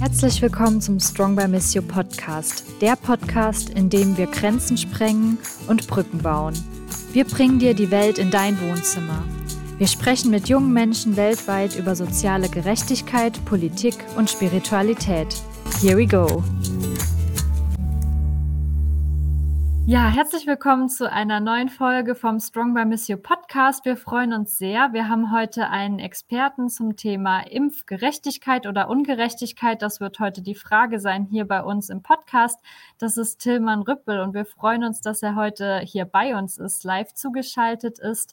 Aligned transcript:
Herzlich 0.00 0.42
willkommen 0.42 0.80
zum 0.80 0.98
Strong 1.00 1.36
by 1.36 1.48
Miss 1.48 1.72
You 1.74 1.82
Podcast, 1.82 2.64
der 2.80 2.96
Podcast, 2.96 3.70
in 3.70 3.88
dem 3.88 4.16
wir 4.16 4.26
Grenzen 4.26 4.76
sprengen 4.76 5.38
und 5.68 5.86
Brücken 5.86 6.18
bauen. 6.18 6.54
Wir 7.12 7.24
bringen 7.24 7.58
dir 7.58 7.74
die 7.74 7.90
Welt 7.90 8.18
in 8.18 8.30
dein 8.30 8.60
Wohnzimmer. 8.60 9.24
Wir 9.78 9.86
sprechen 9.86 10.30
mit 10.30 10.48
jungen 10.48 10.72
Menschen 10.72 11.16
weltweit 11.16 11.76
über 11.76 11.96
soziale 11.96 12.48
Gerechtigkeit, 12.48 13.44
Politik 13.44 13.94
und 14.16 14.30
Spiritualität. 14.30 15.28
Here 15.80 15.96
we 15.96 16.06
go. 16.06 16.42
Ja, 19.86 20.08
herzlich 20.08 20.46
willkommen 20.46 20.88
zu 20.88 21.12
einer 21.12 21.40
neuen 21.40 21.68
Folge 21.68 22.14
vom 22.14 22.40
Strong 22.40 22.72
by 22.72 22.86
Miss 22.86 23.06
You 23.06 23.18
Podcast. 23.18 23.84
Wir 23.84 23.98
freuen 23.98 24.32
uns 24.32 24.56
sehr. 24.56 24.94
Wir 24.94 25.10
haben 25.10 25.30
heute 25.30 25.68
einen 25.68 25.98
Experten 25.98 26.70
zum 26.70 26.96
Thema 26.96 27.40
Impfgerechtigkeit 27.40 28.66
oder 28.66 28.88
Ungerechtigkeit. 28.88 29.82
Das 29.82 30.00
wird 30.00 30.20
heute 30.20 30.40
die 30.40 30.54
Frage 30.54 31.00
sein 31.00 31.26
hier 31.30 31.46
bei 31.46 31.62
uns 31.62 31.90
im 31.90 32.02
Podcast. 32.02 32.58
Das 32.96 33.18
ist 33.18 33.40
Tillmann 33.40 33.82
Rüppel 33.82 34.20
und 34.20 34.32
wir 34.32 34.46
freuen 34.46 34.84
uns, 34.84 35.02
dass 35.02 35.22
er 35.22 35.36
heute 35.36 35.80
hier 35.80 36.06
bei 36.06 36.34
uns 36.34 36.56
ist, 36.56 36.82
live 36.84 37.12
zugeschaltet 37.12 37.98
ist. 37.98 38.32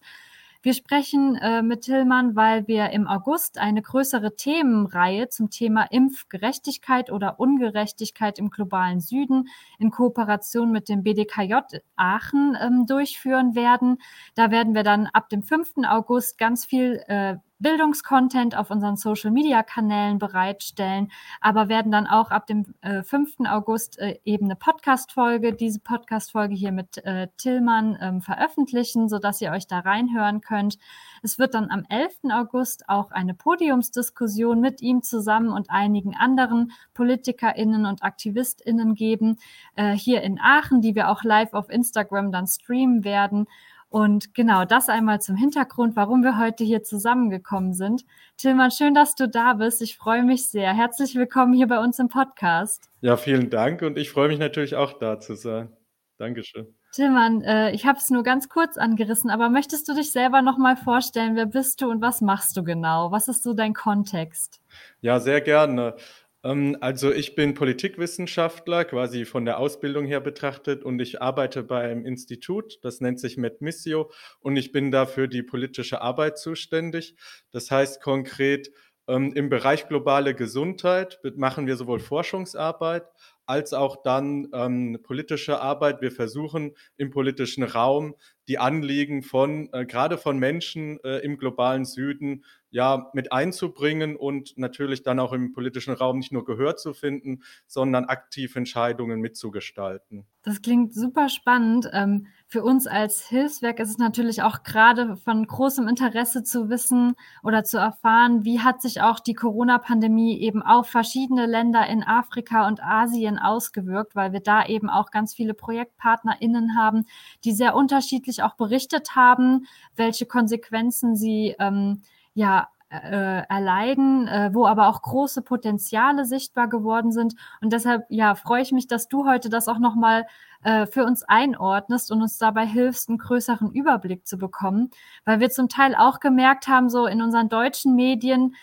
Wir 0.64 0.76
sprechen 0.76 1.38
äh, 1.38 1.64
mit 1.64 1.82
Tillmann, 1.82 2.36
weil 2.36 2.68
wir 2.68 2.92
im 2.92 3.08
August 3.08 3.58
eine 3.58 3.82
größere 3.82 4.36
Themenreihe 4.36 5.28
zum 5.28 5.50
Thema 5.50 5.86
Impfgerechtigkeit 5.90 7.12
oder 7.12 7.40
Ungerechtigkeit 7.40 8.38
im 8.38 8.52
globalen 8.52 9.00
Süden 9.00 9.48
in 9.80 9.90
Kooperation 9.90 10.72
mit 10.72 10.88
dem 10.88 11.02
BDKJ 11.02 11.56
Aachen 11.96 12.56
ähm, 12.62 12.86
durchführen 12.86 13.56
werden. 13.56 13.98
Da 14.36 14.52
werden 14.52 14.76
wir 14.76 14.84
dann 14.84 15.08
ab 15.08 15.30
dem 15.30 15.42
5. 15.42 15.78
August 15.88 16.38
ganz 16.38 16.64
viel 16.66 17.04
äh, 17.08 17.38
Bildungskontent 17.62 18.58
auf 18.58 18.72
unseren 18.72 18.98
Social-Media-Kanälen 18.98 20.18
bereitstellen, 20.18 21.12
aber 21.40 21.70
werden 21.70 21.92
dann 21.92 22.08
auch 22.08 22.32
ab 22.32 22.48
dem 22.48 22.74
äh, 22.82 23.04
5. 23.04 23.42
August 23.48 24.00
äh, 24.00 24.20
eben 24.26 24.46
eine 24.46 24.56
Podcast-Folge, 24.56 25.54
diese 25.54 25.80
Podcast-Folge 25.80 26.56
hier 26.56 26.72
mit 26.72 26.98
äh, 27.06 27.28
Tillmann 27.38 27.98
ähm, 28.02 28.22
veröffentlichen, 28.22 29.10
sodass 29.10 29.42
ihr 29.42 29.52
euch 29.52 29.68
da 29.68 29.80
reinhören 29.80 30.42
könnt. 30.42 30.78
Es 31.24 31.38
wird 31.38 31.54
dann 31.54 31.70
am 31.70 31.86
11. 31.88 32.32
August 32.32 32.90
auch 32.90 33.12
eine 33.12 33.34
Podiumsdiskussion 33.34 34.60
mit 34.60 34.82
ihm 34.82 35.04
zusammen 35.04 35.50
und 35.50 35.70
einigen 35.70 36.16
anderen 36.16 36.72
PolitikerInnen 36.94 37.86
und 37.86 38.04
AktivistInnen 38.04 38.96
geben, 38.96 39.38
äh, 39.76 39.92
hier 39.92 40.22
in 40.22 40.40
Aachen, 40.40 40.82
die 40.82 40.96
wir 40.96 41.10
auch 41.10 41.24
live 41.24 41.54
auf 41.54 41.70
Instagram 41.70 42.32
dann 42.32 42.48
streamen 42.48 43.04
werden. 43.04 43.48
Und 43.92 44.34
genau 44.34 44.64
das 44.64 44.88
einmal 44.88 45.20
zum 45.20 45.36
Hintergrund, 45.36 45.98
warum 45.98 46.24
wir 46.24 46.40
heute 46.40 46.64
hier 46.64 46.82
zusammengekommen 46.82 47.74
sind. 47.74 48.06
Tilman, 48.38 48.72
schön, 48.72 48.94
dass 48.94 49.16
du 49.16 49.28
da 49.28 49.52
bist. 49.52 49.82
Ich 49.82 49.98
freue 49.98 50.24
mich 50.24 50.50
sehr. 50.50 50.74
Herzlich 50.74 51.14
willkommen 51.16 51.52
hier 51.52 51.68
bei 51.68 51.78
uns 51.78 52.00
im 52.00 52.08
Podcast. 52.08 52.90
Ja, 53.02 53.18
vielen 53.18 53.50
Dank 53.50 53.82
und 53.82 53.98
ich 53.98 54.10
freue 54.10 54.30
mich 54.30 54.40
natürlich 54.40 54.78
auch 54.78 54.94
da 54.94 55.20
zu 55.20 55.36
sein. 55.36 55.74
Dankeschön. 56.18 56.74
Tilman, 56.94 57.42
äh, 57.42 57.72
ich 57.72 57.86
habe 57.86 57.98
es 57.98 58.10
nur 58.10 58.24
ganz 58.24 58.48
kurz 58.48 58.78
angerissen, 58.78 59.30
aber 59.30 59.50
möchtest 59.50 59.90
du 59.90 59.94
dich 59.94 60.12
selber 60.12 60.42
noch 60.42 60.58
mal 60.58 60.78
vorstellen? 60.78 61.36
Wer 61.36 61.46
bist 61.46 61.82
du 61.82 61.90
und 61.90 62.02
was 62.02 62.22
machst 62.22 62.56
du 62.56 62.64
genau? 62.64 63.12
Was 63.12 63.28
ist 63.28 63.44
so 63.44 63.54
dein 63.54 63.74
Kontext? 63.74 64.62
Ja, 65.02 65.20
sehr 65.20 65.42
gerne. 65.42 65.96
Ähm, 66.44 66.78
also 66.82 67.12
ich 67.12 67.36
bin 67.36 67.54
Politikwissenschaftler, 67.54 68.86
quasi 68.86 69.26
von 69.26 69.46
der 69.46 69.60
Ausbildung 69.60 70.06
her 70.06 70.22
betrachtet 70.22 70.84
und 70.84 71.00
ich 71.00 71.22
arbeite 71.22 71.64
bei 71.64 71.82
einem 71.82 72.06
Institut, 72.06 72.80
das 72.84 73.02
nennt 73.02 73.20
sich 73.20 73.38
MedMissio 73.38 74.12
und 74.40 74.58
ich 74.58 74.72
bin 74.72 74.92
da 74.92 75.06
für 75.06 75.28
die 75.28 75.44
politische 75.44 76.02
Arbeit 76.02 76.38
zuständig. 76.38 77.16
Das 77.52 77.70
heißt 77.72 78.02
konkret, 78.02 78.72
ähm, 79.08 79.34
im 79.34 79.50
Bereich 79.50 79.88
globale 79.88 80.34
Gesundheit 80.34 81.20
machen 81.36 81.68
wir 81.68 81.76
sowohl 81.76 82.00
Forschungsarbeit 82.00 83.04
als 83.46 83.74
auch 83.74 84.04
dann 84.04 84.48
ähm, 84.54 85.00
politische 85.04 85.62
Arbeit. 85.62 86.02
Wir 86.02 86.12
versuchen 86.12 86.72
im 86.98 87.10
politischen 87.10 87.64
Raum 87.64 88.16
die 88.48 88.58
Anliegen 88.58 89.24
von, 89.24 89.70
äh, 89.74 89.86
gerade 89.86 90.18
von 90.18 90.38
Menschen 90.38 91.00
äh, 91.04 91.20
im 91.20 91.38
globalen 91.38 91.86
Süden 91.86 92.44
ja, 92.70 93.10
mit 93.14 93.32
einzubringen 93.32 94.16
und 94.16 94.58
natürlich 94.58 95.04
dann 95.04 95.20
auch 95.20 95.34
im 95.34 95.52
politischen 95.54 95.94
Raum 95.94 96.20
nicht 96.20 96.32
nur 96.32 96.46
Gehör 96.46 96.78
zu 96.78 96.94
finden, 96.94 97.44
sondern 97.68 98.06
aktiv 98.06 98.56
Entscheidungen 98.56 99.20
mitzugestalten. 99.20 100.26
Das 100.44 100.62
klingt 100.62 100.94
super 100.94 101.30
spannend. 101.30 101.90
Ähm, 101.92 102.28
für 102.52 102.66
uns 102.66 102.86
als 102.86 103.30
Hilfswerk 103.30 103.80
ist 103.80 103.92
es 103.92 103.98
natürlich 103.98 104.44
auch 104.44 104.64
gerade 104.64 105.16
von 105.16 105.48
großem 105.48 105.88
Interesse 105.88 106.44
zu 106.44 106.68
wissen 106.68 107.16
oder 107.44 107.64
zu 107.64 107.78
erfahren, 107.78 108.44
wie 108.44 108.60
hat 108.60 108.82
sich 108.82 109.02
auch 109.02 109.22
die 109.22 109.36
Corona-Pandemie 109.36 110.38
eben 110.38 110.62
auf 110.62 110.88
verschiedene 110.90 111.46
Länder 111.46 111.88
in 111.88 112.04
Afrika 112.04 112.68
und 112.68 112.84
Asien 112.84 113.40
ausgewirkt, 113.40 114.18
weil 114.18 114.34
wir 114.34 114.42
da 114.42 114.66
eben 114.66 114.90
auch 114.90 115.12
ganz 115.12 115.34
viele 115.34 115.54
ProjektpartnerInnen 115.54 116.76
haben, 116.76 117.06
die 117.46 117.54
sehr 117.54 117.74
unterschiedlich 117.74 118.44
auch 118.44 118.56
berichtet 118.56 119.16
haben, 119.16 119.66
welche 119.96 120.26
Konsequenzen 120.26 121.16
sie 121.16 121.56
ähm, 121.58 122.02
ja, 122.34 122.68
äh, 122.92 123.44
erleiden, 123.48 124.28
äh, 124.28 124.50
wo 124.54 124.66
aber 124.66 124.90
auch 124.90 125.02
große 125.02 125.42
Potenziale 125.42 126.26
sichtbar 126.26 126.68
geworden 126.68 127.14
sind. 127.14 127.36
Und 127.62 127.72
deshalb 127.72 128.06
ja, 128.10 128.36
freue 128.36 128.62
ich 128.62 128.74
mich, 128.74 128.88
dass 128.88 129.08
du 129.08 129.26
heute 129.26 129.50
das 129.50 129.70
auch 129.70 129.80
nochmal 129.80 130.26
äh, 130.64 130.86
für 130.88 131.06
uns 131.06 131.24
einordnest 131.24 132.12
und 132.12 132.22
uns 132.22 132.38
dabei 132.38 132.66
hilfst, 132.66 133.10
einen 133.10 133.18
größeren 133.18 133.72
Überblick 133.72 134.28
zu 134.28 134.38
bekommen, 134.38 134.90
weil 135.26 135.40
wir 135.40 135.50
zum 135.50 135.70
Teil 135.70 135.96
auch 135.96 136.20
gemerkt 136.20 136.68
haben, 136.68 136.90
so 136.90 137.06
in 137.08 137.22
unseren 137.22 137.50
deutschen 137.50 137.96
Medien 137.96 138.56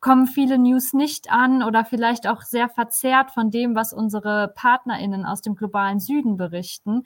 kommen 0.00 0.26
viele 0.26 0.58
News 0.58 0.92
nicht 0.92 1.32
an 1.32 1.62
oder 1.62 1.84
vielleicht 1.84 2.28
auch 2.28 2.42
sehr 2.42 2.68
verzerrt 2.68 3.30
von 3.30 3.50
dem, 3.50 3.74
was 3.74 3.92
unsere 3.92 4.52
PartnerInnen 4.54 5.24
aus 5.24 5.40
dem 5.40 5.54
globalen 5.54 5.98
Süden 5.98 6.36
berichten. 6.36 7.04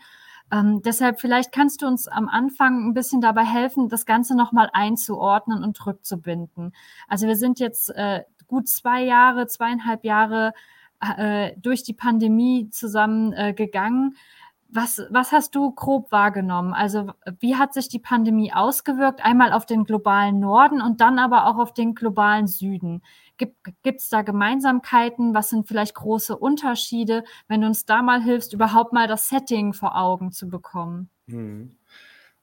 Ähm, 0.53 0.83
deshalb 0.83 1.21
vielleicht 1.21 1.53
kannst 1.53 1.83
du 1.83 1.87
uns 1.87 2.09
am 2.09 2.29
Anfang 2.29 2.89
ein 2.89 2.95
bisschen 2.95 3.21
dabei 3.21 3.45
helfen, 3.45 3.89
das 3.89 4.05
Ganze 4.05 4.37
nochmal 4.37 4.69
einzuordnen 4.73 5.63
und 5.63 5.87
rückzubinden. 5.87 6.75
Also 7.07 7.27
wir 7.27 7.37
sind 7.37 7.61
jetzt 7.61 7.91
äh, 7.91 8.25
gut 8.49 8.69
zwei 8.69 9.03
Jahre, 9.03 9.47
zweieinhalb 9.47 10.05
Jahre 10.05 10.53
äh, 11.01 11.53
durch 11.57 11.83
die 11.83 11.95
Pandemie 11.95 12.69
zusammen 12.71 13.33
äh. 13.33 14.15
Was, 14.73 15.03
was 15.11 15.33
hast 15.33 15.57
du 15.57 15.73
grob 15.73 16.13
wahrgenommen? 16.13 16.75
Also 16.75 17.11
wie 17.41 17.57
hat 17.57 17.75
sich 17.75 17.89
die 17.89 17.99
Pandemie 17.99 18.53
ausgewirkt? 18.53 19.25
Einmal 19.25 19.53
auf 19.53 19.67
den 19.67 19.83
globalen 19.83 20.39
Norden 20.39 20.81
und 20.81 21.01
dann 21.01 21.19
aber 21.19 21.47
auch 21.47 21.59
auf 21.59 21.75
den 21.75 21.97
globalen 21.97 22.47
Süden. 22.47 23.03
Gibt 23.37 24.01
es 24.01 24.11
da 24.11 24.23
Gemeinsamkeiten? 24.23 25.35
Was 25.35 25.51
sind 25.51 25.67
vielleicht 25.67 25.95
große 25.95 26.37
Unterschiede? 26.37 27.25
Wenn 27.49 27.63
du 27.63 27.67
uns 27.67 27.85
da 27.85 28.03
mal 28.03 28.23
hilfst, 28.23 28.53
überhaupt 28.53 28.93
mal 28.93 29.09
das 29.09 29.29
Setting 29.29 29.73
vor 29.73 29.97
Augen 29.97 30.31
zu 30.31 30.49
bekommen. 30.49 31.11
Hm. 31.27 31.77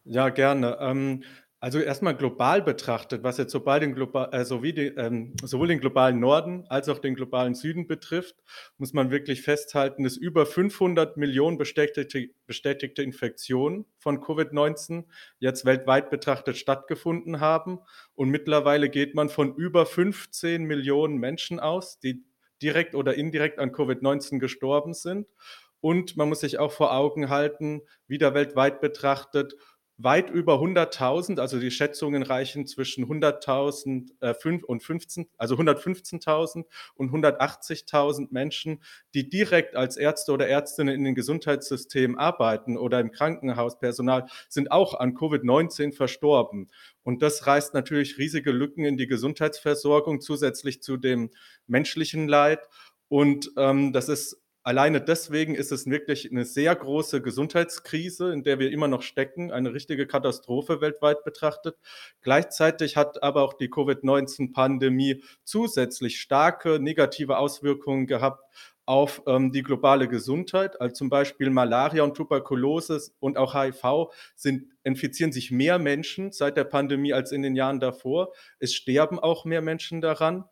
Ja, 0.03 0.29
gerne. 0.29 0.77
Ähm, 0.81 1.23
also 1.59 1.79
erstmal 1.79 2.15
global 2.15 2.61
betrachtet, 2.61 3.23
was 3.23 3.37
jetzt 3.37 3.51
sobald 3.51 3.81
den 3.81 3.95
global, 3.95 4.29
äh, 4.31 4.45
sowie 4.45 4.73
die, 4.73 4.87
ähm, 4.87 5.33
sowohl 5.41 5.67
den 5.67 5.79
globalen 5.79 6.19
Norden 6.19 6.65
als 6.69 6.87
auch 6.87 6.99
den 6.99 7.15
globalen 7.15 7.55
Süden 7.55 7.87
betrifft, 7.87 8.35
muss 8.77 8.93
man 8.93 9.09
wirklich 9.09 9.41
festhalten, 9.41 10.03
dass 10.03 10.17
über 10.17 10.45
500 10.45 11.17
Millionen 11.17 11.57
bestätigte, 11.57 12.29
bestätigte 12.45 13.01
Infektionen 13.01 13.85
von 13.97 14.21
Covid-19 14.21 15.05
jetzt 15.39 15.65
weltweit 15.65 16.11
betrachtet 16.11 16.57
stattgefunden 16.57 17.39
haben. 17.39 17.79
Und 18.13 18.29
mittlerweile 18.29 18.89
geht 18.89 19.15
man 19.15 19.29
von 19.29 19.55
über 19.55 19.87
15 19.87 20.63
Millionen 20.63 21.17
Menschen 21.17 21.59
aus, 21.59 21.99
die 21.99 22.23
direkt 22.61 22.93
oder 22.93 23.15
indirekt 23.15 23.57
an 23.57 23.71
Covid-19 23.71 24.37
gestorben 24.37 24.93
sind. 24.93 25.27
Und 25.79 26.17
man 26.17 26.29
muss 26.29 26.41
sich 26.41 26.59
auch 26.59 26.71
vor 26.71 26.93
Augen 26.93 27.29
halten, 27.29 27.81
wieder 28.07 28.33
weltweit 28.33 28.81
betrachtet, 28.81 29.55
weit 29.97 30.29
über 30.29 30.55
100.000, 30.55 31.39
also 31.39 31.59
die 31.59 31.71
Schätzungen 31.71 32.21
reichen 32.21 32.67
zwischen 32.67 33.05
100.000 33.05 34.11
äh, 34.21 34.63
und 34.63 34.83
15, 34.83 35.27
also 35.37 35.55
115.000 35.55 36.65
und 36.95 37.11
180.000 37.11 38.27
Menschen, 38.29 38.83
die 39.15 39.27
direkt 39.27 39.75
als 39.75 39.97
Ärzte 39.97 40.31
oder 40.31 40.47
Ärztinnen 40.47 40.93
in 40.93 41.03
den 41.03 41.15
Gesundheitssystemen 41.15 42.17
arbeiten 42.17 42.77
oder 42.77 42.99
im 42.99 43.11
Krankenhauspersonal, 43.11 44.27
sind 44.49 44.71
auch 44.71 44.93
an 44.93 45.15
Covid-19 45.15 45.93
verstorben. 45.93 46.69
Und 47.03 47.23
das 47.23 47.47
reißt 47.47 47.73
natürlich 47.73 48.19
riesige 48.19 48.51
Lücken 48.51 48.85
in 48.85 48.97
die 48.97 49.07
Gesundheitsversorgung 49.07 50.21
zusätzlich 50.21 50.83
zu 50.83 50.97
dem 50.97 51.31
menschlichen 51.65 52.27
Leid. 52.27 52.59
Und 53.09 53.51
ähm, 53.57 53.93
das 53.93 54.09
ist 54.09 54.41
Alleine 54.67 54.99
deswegen 54.99 55.55
ist 55.55 55.71
es 55.71 55.89
wirklich 55.89 56.29
eine 56.29 56.43
sehr 56.43 56.75
große 56.75 57.21
Gesundheitskrise, 57.21 58.33
in 58.33 58.43
der 58.43 58.59
wir 58.59 58.69
immer 58.69 58.89
noch 58.89 59.01
stecken, 59.01 59.49
eine 59.49 59.73
richtige 59.73 60.07
Katastrophe 60.07 60.81
weltweit 60.81 61.23
betrachtet. 61.23 61.77
Gleichzeitig 62.19 62.97
hat 62.97 63.23
aber 63.23 63.43
auch 63.43 63.53
die 63.53 63.69
Covid-19-Pandemie 63.69 65.23
zusätzlich 65.45 66.19
starke 66.19 66.81
negative 66.81 67.37
Auswirkungen 67.37 68.07
gehabt 68.07 68.43
auf 68.85 69.21
ähm, 69.25 69.53
die 69.53 69.63
globale 69.63 70.09
Gesundheit. 70.09 70.81
Also 70.81 70.95
zum 70.95 71.09
Beispiel 71.09 71.49
Malaria 71.49 72.03
und 72.03 72.15
Tuberkulose 72.15 73.01
und 73.19 73.37
auch 73.37 73.53
HIV 73.53 74.11
sind, 74.35 74.65
infizieren 74.83 75.31
sich 75.31 75.49
mehr 75.49 75.79
Menschen 75.79 76.33
seit 76.33 76.57
der 76.57 76.65
Pandemie 76.65 77.13
als 77.13 77.31
in 77.31 77.41
den 77.41 77.55
Jahren 77.55 77.79
davor. 77.79 78.33
Es 78.59 78.73
sterben 78.73 79.17
auch 79.17 79.45
mehr 79.45 79.61
Menschen 79.61 80.01
daran. 80.01 80.43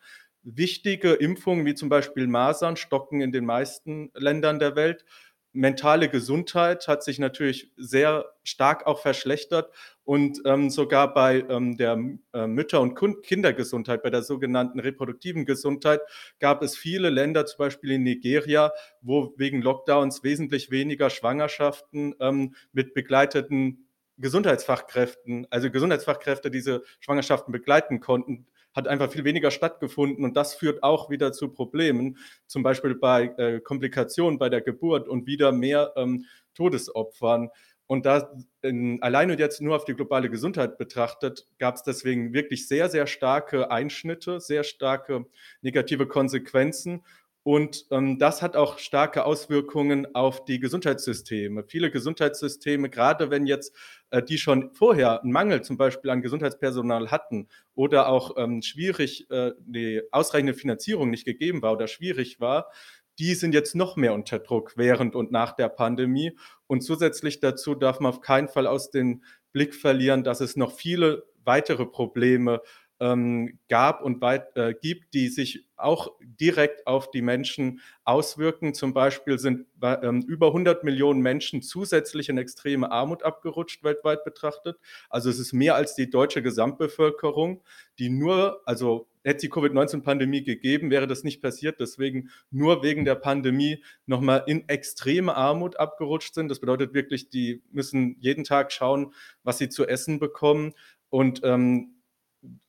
Wichtige 0.46 1.14
Impfungen 1.14 1.66
wie 1.66 1.74
zum 1.74 1.90
Beispiel 1.90 2.28
Masern 2.28 2.78
stocken 2.78 3.20
in 3.20 3.32
den 3.32 3.46
meisten 3.46 4.12
Ländern 4.14 4.60
der 4.60 4.76
Welt. 4.76 5.04
Mentale 5.52 6.10
Gesundheit 6.10 6.88
hat 6.90 7.02
sich 7.02 7.18
natürlich 7.18 7.72
sehr 7.78 8.26
stark 8.44 8.86
auch 8.86 9.00
verschlechtert 9.00 9.72
und 10.04 10.42
ähm, 10.46 10.70
sogar 10.70 11.14
bei 11.14 11.46
ähm, 11.50 11.78
der 11.78 11.98
äh, 12.34 12.46
Mütter- 12.46 12.82
und 12.82 12.96
Kindergesundheit, 13.24 14.04
bei 14.04 14.10
der 14.10 14.22
sogenannten 14.22 14.82
reproduktiven 14.82 15.46
Gesundheit, 15.46 16.02
gab 16.40 16.62
es 16.62 16.76
viele 16.76 17.10
Länder, 17.10 17.46
zum 17.46 17.60
Beispiel 17.60 17.92
in 17.92 18.04
Nigeria, 18.04 18.74
wo 19.02 19.34
wegen 19.38 19.62
Lockdowns 19.62 20.24
wesentlich 20.24 20.72
weniger 20.72 21.10
Schwangerschaften 21.10 22.16
ähm, 22.20 22.54
mit 22.74 22.94
begleiteten 22.94 23.88
Gesundheitsfachkräften, 24.18 25.48
also 25.50 25.72
Gesundheitsfachkräfte 25.72 26.52
diese 26.52 26.84
Schwangerschaften 27.00 27.54
begleiten 27.54 28.02
konnten, 28.02 28.46
hat 28.76 28.88
einfach 28.88 29.12
viel 29.12 29.24
weniger 29.24 29.52
stattgefunden 29.52 30.26
und 30.26 30.36
das 30.36 30.54
führt 30.54 30.84
auch 30.84 31.10
wieder 31.10 31.32
zu 31.32 31.50
Problemen, 31.50 32.18
zum 32.46 32.62
Beispiel 32.62 32.96
bei 32.96 33.34
äh, 33.38 33.60
Komplikationen 33.62 34.38
bei 34.38 34.50
der 34.50 34.62
Geburt 34.62 35.08
und 35.08 35.26
wieder 35.26 35.52
mehr 35.52 35.94
ähm, 35.96 36.26
Todesopfern. 36.54 37.50
Und 37.88 38.06
da 38.08 38.34
in, 38.64 39.02
alleine 39.04 39.38
jetzt 39.38 39.62
nur 39.62 39.76
auf 39.76 39.86
die 39.86 39.94
globale 39.94 40.30
Gesundheit 40.30 40.78
betrachtet, 40.78 41.48
gab 41.60 41.76
es 41.76 41.84
deswegen 41.84 42.34
wirklich 42.34 42.68
sehr, 42.68 42.90
sehr 42.90 43.06
starke 43.06 43.70
Einschnitte, 43.70 44.40
sehr 44.40 44.64
starke 44.64 45.26
negative 45.62 46.08
Konsequenzen. 46.08 47.04
Und 47.48 47.86
ähm, 47.92 48.18
das 48.18 48.42
hat 48.42 48.56
auch 48.56 48.80
starke 48.80 49.24
Auswirkungen 49.24 50.16
auf 50.16 50.46
die 50.46 50.60
Gesundheitssysteme. 50.60 51.64
Viele 51.64 51.92
Gesundheitssysteme, 51.92 52.90
gerade 52.90 53.30
wenn 53.30 53.46
jetzt 53.46 53.72
äh, 54.10 54.24
die 54.24 54.40
schon 54.40 54.74
vorher 54.74 55.22
einen 55.22 55.32
Mangel 55.32 55.62
zum 55.62 55.78
Beispiel 55.78 56.10
an 56.10 56.24
Gesundheitspersonal 56.24 57.12
hatten 57.12 57.48
oder 57.76 58.10
auch 58.10 58.36
ähm, 58.38 58.64
schwierig 58.64 59.30
äh, 59.30 59.52
die 59.60 60.02
ausreichende 60.12 60.56
Finanzierung 60.56 61.12
nicht 61.12 61.24
gegeben 61.24 61.62
war 61.62 61.74
oder 61.74 61.88
schwierig 61.88 62.40
war, 62.40 62.72
die 63.20 63.36
sind 63.36 63.54
jetzt 63.54 63.76
noch 63.76 63.96
mehr 63.96 64.16
unter 64.16 64.40
Druck 64.40 64.74
während 64.76 65.16
und 65.16 65.32
nach 65.32 65.52
der 65.52 65.70
Pandemie. 65.70 66.36
Und 66.66 66.82
zusätzlich 66.82 67.42
dazu 67.42 67.76
darf 67.76 68.00
man 68.00 68.12
auf 68.12 68.22
keinen 68.22 68.48
Fall 68.48 68.66
aus 68.66 68.90
dem 68.90 69.22
Blick 69.54 69.76
verlieren, 69.76 70.24
dass 70.24 70.42
es 70.42 70.56
noch 70.56 70.72
viele 70.72 71.28
weitere 71.44 71.86
Probleme 71.86 72.62
ähm, 73.00 73.60
gab 73.70 74.02
und 74.02 74.22
weit, 74.22 74.56
äh, 74.56 74.74
gibt, 74.74 75.14
die 75.14 75.28
sich 75.28 75.68
auch 75.78 76.12
direkt 76.22 76.88
auf 76.88 77.12
die 77.12 77.22
Menschen 77.22 77.82
auswirken. 78.04 78.74
Zum 78.74 78.94
Beispiel 78.94 79.38
sind 79.40 79.66
ähm, 79.82 80.22
über 80.28 80.48
100 80.48 80.84
Millionen 80.84 81.22
Menschen 81.22 81.62
zusätzlich 81.62 82.30
in 82.30 82.38
extreme 82.38 82.92
Armut 82.92 83.24
abgerutscht, 83.24 83.84
weltweit 83.84 84.24
betrachtet. 84.24 84.78
Also 85.10 85.30
es 85.30 85.40
ist 85.40 85.54
mehr 85.54 85.76
als 85.76 85.96
die 85.96 86.10
deutsche 86.10 86.42
Gesamtbevölkerung, 86.42 87.62
die 88.00 88.10
nur, 88.10 88.62
also 88.66 89.08
hätte 89.24 89.42
die 89.42 89.50
Covid-19-Pandemie 89.50 90.44
gegeben, 90.44 90.92
wäre 90.92 91.08
das 91.08 91.24
nicht 91.24 91.42
passiert. 91.42 91.80
Deswegen 91.80 92.30
nur 92.52 92.84
wegen 92.84 93.04
der 93.04 93.16
Pandemie 93.16 93.84
nochmal 94.06 94.44
in 94.48 94.70
extreme 94.70 95.36
Armut 95.36 95.78
abgerutscht 95.78 96.36
sind. 96.36 96.50
Das 96.50 96.60
bedeutet 96.60 96.94
wirklich, 96.94 97.30
die 97.30 97.62
müssen 97.72 98.16
jeden 98.20 98.44
Tag 98.44 98.72
schauen, 98.72 99.14
was 99.44 99.58
sie 99.58 99.68
zu 99.68 99.86
essen 99.86 100.20
bekommen. 100.20 100.74
Und 101.10 101.42
ähm, 101.44 101.95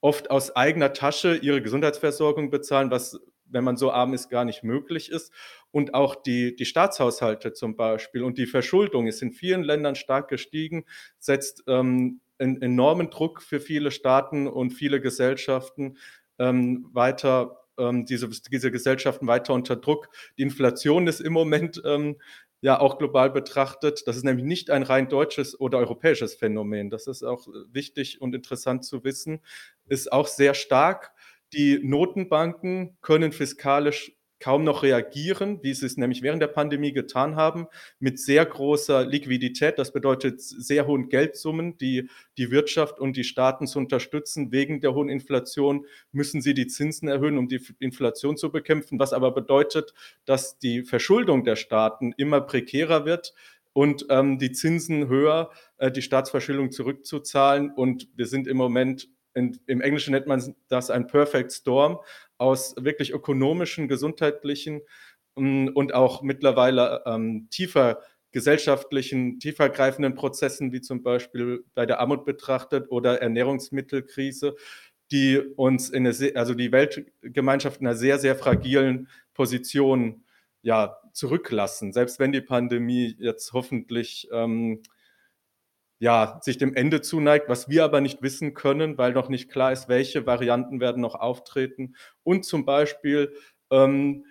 oft 0.01 0.31
aus 0.31 0.55
eigener 0.55 0.93
Tasche 0.93 1.37
ihre 1.37 1.63
Gesundheitsversorgung 1.63 2.51
bezahlen, 2.51 2.91
was, 2.91 3.19
wenn 3.45 3.65
man 3.65 3.77
so 3.77 3.91
arm 3.91 4.15
ist, 4.15 4.29
gar 4.29 4.45
nicht 4.45 4.63
möglich 4.63 5.11
ist. 5.11 5.33
Und 5.71 5.95
auch 5.95 6.15
die, 6.15 6.57
die 6.57 6.65
Staatshaushalte 6.65 7.53
zum 7.53 7.77
Beispiel 7.77 8.23
und 8.23 8.39
die 8.39 8.47
Verschuldung 8.47 9.07
ist 9.07 9.23
in 9.23 9.33
vielen 9.33 9.63
Ländern 9.63 9.95
stark 9.95 10.29
gestiegen, 10.29 10.85
setzt 11.19 11.65
ähm, 11.67 12.21
einen 12.39 12.61
enormen 12.61 13.11
Druck 13.11 13.43
für 13.43 13.61
viele 13.61 13.91
Staaten 13.91 14.47
und 14.47 14.71
viele 14.71 15.01
Gesellschaften 15.01 15.97
ähm, 16.39 16.89
weiter 16.93 17.67
ähm, 17.79 18.07
diese, 18.07 18.29
diese 18.29 18.71
Gesellschaften 18.71 19.27
weiter 19.27 19.53
unter 19.55 19.77
Druck. 19.77 20.09
Die 20.39 20.43
Inflation 20.43 21.07
ist 21.07 21.21
im 21.21 21.33
Moment 21.33 21.83
ähm, 21.85 22.17
ja 22.61 22.81
auch 22.81 22.99
global 22.99 23.31
betrachtet. 23.31 24.07
Das 24.07 24.17
ist 24.17 24.25
nämlich 24.25 24.45
nicht 24.45 24.71
ein 24.71 24.83
rein 24.83 25.09
deutsches 25.09 25.59
oder 25.59 25.79
europäisches 25.79 26.35
Phänomen. 26.35 26.91
Das 26.91 27.07
ist 27.07 27.23
auch 27.23 27.47
wichtig 27.71 28.21
und 28.21 28.35
interessant 28.35 28.85
zu 28.85 29.05
wissen. 29.05 29.41
Ist 29.87 30.13
auch 30.13 30.27
sehr 30.27 30.55
stark. 30.55 31.13
Die 31.53 31.79
Notenbanken 31.83 32.97
können 33.03 33.33
fiskalisch 33.33 34.16
kaum 34.39 34.65
noch 34.65 34.83
reagieren, 34.83 35.61
wie 35.63 35.73
sie 35.75 35.87
es 35.87 35.97
nämlich 35.97 36.23
während 36.23 36.43
der 36.43 36.49
Pandemie 36.49 36.93
getan 36.93 37.37
haben, 37.37 37.67
mit 37.99 38.19
sehr 38.19 38.45
großer 38.45 39.07
Liquidität. 39.07 39.79
Das 39.79 39.93
bedeutet 39.93 40.41
sehr 40.41 40.87
hohen 40.87 41.09
Geldsummen, 41.09 41.79
die 41.79 42.09
die 42.37 42.51
Wirtschaft 42.51 43.01
und 43.01 43.17
die 43.17 43.25
Staaten 43.25 43.67
zu 43.67 43.79
unterstützen. 43.79 44.53
Wegen 44.53 44.81
der 44.81 44.95
hohen 44.95 45.09
Inflation 45.09 45.87
müssen 46.13 46.41
sie 46.41 46.55
die 46.55 46.67
Zinsen 46.67 47.09
erhöhen, 47.09 47.39
um 47.39 47.49
die 47.49 47.61
Inflation 47.79 48.37
zu 48.37 48.51
bekämpfen, 48.51 48.99
was 48.99 49.13
aber 49.13 49.33
bedeutet, 49.33 49.95
dass 50.25 50.59
die 50.59 50.83
Verschuldung 50.83 51.45
der 51.45 51.57
Staaten 51.57 52.13
immer 52.17 52.41
prekärer 52.41 53.07
wird 53.07 53.35
und 53.73 54.07
ähm, 54.09 54.39
die 54.39 54.53
Zinsen 54.53 55.09
höher, 55.09 55.51
äh, 55.77 55.91
die 55.91 56.01
Staatsverschuldung 56.01 56.71
zurückzuzahlen. 56.71 57.71
Und 57.71 58.09
wir 58.17 58.27
sind 58.27 58.47
im 58.47 58.57
Moment 58.57 59.09
in, 59.37 59.59
Im 59.67 59.81
Englischen 59.81 60.13
nennt 60.13 60.27
man 60.27 60.55
das 60.69 60.91
ein 60.91 61.07
Perfect 61.07 61.53
Storm 61.53 61.99
aus 62.39 62.75
wirklich 62.79 63.13
ökonomischen, 63.13 63.87
gesundheitlichen 63.87 64.81
mm, 65.37 65.69
und 65.75 65.95
auch 65.95 66.23
mittlerweile 66.23 67.03
ähm, 67.07 67.49
tiefer 67.51 68.01
gesellschaftlichen, 68.33 69.39
tiefergreifenden 69.39 70.15
Prozessen, 70.15 70.73
wie 70.73 70.81
zum 70.81 71.03
Beispiel 71.03 71.65
bei 71.75 71.87
der 71.87 72.01
Armut 72.01 72.25
betrachtet 72.25 72.91
oder 72.91 73.21
Ernährungsmittelkrise, 73.23 74.57
die 75.11 75.39
uns 75.39 75.91
in 75.91 76.07
eine, 76.07 76.33
also 76.35 76.55
die 76.55 76.73
Weltgemeinschaft 76.73 77.81
in 77.81 77.87
einer 77.87 77.97
sehr, 77.97 78.19
sehr 78.19 78.37
fragilen 78.37 79.09
Position 79.35 80.25
ja, 80.63 80.97
zurücklassen. 81.13 81.93
Selbst 81.93 82.19
wenn 82.19 82.33
die 82.33 82.41
Pandemie 82.41 83.17
jetzt 83.19 83.53
hoffentlich 83.53 84.29
ähm, 84.33 84.83
ja, 85.99 86.39
sich 86.43 86.59
dem 86.59 86.75
Ende 86.75 87.01
zuneigt, 87.01 87.49
was 87.49 87.69
wir 87.69 87.85
aber 87.85 88.01
nicht 88.01 88.23
wissen 88.23 88.55
können, 88.55 88.99
weil 88.99 89.13
noch 89.13 89.29
nicht 89.29 89.51
klar 89.51 89.73
ist, 89.73 89.89
welche 89.89 90.27
Varianten 90.27 90.81
werden 90.81 91.01
noch 91.01 91.15
auftreten. 91.15 91.95
Und 92.23 92.45
zum 92.45 92.65
Beispiel 92.65 93.33
ähm, 93.71 94.25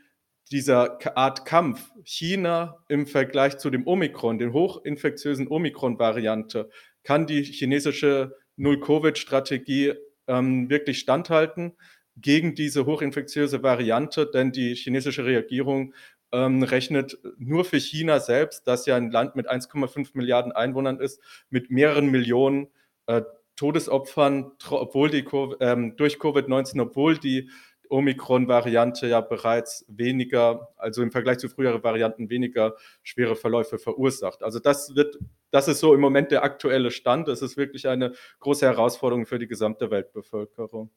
dieser 0.51 0.99
Art 1.17 1.45
Kampf 1.45 1.91
China 2.03 2.83
im 2.87 3.07
Vergleich 3.07 3.57
zu 3.57 3.69
dem 3.69 3.87
Omikron, 3.87 4.37
den 4.37 4.53
hochinfektiösen 4.53 5.47
Omikron-Variante, 5.47 6.69
kann 7.03 7.25
die 7.25 7.43
chinesische 7.43 8.35
Null-Covid-Strategie 8.57 9.93
ähm, 10.27 10.69
wirklich 10.69 10.99
standhalten 10.99 11.75
gegen 12.17 12.55
diese 12.55 12.85
hochinfektiöse 12.85 13.63
Variante, 13.63 14.29
denn 14.31 14.51
die 14.51 14.75
chinesische 14.75 15.25
Regierung 15.25 15.93
ähm, 16.35 16.63
rechnet 16.63 17.17
nur 17.37 17.63
für 17.63 17.79
China 17.79 18.19
selbst, 18.19 18.67
das 18.67 18.85
ja 18.85 18.97
ein 18.97 19.09
Land 19.09 19.35
mit 19.35 19.49
1,5 19.49 20.09
Milliarden 20.13 20.51
Einwohnern 20.51 20.99
ist, 20.99 21.21
mit 21.49 21.71
mehreren 21.71 22.11
Millionen 22.11 22.67
äh, 23.05 23.21
Todesopfern, 23.55 24.51
obwohl 24.69 25.09
die 25.09 25.25
ähm, 25.61 25.95
durch 25.95 26.17
Covid-19, 26.17 26.81
obwohl 26.81 27.17
die 27.17 27.49
Omikron-Variante 27.89 29.07
ja 29.07 29.21
bereits 29.21 29.85
weniger, 29.87 30.73
also 30.75 31.01
im 31.01 31.11
Vergleich 31.11 31.37
zu 31.37 31.47
früheren 31.47 31.83
Varianten 31.83 32.29
weniger 32.29 32.75
schwere 33.01 33.37
Verläufe 33.37 33.77
verursacht. 33.77 34.43
Also 34.43 34.59
das 34.59 34.93
wird, 34.95 35.17
das 35.51 35.69
ist 35.69 35.79
so 35.79 35.93
im 35.93 36.01
Moment 36.01 36.31
der 36.31 36.43
aktuelle 36.43 36.91
Stand. 36.91 37.29
Es 37.29 37.41
ist 37.41 37.55
wirklich 37.55 37.87
eine 37.87 38.13
große 38.39 38.65
Herausforderung 38.65 39.25
für 39.25 39.39
die 39.39 39.47
gesamte 39.47 39.89
Weltbevölkerung. 39.89 40.89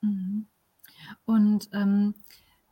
Mhm. 0.00 0.46
Und 1.26 1.68
ähm, 1.74 2.14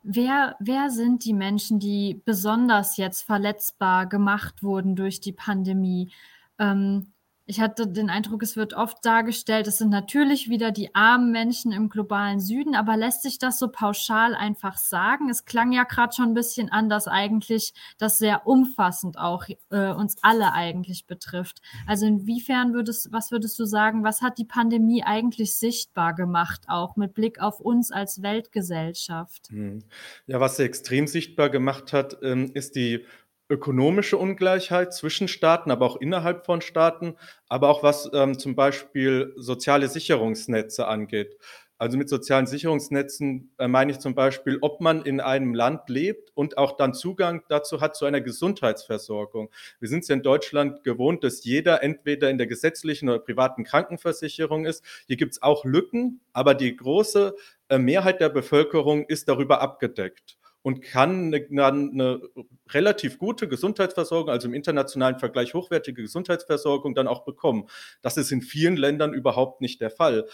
Wer, 0.03 0.55
wer 0.59 0.89
sind 0.89 1.25
die 1.25 1.33
Menschen, 1.33 1.79
die 1.79 2.21
besonders 2.25 2.97
jetzt 2.97 3.23
verletzbar 3.23 4.07
gemacht 4.07 4.63
wurden 4.63 4.95
durch 4.95 5.19
die 5.19 5.33
Pandemie? 5.33 6.11
Ähm, 6.57 7.13
ich 7.49 7.59
hatte 7.59 7.87
den 7.87 8.11
Eindruck, 8.11 8.43
es 8.43 8.55
wird 8.55 8.75
oft 8.75 9.03
dargestellt, 9.03 9.65
es 9.65 9.79
sind 9.79 9.89
natürlich 9.89 10.51
wieder 10.51 10.69
die 10.69 10.93
armen 10.93 11.31
Menschen 11.31 11.71
im 11.71 11.89
globalen 11.89 12.39
Süden, 12.39 12.75
aber 12.75 12.95
lässt 12.95 13.23
sich 13.23 13.39
das 13.39 13.57
so 13.57 13.69
pauschal 13.69 14.35
einfach 14.35 14.77
sagen? 14.77 15.31
Es 15.31 15.45
klang 15.45 15.71
ja 15.71 15.83
gerade 15.83 16.13
schon 16.13 16.25
ein 16.25 16.33
bisschen 16.35 16.69
an, 16.69 16.89
dass 16.89 17.07
eigentlich 17.07 17.73
das 17.97 18.19
sehr 18.19 18.45
umfassend 18.45 19.17
auch 19.17 19.45
äh, 19.71 19.91
uns 19.91 20.17
alle 20.21 20.53
eigentlich 20.53 21.07
betrifft. 21.07 21.63
Also 21.87 22.05
inwiefern 22.05 22.75
würdest, 22.75 23.11
was 23.11 23.31
würdest 23.31 23.57
du 23.57 23.65
sagen, 23.65 24.03
was 24.03 24.21
hat 24.21 24.37
die 24.37 24.45
Pandemie 24.45 25.03
eigentlich 25.03 25.55
sichtbar 25.55 26.13
gemacht, 26.13 26.61
auch 26.67 26.97
mit 26.97 27.15
Blick 27.15 27.41
auf 27.41 27.59
uns 27.59 27.91
als 27.91 28.21
Weltgesellschaft? 28.21 29.49
Hm. 29.49 29.79
Ja, 30.27 30.39
was 30.39 30.57
sie 30.57 30.65
extrem 30.65 31.07
sichtbar 31.07 31.49
gemacht 31.49 31.93
hat, 31.93 32.19
ähm, 32.21 32.51
ist 32.53 32.75
die 32.75 33.07
ökonomische 33.49 34.17
Ungleichheit 34.17 34.93
zwischen 34.93 35.27
Staaten, 35.27 35.71
aber 35.71 35.85
auch 35.85 35.97
innerhalb 35.97 36.45
von 36.45 36.61
Staaten, 36.61 37.15
aber 37.47 37.69
auch 37.69 37.83
was 37.83 38.09
ähm, 38.13 38.37
zum 38.37 38.55
Beispiel 38.55 39.33
soziale 39.37 39.87
Sicherungsnetze 39.87 40.87
angeht. 40.87 41.37
Also 41.79 41.97
mit 41.97 42.09
sozialen 42.09 42.45
Sicherungsnetzen 42.45 43.53
äh, 43.57 43.69
meine 43.69 43.93
ich 43.93 43.99
zum 43.99 44.13
Beispiel, 44.13 44.57
ob 44.59 44.81
man 44.81 45.01
in 45.03 45.21
einem 45.21 45.53
Land 45.53 45.87
lebt 45.87 46.29
und 46.35 46.57
auch 46.57 46.75
dann 46.75 46.93
Zugang 46.93 47.41
dazu 47.47 47.79
hat 47.79 47.95
zu 47.95 48.05
einer 48.05 48.19
Gesundheitsversorgung. 48.19 49.49
Wir 49.79 49.87
sind 49.87 50.01
es 50.01 50.09
ja 50.09 50.15
in 50.15 50.21
Deutschland 50.21 50.83
gewohnt, 50.83 51.23
dass 51.23 51.45
jeder 51.45 51.81
entweder 51.81 52.29
in 52.29 52.37
der 52.37 52.47
gesetzlichen 52.47 53.07
oder 53.07 53.19
privaten 53.19 53.63
Krankenversicherung 53.63 54.65
ist. 54.65 54.83
Hier 55.07 55.15
gibt 55.15 55.31
es 55.31 55.41
auch 55.41 55.63
Lücken, 55.63 56.19
aber 56.33 56.53
die 56.53 56.75
große 56.75 57.33
äh, 57.69 57.79
Mehrheit 57.79 58.19
der 58.19 58.29
Bevölkerung 58.29 59.05
ist 59.05 59.29
darüber 59.29 59.61
abgedeckt 59.61 60.38
und 60.61 60.81
kann 60.81 61.33
eine, 61.33 61.65
eine 61.65 62.21
relativ 62.69 63.17
gute 63.17 63.47
Gesundheitsversorgung, 63.47 64.29
also 64.29 64.47
im 64.47 64.53
internationalen 64.53 65.17
Vergleich 65.17 65.53
hochwertige 65.53 66.01
Gesundheitsversorgung 66.01 66.95
dann 66.95 67.07
auch 67.07 67.23
bekommen. 67.23 67.67
Das 68.01 68.17
ist 68.17 68.31
in 68.31 68.41
vielen 68.41 68.75
Ländern 68.75 69.13
überhaupt 69.13 69.61
nicht 69.61 69.79
der 69.81 69.89
Fall. 69.89 70.27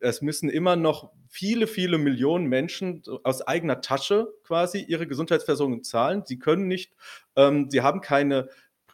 Es 0.00 0.20
müssen 0.20 0.50
immer 0.50 0.76
noch 0.76 1.12
viele, 1.28 1.66
viele 1.66 1.98
Millionen 1.98 2.46
Menschen 2.46 3.02
aus 3.22 3.42
eigener 3.42 3.80
Tasche 3.80 4.34
quasi 4.44 4.80
ihre 4.80 5.06
Gesundheitsversorgung 5.06 5.84
zahlen. 5.84 6.24
Sie 6.26 6.38
können 6.38 6.66
nicht, 6.66 6.92
ähm, 7.36 7.70
sie 7.70 7.82
haben 7.82 8.00
keine 8.00 8.48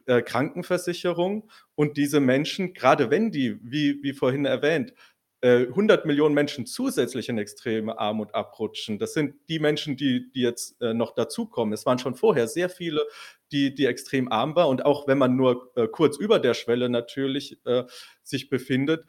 äh, 0.06 0.22
Krankenversicherung 0.22 1.50
und 1.74 1.96
diese 1.96 2.20
Menschen, 2.20 2.74
gerade 2.74 3.10
wenn 3.10 3.30
die, 3.30 3.58
wie, 3.62 4.02
wie 4.02 4.12
vorhin 4.12 4.44
erwähnt, 4.44 4.92
100 5.42 6.04
äh, 6.04 6.06
Millionen 6.06 6.34
Menschen 6.34 6.66
zusätzlich 6.66 7.28
in 7.28 7.38
extreme 7.38 7.98
Armut 7.98 8.34
abrutschen. 8.34 8.98
Das 8.98 9.14
sind 9.14 9.34
die 9.48 9.60
Menschen, 9.60 9.96
die, 9.96 10.32
die 10.32 10.42
jetzt 10.42 10.80
äh, 10.82 10.94
noch 10.94 11.14
dazukommen. 11.14 11.72
Es 11.72 11.86
waren 11.86 12.00
schon 12.00 12.16
vorher 12.16 12.48
sehr 12.48 12.68
viele, 12.68 13.06
die, 13.52 13.72
die 13.74 13.86
extrem 13.86 14.32
arm 14.32 14.56
waren. 14.56 14.68
Und 14.68 14.84
auch 14.84 15.06
wenn 15.06 15.18
man 15.18 15.36
nur 15.36 15.70
äh, 15.76 15.86
kurz 15.86 16.16
über 16.16 16.40
der 16.40 16.54
Schwelle 16.54 16.88
natürlich 16.88 17.58
sich 18.22 18.50
befindet, 18.50 19.04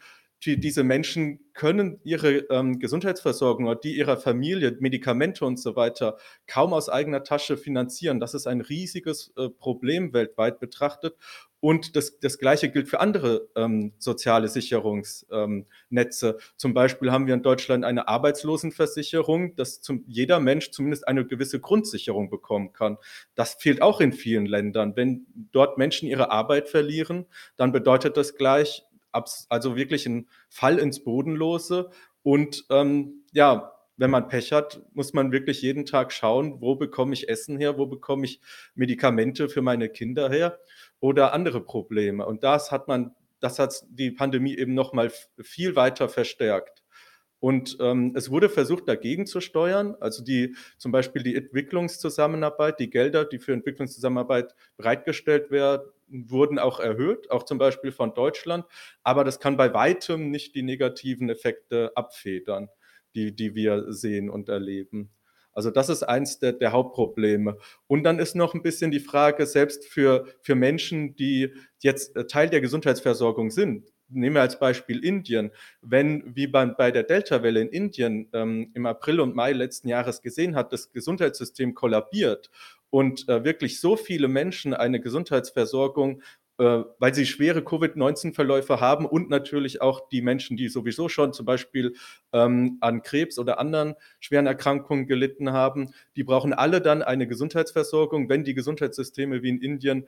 die, 0.46 0.58
diese 0.58 0.84
Menschen 0.84 1.40
können 1.54 2.00
ihre 2.04 2.38
ähm, 2.50 2.80
Gesundheitsversorgung 2.80 3.66
oder 3.66 3.76
die 3.80 3.98
ihrer 3.98 4.16
Familie, 4.16 4.78
Medikamente 4.80 5.44
und 5.46 5.60
so 5.60 5.76
weiter 5.76 6.18
kaum 6.48 6.74
aus 6.74 6.88
eigener 6.88 7.24
Tasche 7.24 7.58
finanzieren. 7.58 8.22
Das 8.22 8.34
ist 8.34 8.48
ein 8.48 8.62
riesiges 8.62 9.34
Problem 9.58 10.14
weltweit 10.14 10.60
betrachtet. 10.60 11.18
Und 11.62 11.96
das, 11.96 12.20
das 12.20 12.38
Gleiche 12.38 12.70
gilt 12.70 12.88
für 12.88 13.02
andere 13.02 13.50
ähm, 13.56 13.94
soziale 13.98 14.48
Sicherungsnetze. 14.48 16.30
Ähm, 16.30 16.36
zum 16.56 16.74
Beispiel 16.74 17.12
haben 17.12 17.28
wir 17.28 17.34
in 17.34 17.44
Deutschland 17.44 17.84
eine 17.84 18.08
Arbeitslosenversicherung, 18.08 19.56
dass 19.56 19.82
zum, 19.82 20.06
jeder 20.08 20.40
Mensch 20.40 20.72
zumindest 20.72 21.08
eine 21.08 21.26
gewisse 21.26 21.60
Grundsicherung 21.60 22.30
bekommen 22.30 22.72
kann. 22.72 22.98
Das 23.36 23.56
fehlt 23.56 23.82
auch 23.82 24.00
in 24.00 24.14
vielen 24.14 24.46
Ländern. 24.46 24.96
Wenn 24.96 25.26
dort 25.52 25.78
Menschen 25.78 26.08
ihre 26.08 26.32
Arbeit 26.32 26.70
verlieren, 26.70 27.26
dann 27.58 27.74
bedeutet 27.74 28.16
das 28.16 28.36
gleich, 28.36 28.86
also 29.12 29.76
wirklich 29.76 30.06
ein 30.06 30.30
Fall 30.48 30.80
ins 30.80 31.04
Bodenlose. 31.04 31.90
Und 32.24 32.66
ähm, 32.70 33.24
ja, 33.34 33.74
wenn 34.00 34.12
man 34.12 34.30
Pech 34.30 34.54
hat, 34.54 34.82
muss 34.94 35.12
man 35.12 35.34
wirklich 35.34 35.62
jeden 35.62 35.86
Tag 35.86 36.14
schauen, 36.14 36.62
wo 36.62 36.76
bekomme 36.76 37.14
ich 37.14 37.28
Essen 37.28 37.58
her, 37.58 37.78
wo 37.78 37.86
bekomme 37.86 38.24
ich 38.24 38.40
Medikamente 38.74 39.50
für 39.50 39.62
meine 39.62 39.90
Kinder 39.90 40.30
her 40.30 40.58
oder 41.00 41.34
andere 41.34 41.62
Probleme. 41.62 42.26
Und 42.26 42.44
das 42.44 42.72
hat 42.72 42.88
man, 42.88 43.16
das 43.40 43.60
hat 43.60 43.84
die 43.90 44.12
Pandemie 44.12 44.58
eben 44.58 44.74
noch 44.74 44.94
mal 44.94 45.12
viel 45.42 45.76
weiter 45.76 46.10
verstärkt. 46.10 46.84
Und 47.40 47.78
ähm, 47.80 48.14
es 48.16 48.30
wurde 48.30 48.50
versucht, 48.50 48.88
dagegen 48.88 49.26
zu 49.26 49.40
steuern. 49.40 49.96
Also 50.02 50.24
die, 50.24 50.56
zum 50.78 50.92
Beispiel 50.92 51.24
die 51.24 51.36
Entwicklungszusammenarbeit, 51.36 52.80
die 52.80 52.90
Gelder, 52.90 53.24
die 53.24 53.40
für 53.40 53.54
Entwicklungszusammenarbeit 53.54 54.56
bereitgestellt 54.76 55.50
werden, 55.50 55.90
wurden 56.10 56.60
auch 56.60 56.80
erhöht, 56.80 57.32
auch 57.32 57.44
zum 57.44 57.58
Beispiel 57.58 57.92
von 57.92 58.14
Deutschland. 58.14 58.66
Aber 59.04 59.24
das 59.24 59.40
kann 59.40 59.56
bei 59.56 59.74
weitem 59.74 60.32
nicht 60.32 60.54
die 60.56 60.64
negativen 60.64 61.30
Effekte 61.30 61.92
abfedern, 61.96 62.68
die, 63.16 63.34
die 63.34 63.56
wir 63.56 63.94
sehen 63.94 64.30
und 64.30 64.50
erleben. 64.50 65.12
Also 65.54 65.72
das 65.72 65.90
ist 65.90 66.04
eins 66.04 66.40
der, 66.40 66.54
der, 66.54 66.72
Hauptprobleme. 66.72 67.58
Und 67.88 68.04
dann 68.04 68.20
ist 68.20 68.36
noch 68.36 68.54
ein 68.54 68.62
bisschen 68.62 68.92
die 68.92 69.00
Frage, 69.00 69.46
selbst 69.46 69.88
für, 69.88 70.26
für 70.42 70.56
Menschen, 70.56 71.16
die 71.16 71.54
jetzt 71.80 72.16
Teil 72.30 72.50
der 72.50 72.62
Gesundheitsversorgung 72.62 73.52
sind, 73.52 73.92
nehmen 74.10 74.36
wir 74.36 74.42
als 74.42 74.60
Beispiel 74.60 75.04
Indien, 75.04 75.52
wenn, 75.82 76.36
wie 76.36 76.48
man 76.48 76.76
bei 76.76 76.92
der 76.92 77.04
Delta-Welle 77.04 77.62
in 77.62 77.70
Indien 77.70 78.30
ähm, 78.34 78.72
im 78.74 78.86
April 78.86 79.20
und 79.20 79.36
Mai 79.36 79.52
letzten 79.52 79.88
Jahres 79.88 80.22
gesehen 80.22 80.56
hat, 80.56 80.74
das 80.74 80.92
Gesundheitssystem 80.92 81.74
kollabiert 81.74 82.50
und 82.90 83.30
äh, 83.30 83.44
wirklich 83.44 83.80
so 83.80 83.96
viele 83.96 84.28
Menschen 84.28 84.74
eine 84.74 85.00
Gesundheitsversorgung 85.00 86.22
äh, 86.22 86.24
weil 86.60 87.14
sie 87.14 87.26
schwere 87.26 87.64
Covid-19-Verläufe 87.64 88.82
haben 88.82 89.06
und 89.06 89.30
natürlich 89.30 89.82
auch 89.82 90.10
die 90.10 90.22
Menschen, 90.22 90.58
die 90.58 90.68
sowieso 90.68 91.08
schon 91.08 91.32
zum 91.32 91.46
Beispiel 91.46 91.96
ähm, 92.34 92.78
an 92.82 93.02
Krebs 93.02 93.40
oder 93.40 93.60
anderen 93.60 93.96
schweren 94.20 94.46
Erkrankungen 94.46 95.08
gelitten 95.08 95.54
haben, 95.54 95.94
die 96.18 96.24
brauchen 96.24 96.54
alle 96.54 96.82
dann 96.82 97.02
eine 97.02 97.28
Gesundheitsversorgung. 97.28 98.28
Wenn 98.28 98.44
die 98.44 98.54
Gesundheitssysteme 98.54 99.42
wie 99.42 99.50
in 99.50 99.62
Indien 99.62 100.08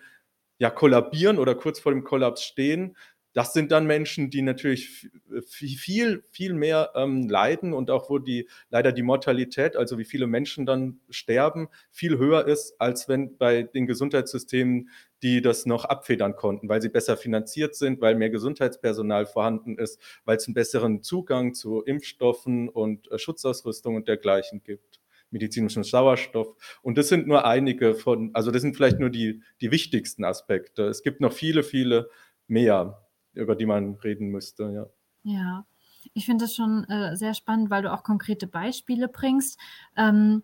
ja 0.60 0.70
kollabieren 0.70 1.40
oder 1.40 1.56
kurz 1.56 1.80
vor 1.80 1.92
dem 1.92 2.04
Kollaps 2.04 2.44
stehen, 2.44 2.96
das 3.34 3.54
sind 3.54 3.72
dann 3.72 3.88
Menschen, 3.88 4.30
die 4.30 4.42
natürlich 4.42 5.10
viel, 5.48 6.24
viel 6.30 6.54
mehr 6.54 6.92
ähm, 6.96 7.30
leiden 7.30 7.74
und 7.74 7.90
auch 7.90 8.10
wo 8.10 8.20
die 8.20 8.48
leider 8.70 8.92
die 8.92 9.04
Mortalität, 9.04 9.76
also 9.76 9.98
wie 9.98 10.06
viele 10.06 10.28
Menschen 10.28 10.66
dann 10.66 11.00
sterben, 11.10 11.70
viel 11.92 12.18
höher 12.18 12.46
ist, 12.46 12.76
als 12.80 13.08
wenn 13.08 13.38
bei 13.38 13.64
den 13.64 13.88
Gesundheitssystemen, 13.88 14.90
die 15.24 15.42
das 15.42 15.66
noch 15.66 15.86
abfedern 15.86 16.36
konnten, 16.36 16.68
weil 16.68 16.82
sie 16.82 16.90
besser 16.90 17.16
finanziert 17.16 17.76
sind, 17.76 18.02
weil 18.02 18.16
mehr 18.16 18.30
Gesundheitspersonal 18.30 19.26
vorhanden 19.26 19.78
ist, 19.78 20.02
weil 20.26 20.38
es 20.38 20.48
einen 20.48 20.56
besseren 20.56 21.04
Zugang 21.04 21.54
zu 21.54 21.84
Impfstoffen 21.84 22.68
und 22.68 23.10
äh, 23.12 23.18
Schutzausrüstung 23.18 23.96
und 23.96 24.08
dergleichen 24.08 24.64
gibt 24.64 25.00
medizinischen 25.34 25.84
Sauerstoff. 25.84 26.58
Und 26.82 26.98
das 26.98 27.08
sind 27.08 27.26
nur 27.26 27.46
einige 27.46 27.94
von, 27.96 28.32
also 28.34 28.52
das 28.52 28.62
sind 28.62 28.76
vielleicht 28.76 29.00
nur 29.00 29.10
die, 29.10 29.42
die 29.62 29.72
wichtigsten 29.72 30.26
Aspekte. 30.26 30.84
Es 30.84 31.04
gibt 31.04 31.22
noch 31.22 31.32
viele, 31.32 31.64
viele 31.64 32.10
mehr 32.48 33.02
über 33.34 33.56
die 33.56 33.66
man 33.66 33.96
reden 33.96 34.30
müsste, 34.30 34.72
ja. 34.72 34.88
Ja, 35.24 35.66
ich 36.14 36.26
finde 36.26 36.46
das 36.46 36.56
schon 36.56 36.84
äh, 36.86 37.16
sehr 37.16 37.34
spannend, 37.34 37.70
weil 37.70 37.84
du 37.84 37.94
auch 37.94 38.04
konkrete 38.04 38.48
Beispiele 38.48 39.08
bringst. 39.08 39.60
Ähm, 39.96 40.44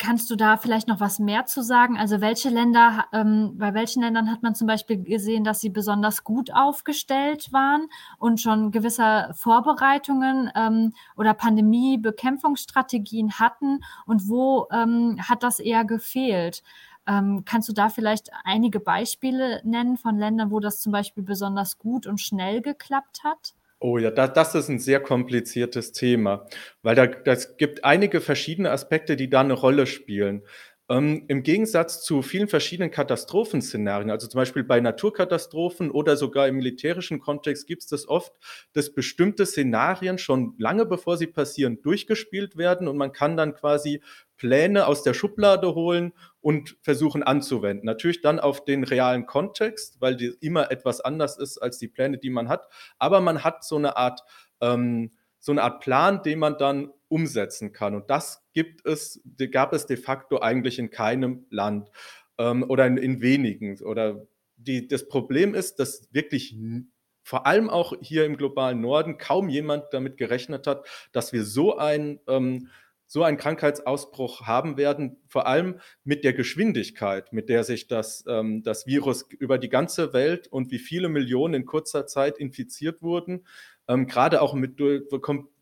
kannst 0.00 0.30
du 0.30 0.36
da 0.36 0.56
vielleicht 0.56 0.88
noch 0.88 0.98
was 0.98 1.18
mehr 1.18 1.44
zu 1.44 1.62
sagen? 1.62 1.98
Also 1.98 2.22
welche 2.22 2.48
Länder, 2.48 3.04
ähm, 3.12 3.58
bei 3.58 3.74
welchen 3.74 4.02
Ländern 4.02 4.30
hat 4.30 4.42
man 4.42 4.54
zum 4.54 4.66
Beispiel 4.66 5.02
gesehen, 5.02 5.44
dass 5.44 5.60
sie 5.60 5.68
besonders 5.68 6.24
gut 6.24 6.50
aufgestellt 6.54 7.52
waren 7.52 7.86
und 8.18 8.40
schon 8.40 8.70
gewisse 8.70 9.28
Vorbereitungen 9.34 10.50
ähm, 10.56 10.94
oder 11.16 11.34
Pandemiebekämpfungsstrategien 11.34 13.38
hatten 13.38 13.80
und 14.06 14.26
wo 14.26 14.68
ähm, 14.72 15.18
hat 15.20 15.42
das 15.42 15.60
eher 15.60 15.84
gefehlt? 15.84 16.62
Ähm, 17.10 17.42
kannst 17.44 17.68
du 17.68 17.72
da 17.72 17.88
vielleicht 17.88 18.30
einige 18.44 18.78
Beispiele 18.78 19.60
nennen 19.64 19.96
von 19.96 20.16
Ländern, 20.16 20.52
wo 20.52 20.60
das 20.60 20.80
zum 20.80 20.92
Beispiel 20.92 21.24
besonders 21.24 21.76
gut 21.76 22.06
und 22.06 22.20
schnell 22.20 22.62
geklappt 22.62 23.24
hat? 23.24 23.54
Oh 23.80 23.98
ja, 23.98 24.10
das, 24.10 24.32
das 24.34 24.54
ist 24.54 24.68
ein 24.68 24.78
sehr 24.78 25.00
kompliziertes 25.00 25.92
Thema, 25.92 26.46
weil 26.82 26.94
da 26.94 27.06
das 27.06 27.56
gibt 27.56 27.84
einige 27.84 28.20
verschiedene 28.20 28.70
Aspekte, 28.70 29.16
die 29.16 29.28
da 29.28 29.40
eine 29.40 29.54
Rolle 29.54 29.86
spielen. 29.86 30.42
Ähm, 30.90 31.24
Im 31.28 31.42
Gegensatz 31.42 32.04
zu 32.04 32.20
vielen 32.20 32.48
verschiedenen 32.48 32.90
Katastrophenszenarien, 32.90 34.10
also 34.10 34.26
zum 34.26 34.38
Beispiel 34.38 34.64
bei 34.64 34.80
Naturkatastrophen 34.80 35.90
oder 35.90 36.16
sogar 36.16 36.46
im 36.46 36.56
militärischen 36.56 37.20
Kontext 37.20 37.66
gibt 37.66 37.82
es 37.82 37.88
das 37.88 38.08
oft, 38.08 38.32
dass 38.72 38.92
bestimmte 38.92 39.46
Szenarien 39.46 40.18
schon 40.18 40.54
lange 40.58 40.86
bevor 40.86 41.16
sie 41.16 41.28
passieren 41.28 41.80
durchgespielt 41.80 42.56
werden 42.56 42.86
und 42.86 42.96
man 42.96 43.12
kann 43.12 43.36
dann 43.36 43.54
quasi 43.54 44.02
Pläne 44.40 44.86
aus 44.86 45.02
der 45.02 45.12
Schublade 45.12 45.74
holen 45.74 46.14
und 46.40 46.78
versuchen 46.80 47.22
anzuwenden. 47.22 47.84
Natürlich 47.84 48.22
dann 48.22 48.40
auf 48.40 48.64
den 48.64 48.84
realen 48.84 49.26
Kontext, 49.26 50.00
weil 50.00 50.16
die 50.16 50.32
immer 50.40 50.70
etwas 50.72 51.02
anders 51.02 51.36
ist 51.36 51.58
als 51.58 51.76
die 51.76 51.88
Pläne, 51.88 52.16
die 52.16 52.30
man 52.30 52.48
hat. 52.48 52.66
Aber 52.98 53.20
man 53.20 53.44
hat 53.44 53.64
so 53.64 53.76
eine 53.76 53.98
Art, 53.98 54.22
ähm, 54.62 55.12
so 55.38 55.52
eine 55.52 55.62
Art 55.62 55.80
Plan, 55.80 56.22
den 56.22 56.38
man 56.38 56.56
dann 56.56 56.90
umsetzen 57.08 57.72
kann. 57.72 57.94
Und 57.94 58.08
das 58.08 58.42
gibt 58.54 58.86
es, 58.86 59.20
gab 59.52 59.74
es 59.74 59.84
de 59.84 59.98
facto 59.98 60.40
eigentlich 60.40 60.78
in 60.78 60.88
keinem 60.88 61.44
Land 61.50 61.90
ähm, 62.38 62.64
oder 62.66 62.86
in, 62.86 62.96
in, 62.96 63.20
wenigen. 63.20 63.78
Oder 63.82 64.26
die, 64.56 64.88
das 64.88 65.06
Problem 65.06 65.54
ist, 65.54 65.80
dass 65.80 66.08
wirklich 66.12 66.56
vor 67.22 67.46
allem 67.46 67.68
auch 67.68 67.92
hier 68.00 68.24
im 68.24 68.38
globalen 68.38 68.80
Norden 68.80 69.18
kaum 69.18 69.50
jemand 69.50 69.84
damit 69.92 70.16
gerechnet 70.16 70.66
hat, 70.66 70.86
dass 71.12 71.34
wir 71.34 71.44
so 71.44 71.76
ein 71.76 72.20
ähm, 72.26 72.68
so 73.12 73.24
einen 73.24 73.38
Krankheitsausbruch 73.38 74.42
haben 74.42 74.76
werden, 74.76 75.16
vor 75.26 75.48
allem 75.48 75.80
mit 76.04 76.22
der 76.22 76.32
Geschwindigkeit, 76.32 77.32
mit 77.32 77.48
der 77.48 77.64
sich 77.64 77.88
das, 77.88 78.22
ähm, 78.28 78.62
das 78.62 78.86
Virus 78.86 79.26
über 79.36 79.58
die 79.58 79.68
ganze 79.68 80.12
Welt 80.12 80.46
und 80.46 80.70
wie 80.70 80.78
viele 80.78 81.08
Millionen 81.08 81.54
in 81.54 81.66
kurzer 81.66 82.06
Zeit 82.06 82.38
infiziert 82.38 83.02
wurden, 83.02 83.48
ähm, 83.88 84.06
gerade 84.06 84.40
auch 84.40 84.54
mit, 84.54 84.78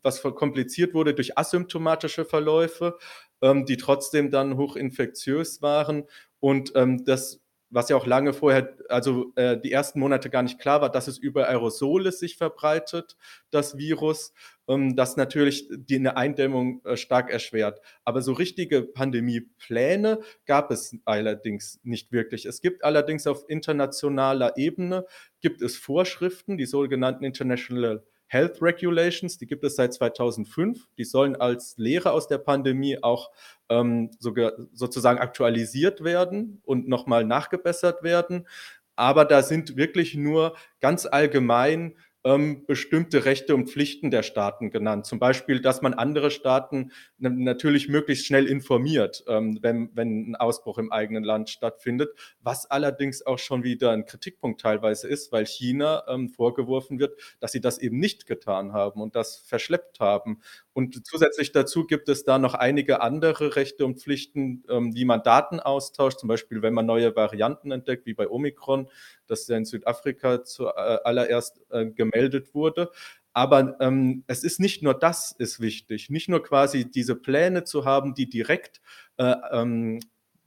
was 0.03 0.21
kompliziert 0.21 0.93
wurde 0.93 1.15
durch 1.15 1.39
asymptomatische 1.39 2.23
Verläufe, 2.23 2.99
ähm, 3.41 3.65
die 3.65 3.77
trotzdem 3.77 4.29
dann 4.29 4.55
hochinfektiös 4.55 5.63
waren. 5.63 6.03
Und 6.39 6.73
ähm, 6.75 7.03
das 7.03 7.41
was 7.69 7.89
ja 7.89 7.95
auch 7.95 8.05
lange 8.05 8.33
vorher, 8.33 8.75
also 8.89 9.31
äh, 9.35 9.59
die 9.59 9.71
ersten 9.71 9.99
Monate 9.99 10.29
gar 10.29 10.43
nicht 10.43 10.59
klar 10.59 10.81
war, 10.81 10.91
dass 10.91 11.07
es 11.07 11.17
über 11.17 11.47
Aerosole 11.47 12.11
sich 12.11 12.37
verbreitet, 12.37 13.15
das 13.51 13.77
Virus, 13.77 14.33
ähm, 14.67 14.95
das 14.95 15.17
natürlich 15.17 15.67
die 15.69 15.95
eine 15.95 16.17
Eindämmung 16.17 16.83
äh, 16.85 16.97
stark 16.97 17.29
erschwert. 17.29 17.81
Aber 18.05 18.21
so 18.21 18.33
richtige 18.33 18.81
Pandemiepläne 18.81 20.19
gab 20.45 20.71
es 20.71 20.95
allerdings 21.05 21.79
nicht 21.83 22.11
wirklich. 22.11 22.45
Es 22.45 22.61
gibt 22.61 22.83
allerdings 22.83 23.27
auf 23.27 23.45
internationaler 23.47 24.57
Ebene 24.57 25.05
gibt 25.41 25.61
es 25.61 25.77
Vorschriften, 25.77 26.57
die 26.57 26.65
sogenannten 26.65 27.23
International 27.23 28.03
Health 28.29 28.61
Regulations, 28.61 29.37
die 29.39 29.47
gibt 29.47 29.63
es 29.63 29.75
seit 29.75 29.93
2005. 29.93 30.87
Die 30.97 31.03
sollen 31.03 31.35
als 31.35 31.75
Lehre 31.77 32.11
aus 32.11 32.27
der 32.27 32.37
Pandemie 32.37 33.01
auch 33.01 33.31
ähm, 33.69 34.11
sogar, 34.19 34.53
sozusagen 34.71 35.19
aktualisiert 35.19 36.03
werden 36.03 36.61
und 36.63 36.87
nochmal 36.87 37.25
nachgebessert 37.25 38.03
werden. 38.03 38.47
Aber 38.95 39.25
da 39.25 39.41
sind 39.41 39.77
wirklich 39.77 40.13
nur 40.13 40.55
ganz 40.79 41.07
allgemein 41.07 41.95
ähm, 42.23 42.65
bestimmte 42.65 43.25
Rechte 43.25 43.55
und 43.55 43.69
Pflichten 43.69 44.11
der 44.11 44.23
Staaten 44.23 44.71
genannt. 44.71 45.05
Zum 45.05 45.19
Beispiel, 45.19 45.61
dass 45.61 45.81
man 45.81 45.93
andere 45.93 46.31
Staaten 46.31 46.91
natürlich 47.17 47.87
möglichst 47.87 48.25
schnell 48.25 48.45
informiert, 48.45 49.23
ähm, 49.27 49.59
wenn, 49.61 49.89
wenn 49.93 50.31
ein 50.31 50.35
Ausbruch 50.35 50.77
im 50.77 50.91
eigenen 50.91 51.23
Land 51.23 51.49
stattfindet, 51.49 52.09
was 52.41 52.69
allerdings 52.69 53.25
auch 53.25 53.39
schon 53.39 53.63
wieder 53.63 53.91
ein 53.91 54.05
Kritikpunkt 54.05 54.59
teilweise 54.61 55.07
ist, 55.07 55.31
weil 55.31 55.45
China 55.45 56.03
ähm, 56.07 56.29
vorgeworfen 56.29 56.99
wird, 56.99 57.19
dass 57.39 57.53
sie 57.53 57.61
das 57.61 57.77
eben 57.77 57.99
nicht 57.99 58.25
getan 58.27 58.73
haben 58.73 59.01
und 59.01 59.15
das 59.15 59.37
verschleppt 59.37 59.99
haben. 59.99 60.41
Und 60.73 61.05
zusätzlich 61.05 61.51
dazu 61.51 61.85
gibt 61.85 62.09
es 62.09 62.23
da 62.23 62.37
noch 62.37 62.53
einige 62.53 63.01
andere 63.01 63.55
Rechte 63.55 63.85
und 63.85 63.99
Pflichten, 63.99 64.63
ähm, 64.69 64.95
wie 64.95 65.05
man 65.05 65.23
Daten 65.23 65.59
austauscht, 65.59 66.19
zum 66.19 66.27
Beispiel 66.27 66.61
wenn 66.61 66.73
man 66.73 66.85
neue 66.85 67.15
Varianten 67.15 67.71
entdeckt, 67.71 68.05
wie 68.05 68.13
bei 68.13 68.29
Omikron, 68.29 68.89
das 69.29 69.47
ja 69.47 69.57
in 69.57 69.65
Südafrika 69.65 70.43
zuallererst 70.43 71.61
äh, 71.69 71.85
gemeldet 71.87 72.53
wurde. 72.53 72.91
Aber 73.33 73.77
ähm, 73.79 74.23
es 74.27 74.43
ist 74.43 74.59
nicht 74.59 74.83
nur 74.83 74.93
das 74.93 75.31
ist 75.31 75.59
wichtig, 75.59 76.09
nicht 76.09 76.29
nur 76.29 76.43
quasi 76.43 76.89
diese 76.89 77.15
Pläne 77.15 77.63
zu 77.63 77.85
haben, 77.85 78.13
die 78.13 78.29
direkt 78.29 78.81
äh, 79.17 79.35
ähm, 79.51 79.99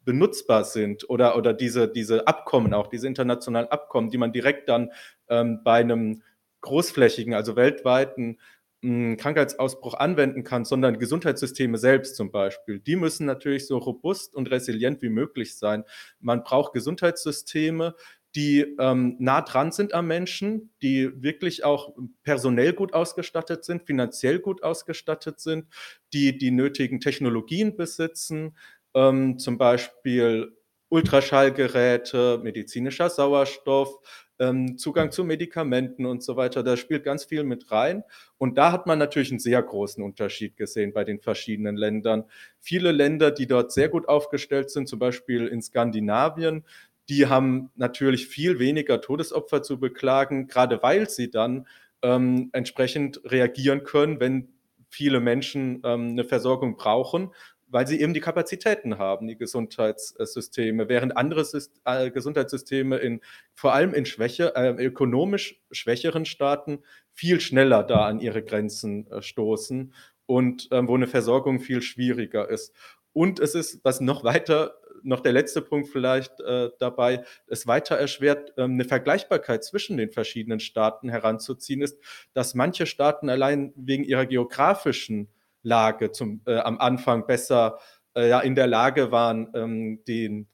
benutzbar 0.04 0.64
sind 0.64 1.08
oder, 1.08 1.36
oder 1.36 1.54
diese, 1.54 1.88
diese 1.88 2.26
Abkommen, 2.26 2.74
auch 2.74 2.88
diese 2.88 3.06
internationalen 3.06 3.68
Abkommen, 3.68 4.10
die 4.10 4.18
man 4.18 4.32
direkt 4.32 4.68
dann 4.68 4.90
ähm, 5.28 5.60
bei 5.62 5.80
einem 5.80 6.22
großflächigen, 6.60 7.34
also 7.34 7.56
weltweiten 7.56 8.38
hm, 8.82 9.16
Krankheitsausbruch 9.16 9.94
anwenden 9.94 10.42
kann, 10.42 10.64
sondern 10.64 10.98
Gesundheitssysteme 10.98 11.78
selbst 11.78 12.16
zum 12.16 12.32
Beispiel. 12.32 12.80
Die 12.80 12.96
müssen 12.96 13.26
natürlich 13.26 13.66
so 13.66 13.78
robust 13.78 14.34
und 14.34 14.50
resilient 14.50 15.02
wie 15.02 15.08
möglich 15.08 15.56
sein. 15.56 15.84
Man 16.18 16.42
braucht 16.42 16.72
Gesundheitssysteme, 16.72 17.94
die 18.34 18.60
ähm, 18.78 19.16
nah 19.18 19.42
dran 19.42 19.72
sind 19.72 19.94
am 19.94 20.06
Menschen, 20.06 20.70
die 20.82 21.22
wirklich 21.22 21.64
auch 21.64 21.94
personell 22.22 22.72
gut 22.72 22.94
ausgestattet 22.94 23.64
sind, 23.64 23.84
finanziell 23.86 24.38
gut 24.38 24.62
ausgestattet 24.62 25.40
sind, 25.40 25.66
die 26.12 26.38
die 26.38 26.50
nötigen 26.50 27.00
Technologien 27.00 27.76
besitzen, 27.76 28.56
ähm, 28.94 29.38
zum 29.38 29.58
Beispiel 29.58 30.56
Ultraschallgeräte, 30.88 32.40
medizinischer 32.42 33.08
Sauerstoff, 33.08 33.98
ähm, 34.38 34.76
Zugang 34.76 35.10
zu 35.10 35.24
Medikamenten 35.24 36.04
und 36.04 36.22
so 36.22 36.36
weiter. 36.36 36.62
Da 36.62 36.76
spielt 36.76 37.04
ganz 37.04 37.24
viel 37.24 37.44
mit 37.44 37.70
rein. 37.70 38.02
Und 38.36 38.58
da 38.58 38.72
hat 38.72 38.86
man 38.86 38.98
natürlich 38.98 39.30
einen 39.30 39.38
sehr 39.38 39.62
großen 39.62 40.02
Unterschied 40.02 40.56
gesehen 40.56 40.92
bei 40.92 41.04
den 41.04 41.20
verschiedenen 41.20 41.76
Ländern. 41.76 42.24
Viele 42.58 42.92
Länder, 42.92 43.30
die 43.30 43.46
dort 43.46 43.72
sehr 43.72 43.88
gut 43.88 44.08
aufgestellt 44.08 44.70
sind, 44.70 44.86
zum 44.86 44.98
Beispiel 44.98 45.46
in 45.46 45.62
Skandinavien, 45.62 46.64
die 47.12 47.26
haben 47.26 47.70
natürlich 47.74 48.26
viel 48.26 48.58
weniger 48.58 49.02
Todesopfer 49.02 49.62
zu 49.62 49.78
beklagen, 49.78 50.46
gerade 50.46 50.82
weil 50.82 51.10
sie 51.10 51.30
dann 51.30 51.66
ähm, 52.00 52.48
entsprechend 52.54 53.20
reagieren 53.26 53.84
können, 53.84 54.18
wenn 54.18 54.48
viele 54.88 55.20
Menschen 55.20 55.82
ähm, 55.84 56.12
eine 56.12 56.24
Versorgung 56.24 56.78
brauchen, 56.78 57.34
weil 57.68 57.86
sie 57.86 58.00
eben 58.00 58.14
die 58.14 58.20
Kapazitäten 58.20 58.96
haben, 58.96 59.28
die 59.28 59.36
Gesundheitssysteme, 59.36 60.88
während 60.88 61.14
andere 61.14 61.44
Syst 61.44 61.82
äh, 61.84 62.10
Gesundheitssysteme 62.10 62.96
in, 62.96 63.20
vor 63.52 63.74
allem 63.74 63.92
in 63.92 64.06
Schwäche, 64.06 64.54
äh, 64.56 64.70
ökonomisch 64.70 65.60
schwächeren 65.70 66.24
Staaten 66.24 66.78
viel 67.12 67.40
schneller 67.40 67.82
da 67.82 68.06
an 68.06 68.20
ihre 68.20 68.42
Grenzen 68.42 69.06
äh, 69.10 69.20
stoßen 69.20 69.92
und 70.24 70.68
ähm, 70.70 70.88
wo 70.88 70.94
eine 70.94 71.08
Versorgung 71.08 71.60
viel 71.60 71.82
schwieriger 71.82 72.48
ist. 72.48 72.74
Und 73.12 73.38
es 73.38 73.54
ist, 73.54 73.84
was 73.84 74.00
noch 74.00 74.24
weiter 74.24 74.78
noch 75.02 75.20
der 75.20 75.32
letzte 75.32 75.62
Punkt 75.62 75.88
vielleicht 75.88 76.40
äh, 76.40 76.70
dabei, 76.78 77.24
es 77.46 77.66
weiter 77.66 77.96
erschwert, 77.96 78.52
ähm, 78.56 78.72
eine 78.72 78.84
Vergleichbarkeit 78.84 79.64
zwischen 79.64 79.96
den 79.96 80.10
verschiedenen 80.10 80.60
Staaten 80.60 81.08
heranzuziehen, 81.08 81.82
ist, 81.82 81.98
dass 82.32 82.54
manche 82.54 82.86
Staaten 82.86 83.28
allein 83.28 83.72
wegen 83.76 84.04
ihrer 84.04 84.26
geografischen 84.26 85.28
Lage 85.62 86.12
zum, 86.12 86.42
äh, 86.46 86.58
am 86.58 86.78
Anfang 86.78 87.26
besser 87.26 87.78
äh, 88.14 88.28
ja, 88.28 88.40
in 88.40 88.54
der 88.54 88.66
Lage 88.66 89.10
waren, 89.10 89.50
ähm, 89.54 90.04
den 90.06 90.48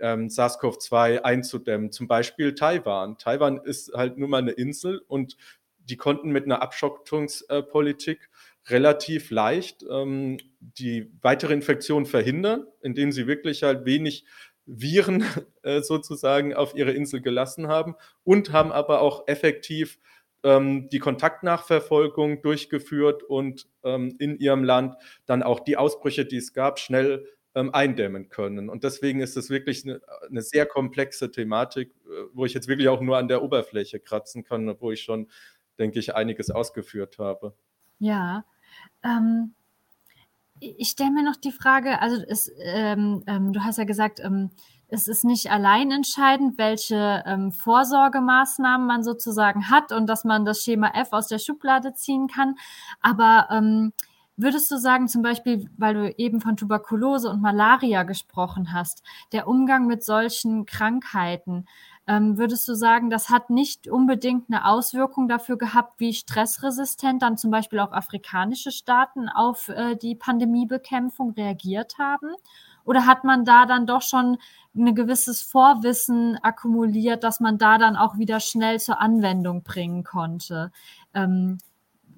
ähm, 0.00 0.28
SARS-CoV-2 0.28 1.20
einzudämmen. 1.22 1.92
Zum 1.92 2.08
Beispiel 2.08 2.54
Taiwan. 2.54 3.18
Taiwan 3.18 3.60
ist 3.64 3.92
halt 3.94 4.18
nur 4.18 4.28
mal 4.28 4.38
eine 4.38 4.52
Insel 4.52 5.00
und 5.06 5.36
die 5.78 5.96
konnten 5.96 6.30
mit 6.30 6.44
einer 6.44 6.62
Abschottungspolitik 6.62 8.29
relativ 8.66 9.30
leicht 9.30 9.84
ähm, 9.90 10.38
die 10.60 11.10
weitere 11.22 11.54
Infektion 11.54 12.06
verhindern, 12.06 12.66
indem 12.82 13.12
sie 13.12 13.26
wirklich 13.26 13.62
halt 13.62 13.84
wenig 13.84 14.24
Viren 14.66 15.24
äh, 15.62 15.80
sozusagen 15.82 16.54
auf 16.54 16.74
ihre 16.74 16.92
Insel 16.92 17.20
gelassen 17.20 17.68
haben 17.68 17.94
und 18.24 18.52
haben 18.52 18.72
aber 18.72 19.00
auch 19.00 19.26
effektiv 19.26 19.98
ähm, 20.42 20.88
die 20.90 20.98
Kontaktnachverfolgung 20.98 22.42
durchgeführt 22.42 23.22
und 23.22 23.66
ähm, 23.84 24.16
in 24.18 24.38
ihrem 24.38 24.64
Land 24.64 24.94
dann 25.26 25.42
auch 25.42 25.60
die 25.60 25.76
Ausbrüche, 25.76 26.24
die 26.24 26.38
es 26.38 26.52
gab, 26.52 26.78
schnell 26.78 27.26
ähm, 27.54 27.74
eindämmen 27.74 28.28
können. 28.28 28.70
Und 28.70 28.84
deswegen 28.84 29.20
ist 29.20 29.36
es 29.36 29.50
wirklich 29.50 29.84
eine, 29.84 30.00
eine 30.28 30.42
sehr 30.42 30.66
komplexe 30.66 31.30
Thematik, 31.30 31.90
äh, 32.06 32.24
wo 32.32 32.44
ich 32.44 32.54
jetzt 32.54 32.68
wirklich 32.68 32.88
auch 32.88 33.00
nur 33.00 33.18
an 33.18 33.28
der 33.28 33.42
Oberfläche 33.42 34.00
kratzen 34.00 34.44
kann, 34.44 34.74
wo 34.80 34.92
ich 34.92 35.02
schon, 35.02 35.28
denke 35.78 35.98
ich, 35.98 36.14
einiges 36.14 36.50
ausgeführt 36.50 37.18
habe. 37.18 37.54
Ja, 38.00 38.44
ähm, 39.04 39.54
ich 40.60 40.90
stelle 40.90 41.10
mir 41.10 41.22
noch 41.22 41.36
die 41.36 41.52
Frage, 41.52 42.00
also 42.00 42.16
es, 42.28 42.50
ähm, 42.62 43.22
ähm, 43.26 43.52
du 43.52 43.64
hast 43.64 43.78
ja 43.78 43.84
gesagt, 43.84 44.20
ähm, 44.20 44.50
es 44.88 45.06
ist 45.08 45.24
nicht 45.24 45.50
allein 45.50 45.90
entscheidend, 45.90 46.58
welche 46.58 47.22
ähm, 47.26 47.52
Vorsorgemaßnahmen 47.52 48.86
man 48.86 49.02
sozusagen 49.04 49.70
hat 49.70 49.92
und 49.92 50.06
dass 50.08 50.24
man 50.24 50.44
das 50.44 50.62
Schema 50.62 50.88
F 50.94 51.12
aus 51.12 51.28
der 51.28 51.38
Schublade 51.38 51.94
ziehen 51.94 52.26
kann. 52.26 52.56
Aber 53.00 53.48
ähm, 53.50 53.92
würdest 54.36 54.70
du 54.70 54.78
sagen, 54.78 55.06
zum 55.08 55.22
Beispiel, 55.22 55.70
weil 55.76 55.94
du 55.94 56.14
eben 56.18 56.40
von 56.40 56.56
Tuberkulose 56.56 57.30
und 57.30 57.40
Malaria 57.40 58.02
gesprochen 58.02 58.72
hast, 58.72 59.02
der 59.32 59.46
Umgang 59.46 59.86
mit 59.86 60.02
solchen 60.04 60.66
Krankheiten, 60.66 61.66
ähm, 62.06 62.38
würdest 62.38 62.66
du 62.66 62.74
sagen, 62.74 63.10
das 63.10 63.28
hat 63.28 63.50
nicht 63.50 63.88
unbedingt 63.88 64.46
eine 64.48 64.66
Auswirkung 64.66 65.28
dafür 65.28 65.58
gehabt, 65.58 66.00
wie 66.00 66.12
stressresistent 66.12 67.22
dann 67.22 67.36
zum 67.36 67.50
Beispiel 67.50 67.78
auch 67.80 67.92
afrikanische 67.92 68.72
Staaten 68.72 69.28
auf 69.28 69.68
äh, 69.68 69.96
die 69.96 70.14
Pandemiebekämpfung 70.14 71.32
reagiert 71.32 71.98
haben? 71.98 72.30
Oder 72.84 73.06
hat 73.06 73.24
man 73.24 73.44
da 73.44 73.66
dann 73.66 73.86
doch 73.86 74.02
schon 74.02 74.38
ein 74.74 74.94
gewisses 74.94 75.42
Vorwissen 75.42 76.38
akkumuliert, 76.42 77.22
dass 77.22 77.40
man 77.40 77.58
da 77.58 77.78
dann 77.78 77.96
auch 77.96 78.18
wieder 78.18 78.40
schnell 78.40 78.80
zur 78.80 79.00
Anwendung 79.00 79.62
bringen 79.62 80.02
konnte? 80.02 80.72
Ähm, 81.14 81.58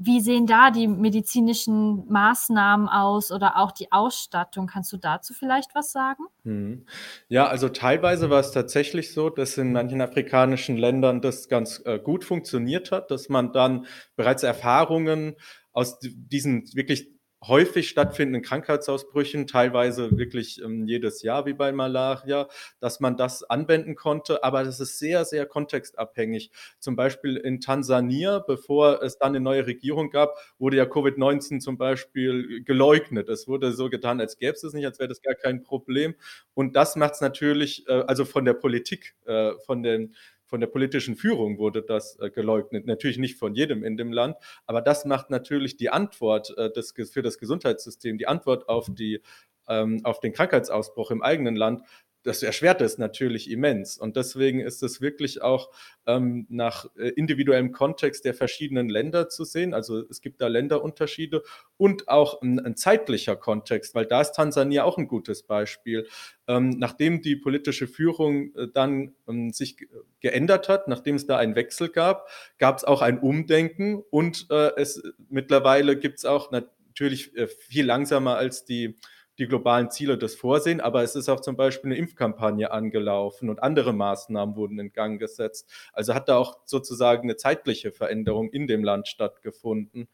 wie 0.04 0.20
sehen 0.20 0.46
da 0.46 0.70
die 0.70 0.88
medizinischen 0.88 2.06
Maßnahmen 2.08 2.88
aus 2.88 3.30
oder 3.30 3.56
auch 3.56 3.72
die 3.72 3.92
Ausstattung? 3.92 4.66
Kannst 4.66 4.92
du 4.92 4.96
dazu 4.96 5.34
vielleicht 5.34 5.74
was 5.74 5.92
sagen? 5.92 6.24
Mhm. 6.44 6.86
Ja, 7.28 7.46
also 7.46 7.68
teilweise 7.68 8.30
war 8.30 8.40
es 8.40 8.52
tatsächlich 8.52 9.12
so, 9.12 9.30
dass 9.30 9.58
in 9.58 9.72
manchen 9.72 10.00
afrikanischen 10.00 10.76
Ländern 10.76 11.20
das 11.20 11.48
ganz 11.48 11.82
äh, 11.84 11.98
gut 11.98 12.24
funktioniert 12.24 12.90
hat, 12.90 13.10
dass 13.10 13.28
man 13.28 13.52
dann 13.52 13.86
bereits 14.16 14.42
Erfahrungen 14.42 15.36
aus 15.72 15.98
diesen 16.00 16.64
wirklich 16.74 17.08
häufig 17.46 17.88
stattfindenden 17.88 18.42
Krankheitsausbrüchen, 18.42 19.46
teilweise 19.46 20.16
wirklich 20.16 20.62
ähm, 20.62 20.86
jedes 20.86 21.22
Jahr 21.22 21.46
wie 21.46 21.52
bei 21.52 21.72
Malaria, 21.72 22.48
dass 22.80 23.00
man 23.00 23.16
das 23.16 23.42
anwenden 23.42 23.94
konnte. 23.94 24.44
Aber 24.44 24.64
das 24.64 24.80
ist 24.80 24.98
sehr, 24.98 25.24
sehr 25.24 25.46
kontextabhängig. 25.46 26.50
Zum 26.78 26.96
Beispiel 26.96 27.36
in 27.36 27.60
Tansania, 27.60 28.38
bevor 28.38 29.02
es 29.02 29.18
dann 29.18 29.30
eine 29.30 29.40
neue 29.40 29.66
Regierung 29.66 30.10
gab, 30.10 30.34
wurde 30.58 30.76
ja 30.76 30.84
Covid-19 30.84 31.60
zum 31.60 31.76
Beispiel 31.78 32.62
geleugnet. 32.64 33.28
Es 33.28 33.48
wurde 33.48 33.72
so 33.72 33.90
getan, 33.90 34.20
als 34.20 34.38
gäbe 34.38 34.52
es 34.52 34.62
es 34.62 34.72
nicht, 34.72 34.86
als 34.86 34.98
wäre 34.98 35.08
das 35.08 35.22
gar 35.22 35.34
kein 35.34 35.62
Problem. 35.62 36.14
Und 36.54 36.76
das 36.76 36.96
macht 36.96 37.14
es 37.14 37.20
natürlich, 37.20 37.88
äh, 37.88 38.04
also 38.06 38.24
von 38.24 38.44
der 38.44 38.54
Politik, 38.54 39.14
äh, 39.26 39.52
von 39.66 39.82
den 39.82 40.14
von 40.52 40.60
der 40.60 40.66
politischen 40.66 41.16
Führung 41.16 41.56
wurde 41.56 41.80
das 41.80 42.18
äh, 42.20 42.28
geleugnet. 42.28 42.86
Natürlich 42.86 43.16
nicht 43.16 43.38
von 43.38 43.54
jedem 43.54 43.82
in 43.84 43.96
dem 43.96 44.12
Land, 44.12 44.36
aber 44.66 44.82
das 44.82 45.06
macht 45.06 45.30
natürlich 45.30 45.78
die 45.78 45.88
Antwort 45.88 46.52
äh, 46.58 46.70
des, 46.70 46.92
für 47.10 47.22
das 47.22 47.38
Gesundheitssystem, 47.38 48.18
die 48.18 48.28
Antwort 48.28 48.68
auf, 48.68 48.88
die, 48.90 49.22
ähm, 49.66 50.02
auf 50.04 50.20
den 50.20 50.34
Krankheitsausbruch 50.34 51.10
im 51.10 51.22
eigenen 51.22 51.56
Land 51.56 51.80
das 52.22 52.42
erschwert 52.42 52.80
es 52.80 52.98
natürlich 52.98 53.50
immens. 53.50 53.98
Und 53.98 54.16
deswegen 54.16 54.60
ist 54.60 54.82
es 54.82 55.00
wirklich 55.00 55.42
auch 55.42 55.70
ähm, 56.06 56.46
nach 56.48 56.86
äh, 56.96 57.08
individuellem 57.08 57.72
Kontext 57.72 58.24
der 58.24 58.34
verschiedenen 58.34 58.88
Länder 58.88 59.28
zu 59.28 59.44
sehen. 59.44 59.74
Also 59.74 60.02
es 60.08 60.20
gibt 60.20 60.40
da 60.40 60.46
Länderunterschiede 60.46 61.42
und 61.76 62.08
auch 62.08 62.40
ein, 62.42 62.60
ein 62.60 62.76
zeitlicher 62.76 63.36
Kontext, 63.36 63.94
weil 63.94 64.06
da 64.06 64.20
ist 64.20 64.32
Tansania 64.32 64.84
auch 64.84 64.98
ein 64.98 65.08
gutes 65.08 65.42
Beispiel. 65.42 66.06
Ähm, 66.46 66.70
nachdem 66.70 67.22
die 67.22 67.36
politische 67.36 67.86
Führung 67.86 68.54
äh, 68.54 68.68
dann 68.72 69.14
ähm, 69.28 69.52
sich 69.52 69.76
geändert 70.20 70.68
hat, 70.68 70.88
nachdem 70.88 71.16
es 71.16 71.26
da 71.26 71.36
einen 71.38 71.56
Wechsel 71.56 71.88
gab, 71.88 72.28
gab 72.58 72.76
es 72.76 72.84
auch 72.84 73.02
ein 73.02 73.18
Umdenken 73.18 74.02
und 74.10 74.46
äh, 74.50 74.70
es 74.76 75.02
mittlerweile 75.28 75.96
gibt 75.96 76.18
es 76.18 76.24
auch 76.24 76.50
natürlich 76.50 77.36
äh, 77.36 77.48
viel 77.48 77.84
langsamer 77.84 78.36
als 78.36 78.64
die 78.64 78.96
die 79.38 79.46
globalen 79.46 79.90
Ziele 79.90 80.18
das 80.18 80.34
vorsehen, 80.34 80.80
aber 80.80 81.02
es 81.02 81.16
ist 81.16 81.28
auch 81.28 81.40
zum 81.40 81.56
Beispiel 81.56 81.90
eine 81.90 81.98
Impfkampagne 81.98 82.70
angelaufen 82.70 83.48
und 83.48 83.62
andere 83.62 83.92
Maßnahmen 83.92 84.56
wurden 84.56 84.78
in 84.78 84.92
Gang 84.92 85.18
gesetzt. 85.18 85.70
Also 85.92 86.14
hat 86.14 86.28
da 86.28 86.36
auch 86.36 86.58
sozusagen 86.64 87.22
eine 87.22 87.36
zeitliche 87.36 87.92
Veränderung 87.92 88.50
in 88.50 88.66
dem 88.66 88.84
Land 88.84 89.08
stattgefunden. 89.08 90.08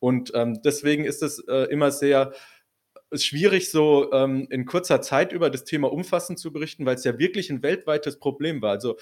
Und 0.00 0.32
ähm, 0.34 0.60
deswegen 0.62 1.04
ist 1.04 1.22
es 1.22 1.38
äh, 1.48 1.70
immer 1.70 1.90
sehr 1.90 2.32
schwierig, 3.12 3.70
so 3.70 4.12
ähm, 4.12 4.46
in 4.50 4.66
kurzer 4.66 5.00
Zeit 5.00 5.32
über 5.32 5.50
das 5.50 5.64
Thema 5.64 5.92
umfassend 5.92 6.38
zu 6.38 6.52
berichten, 6.52 6.84
weil 6.84 6.96
es 6.96 7.04
ja 7.04 7.18
wirklich 7.18 7.50
ein 7.50 7.62
weltweites 7.62 8.18
Problem 8.18 8.60
war. 8.60 8.72
Also 8.72 8.96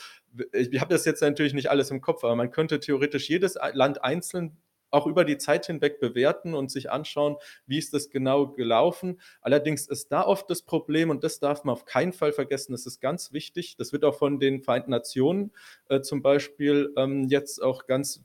ich, 0.53 0.73
ich 0.73 0.81
habe 0.81 0.93
das 0.93 1.05
jetzt 1.05 1.23
natürlich 1.23 1.55
nicht 1.55 1.71
alles 1.71 1.91
im 1.91 2.01
Kopf, 2.01 2.25
aber 2.25 2.37
man 2.37 2.51
könnte 2.51 2.79
theoretisch 2.81 3.29
jedes 3.29 3.57
Land 3.73 4.05
einzeln 4.05 4.59
auch 4.93 5.07
über 5.07 5.25
die 5.25 5.39
Zeit 5.39 5.67
hinweg 5.67 5.99
bewerten 5.99 6.55
und 6.55 6.71
sich 6.71 6.91
anschauen, 6.91 7.37
wie 7.67 7.79
ist 7.79 7.93
das 7.93 8.11
genau 8.11 8.49
gelaufen. 8.49 9.21
Allerdings 9.41 9.89
ist 9.89 10.13
da 10.13 10.23
oft 10.25 10.49
das 10.49 10.63
Problem, 10.63 11.11
und 11.11 11.25
das 11.25 11.41
darf 11.41 11.65
man 11.65 11.73
auf 11.73 11.85
keinen 11.85 12.13
Fall 12.13 12.33
vergessen, 12.33 12.73
das 12.73 12.87
ist 12.87 13.01
ganz 13.01 13.33
wichtig, 13.33 13.77
das 13.77 13.93
wird 13.93 14.05
auch 14.05 14.15
von 14.15 14.39
den 14.39 14.63
Vereinten 14.63 14.91
Nationen 14.91 15.53
äh, 15.89 16.01
zum 16.03 16.23
Beispiel 16.23 16.93
ähm, 16.97 17.25
jetzt 17.29 17.63
auch 17.63 17.87
ganz 17.87 18.23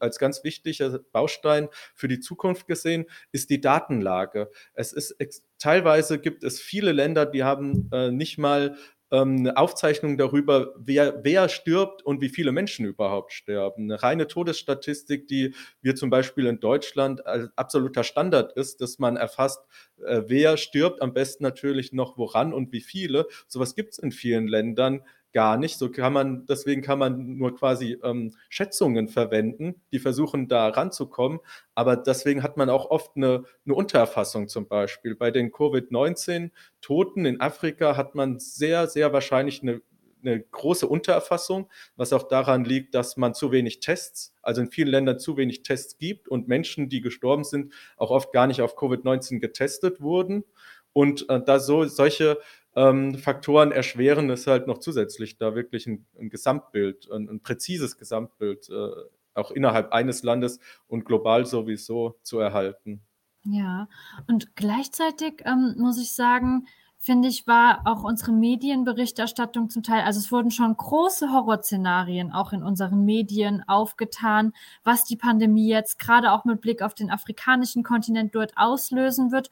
als 0.00 0.18
ganz 0.18 0.42
wichtiger 0.42 0.98
Baustein 1.12 1.68
für 1.94 2.08
die 2.08 2.20
Zukunft 2.20 2.66
gesehen, 2.66 3.06
ist 3.30 3.50
die 3.50 3.60
Datenlage. 3.60 4.50
Es 4.74 4.92
ist 4.92 5.16
teilweise 5.58 6.18
gibt 6.18 6.42
es 6.42 6.60
viele 6.60 6.92
Länder, 6.92 7.24
die 7.26 7.44
haben 7.44 7.88
äh, 7.92 8.10
nicht 8.10 8.38
mal 8.38 8.76
ähm, 9.10 9.38
eine 9.38 9.56
Aufzeichnung 9.56 10.16
darüber, 10.16 10.74
wer, 10.78 11.20
wer 11.24 11.48
stirbt 11.48 12.02
und 12.02 12.20
wie 12.20 12.28
viele 12.28 12.52
Menschen 12.52 12.86
überhaupt 12.86 13.32
sterben. 13.32 13.84
Eine 13.84 14.02
reine 14.02 14.26
Todesstatistik, 14.26 15.26
die 15.28 15.54
wir 15.82 15.94
zum 15.96 16.10
Beispiel 16.10 16.46
in 16.46 16.60
Deutschland 16.60 17.26
als 17.26 17.50
absoluter 17.56 18.04
Standard 18.04 18.52
ist, 18.52 18.80
dass 18.80 18.98
man 18.98 19.16
erfasst, 19.16 19.60
äh, 20.04 20.22
wer 20.26 20.56
stirbt, 20.56 21.02
am 21.02 21.12
besten 21.12 21.42
natürlich 21.42 21.92
noch 21.92 22.16
woran 22.18 22.52
und 22.52 22.72
wie 22.72 22.80
viele. 22.80 23.26
Sowas 23.48 23.74
gibt 23.74 23.92
es 23.92 23.98
in 23.98 24.12
vielen 24.12 24.48
Ländern 24.48 25.02
gar 25.32 25.56
nicht. 25.56 25.78
So 25.78 25.90
kann 25.90 26.12
man, 26.12 26.46
deswegen 26.46 26.82
kann 26.82 26.98
man 26.98 27.36
nur 27.36 27.54
quasi 27.54 27.98
ähm, 28.02 28.34
Schätzungen 28.48 29.08
verwenden, 29.08 29.80
die 29.92 29.98
versuchen 29.98 30.48
da 30.48 30.68
ranzukommen. 30.68 31.40
Aber 31.74 31.96
deswegen 31.96 32.42
hat 32.42 32.56
man 32.56 32.70
auch 32.70 32.90
oft 32.90 33.16
eine, 33.16 33.44
eine 33.64 33.74
Untererfassung 33.74 34.48
zum 34.48 34.68
Beispiel. 34.68 35.14
Bei 35.14 35.30
den 35.30 35.52
Covid-19-Toten 35.52 37.26
in 37.26 37.40
Afrika 37.40 37.96
hat 37.96 38.14
man 38.14 38.38
sehr, 38.38 38.86
sehr 38.86 39.12
wahrscheinlich 39.12 39.62
eine 39.62 39.82
eine 40.22 40.40
große 40.40 40.86
Untererfassung, 40.86 41.70
was 41.96 42.12
auch 42.12 42.24
daran 42.24 42.64
liegt, 42.64 42.94
dass 42.94 43.16
man 43.16 43.34
zu 43.34 43.52
wenig 43.52 43.80
Tests, 43.80 44.34
also 44.42 44.60
in 44.60 44.70
vielen 44.70 44.88
Ländern 44.88 45.18
zu 45.18 45.36
wenig 45.36 45.62
Tests 45.62 45.98
gibt 45.98 46.28
und 46.28 46.48
Menschen, 46.48 46.88
die 46.88 47.00
gestorben 47.00 47.44
sind, 47.44 47.72
auch 47.96 48.10
oft 48.10 48.32
gar 48.32 48.46
nicht 48.46 48.60
auf 48.62 48.76
Covid-19 48.76 49.38
getestet 49.40 50.00
wurden. 50.00 50.44
Und 50.92 51.28
äh, 51.30 51.40
da 51.42 51.60
so 51.60 51.84
solche 51.84 52.38
ähm, 52.76 53.16
Faktoren 53.16 53.72
erschweren 53.72 54.30
es 54.30 54.46
halt 54.46 54.66
noch 54.66 54.78
zusätzlich, 54.78 55.36
da 55.36 55.54
wirklich 55.54 55.86
ein, 55.86 56.06
ein 56.18 56.30
Gesamtbild, 56.30 57.10
ein, 57.10 57.28
ein, 57.28 57.40
präzises 57.40 57.96
Gesamtbild 57.96 58.68
äh, 58.68 58.90
auch 59.34 59.50
innerhalb 59.50 59.92
eines 59.92 60.22
Landes 60.22 60.60
und 60.86 61.04
global 61.04 61.46
sowieso 61.46 62.18
zu 62.22 62.38
erhalten. 62.38 63.02
Ja, 63.44 63.88
und 64.28 64.54
gleichzeitig 64.54 65.42
ähm, 65.46 65.74
muss 65.78 65.98
ich 65.98 66.12
sagen, 66.12 66.66
finde 66.98 67.28
ich, 67.28 67.46
war 67.46 67.80
auch 67.86 68.04
unsere 68.04 68.32
Medienberichterstattung 68.32 69.70
zum 69.70 69.82
Teil, 69.82 70.02
also 70.02 70.20
es 70.20 70.30
wurden 70.30 70.50
schon 70.50 70.76
große 70.76 71.32
Horrorszenarien 71.32 72.30
auch 72.30 72.52
in 72.52 72.62
unseren 72.62 73.06
Medien 73.06 73.64
aufgetan, 73.66 74.52
was 74.84 75.04
die 75.04 75.16
Pandemie 75.16 75.68
jetzt 75.68 75.98
gerade 75.98 76.30
auch 76.30 76.44
mit 76.44 76.60
Blick 76.60 76.82
auf 76.82 76.94
den 76.94 77.10
afrikanischen 77.10 77.82
Kontinent 77.82 78.34
dort 78.34 78.52
auslösen 78.56 79.32
wird. 79.32 79.48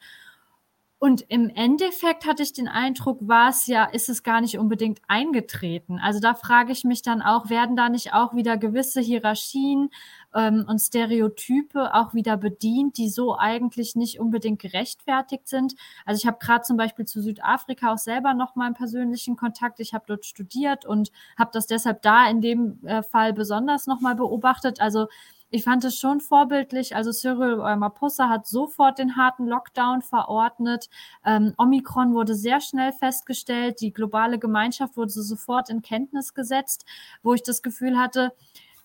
Und 1.01 1.21
im 1.29 1.47
Endeffekt 1.47 2.25
hatte 2.25 2.43
ich 2.43 2.51
den 2.51 2.67
Eindruck, 2.67 3.19
war 3.21 3.49
es 3.49 3.67
ja, 3.67 3.85
ist 3.85 4.09
es 4.09 4.21
gar 4.21 4.41
nicht 4.41 4.59
unbedingt 4.59 4.99
eingetreten. 5.07 5.97
Also 5.97 6.19
da 6.19 6.33
frage 6.33 6.73
ich 6.73 6.83
mich 6.83 7.01
dann 7.01 7.21
auch, 7.21 7.49
werden 7.49 7.77
da 7.77 7.87
nicht 7.87 8.13
auch 8.13 8.35
wieder 8.35 8.57
gewisse 8.57 8.99
Hierarchien 8.99 9.91
ähm, 10.35 10.65
und 10.67 10.79
Stereotype 10.79 11.95
auch 11.95 12.13
wieder 12.13 12.35
bedient, 12.35 12.97
die 12.97 13.07
so 13.07 13.37
eigentlich 13.37 13.95
nicht 13.95 14.19
unbedingt 14.19 14.59
gerechtfertigt 14.61 15.47
sind? 15.47 15.73
Also 16.05 16.19
ich 16.19 16.27
habe 16.27 16.37
gerade 16.37 16.63
zum 16.63 16.75
Beispiel 16.75 17.05
zu 17.05 17.21
Südafrika 17.21 17.93
auch 17.93 17.97
selber 17.97 18.33
noch 18.33 18.57
einen 18.57 18.73
persönlichen 18.73 19.37
Kontakt. 19.37 19.79
Ich 19.79 19.93
habe 19.93 20.03
dort 20.05 20.25
studiert 20.25 20.85
und 20.85 21.11
habe 21.37 21.51
das 21.53 21.65
deshalb 21.65 22.01
da 22.01 22.29
in 22.29 22.41
dem 22.41 22.85
äh, 22.85 23.03
Fall 23.03 23.31
besonders 23.31 23.87
noch 23.87 24.01
mal 24.01 24.15
beobachtet. 24.15 24.81
Also 24.81 25.07
ich 25.51 25.63
fand 25.63 25.83
es 25.83 25.97
schon 25.99 26.21
vorbildlich. 26.21 26.95
Also 26.95 27.11
Cyril 27.11 27.59
Ramaphosa 27.61 28.29
hat 28.29 28.47
sofort 28.47 28.99
den 28.99 29.15
harten 29.15 29.47
Lockdown 29.47 30.01
verordnet. 30.01 30.89
Ähm, 31.25 31.53
Omikron 31.57 32.13
wurde 32.13 32.35
sehr 32.35 32.61
schnell 32.61 32.91
festgestellt. 32.93 33.81
Die 33.81 33.91
globale 33.91 34.39
Gemeinschaft 34.39 34.95
wurde 34.95 35.11
sofort 35.11 35.69
in 35.69 35.81
Kenntnis 35.81 36.33
gesetzt, 36.33 36.85
wo 37.23 37.33
ich 37.33 37.43
das 37.43 37.61
Gefühl 37.61 37.97
hatte, 37.97 38.33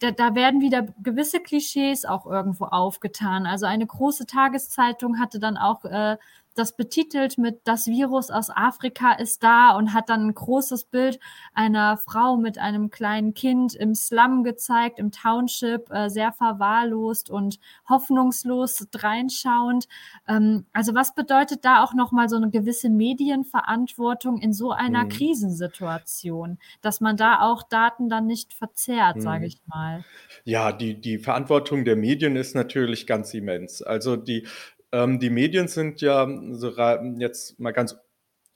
da, 0.01 0.11
da 0.11 0.35
werden 0.35 0.61
wieder 0.61 0.83
gewisse 1.03 1.41
Klischees 1.41 2.05
auch 2.05 2.27
irgendwo 2.27 2.65
aufgetan. 2.65 3.47
Also 3.47 3.67
eine 3.67 3.87
große 3.87 4.27
Tageszeitung 4.27 5.19
hatte 5.19 5.39
dann 5.39 5.57
auch 5.57 5.85
äh, 5.85 6.17
das 6.55 6.77
betitelt 6.77 7.39
mit 7.39 7.61
Das 7.65 7.87
Virus 7.87 8.31
aus 8.31 8.51
Afrika 8.51 9.13
ist 9.13 9.43
da 9.43 9.77
und 9.77 9.93
hat 9.93 10.09
dann 10.09 10.29
ein 10.29 10.35
großes 10.35 10.85
Bild 10.85 11.19
einer 11.53 11.97
Frau 11.97 12.37
mit 12.37 12.59
einem 12.59 12.91
kleinen 12.91 13.35
Kind 13.35 13.75
im 13.75 13.95
Slum 13.95 14.45
gezeigt, 14.45 14.99
im 14.99 15.11
Township, 15.11 15.91
äh, 15.91 16.09
sehr 16.09 16.33
verwahrlost 16.33 17.31
und 17.31 17.59
hoffnungslos 17.89 18.87
dreinschauend. 18.91 19.89
Ähm, 20.29 20.67
also 20.73 20.95
was 20.95 21.15
bedeutet 21.15 21.65
da 21.65 21.83
auch 21.83 21.95
nochmal 21.95 22.29
so 22.29 22.37
eine 22.37 22.51
gewisse 22.51 22.91
Medienverantwortung 22.91 24.39
in 24.39 24.53
so 24.53 24.71
einer 24.71 25.05
mhm. 25.05 25.09
Krisensituation, 25.09 26.59
dass 26.81 27.01
man 27.01 27.17
da 27.17 27.41
auch 27.41 27.63
Daten 27.63 28.09
dann 28.09 28.27
nicht 28.27 28.55
verzerrt, 28.55 29.17
mhm. 29.17 29.21
sage 29.21 29.47
ich 29.47 29.61
mal? 29.67 30.05
Ja, 30.45 30.73
die, 30.73 31.01
die 31.01 31.19
Verantwortung 31.19 31.85
der 31.85 31.97
Medien 31.97 32.37
ist 32.37 32.55
natürlich 32.55 33.07
ganz 33.07 33.35
immens. 33.35 33.83
Also 33.83 34.17
die 34.17 34.47
ähm, 34.95 35.19
die 35.19 35.31
Medien 35.31 35.67
sind 35.67 36.01
ja 36.01 36.29
so 36.53 36.71
jetzt 37.19 37.59
mal 37.59 37.73
ganz 37.73 37.97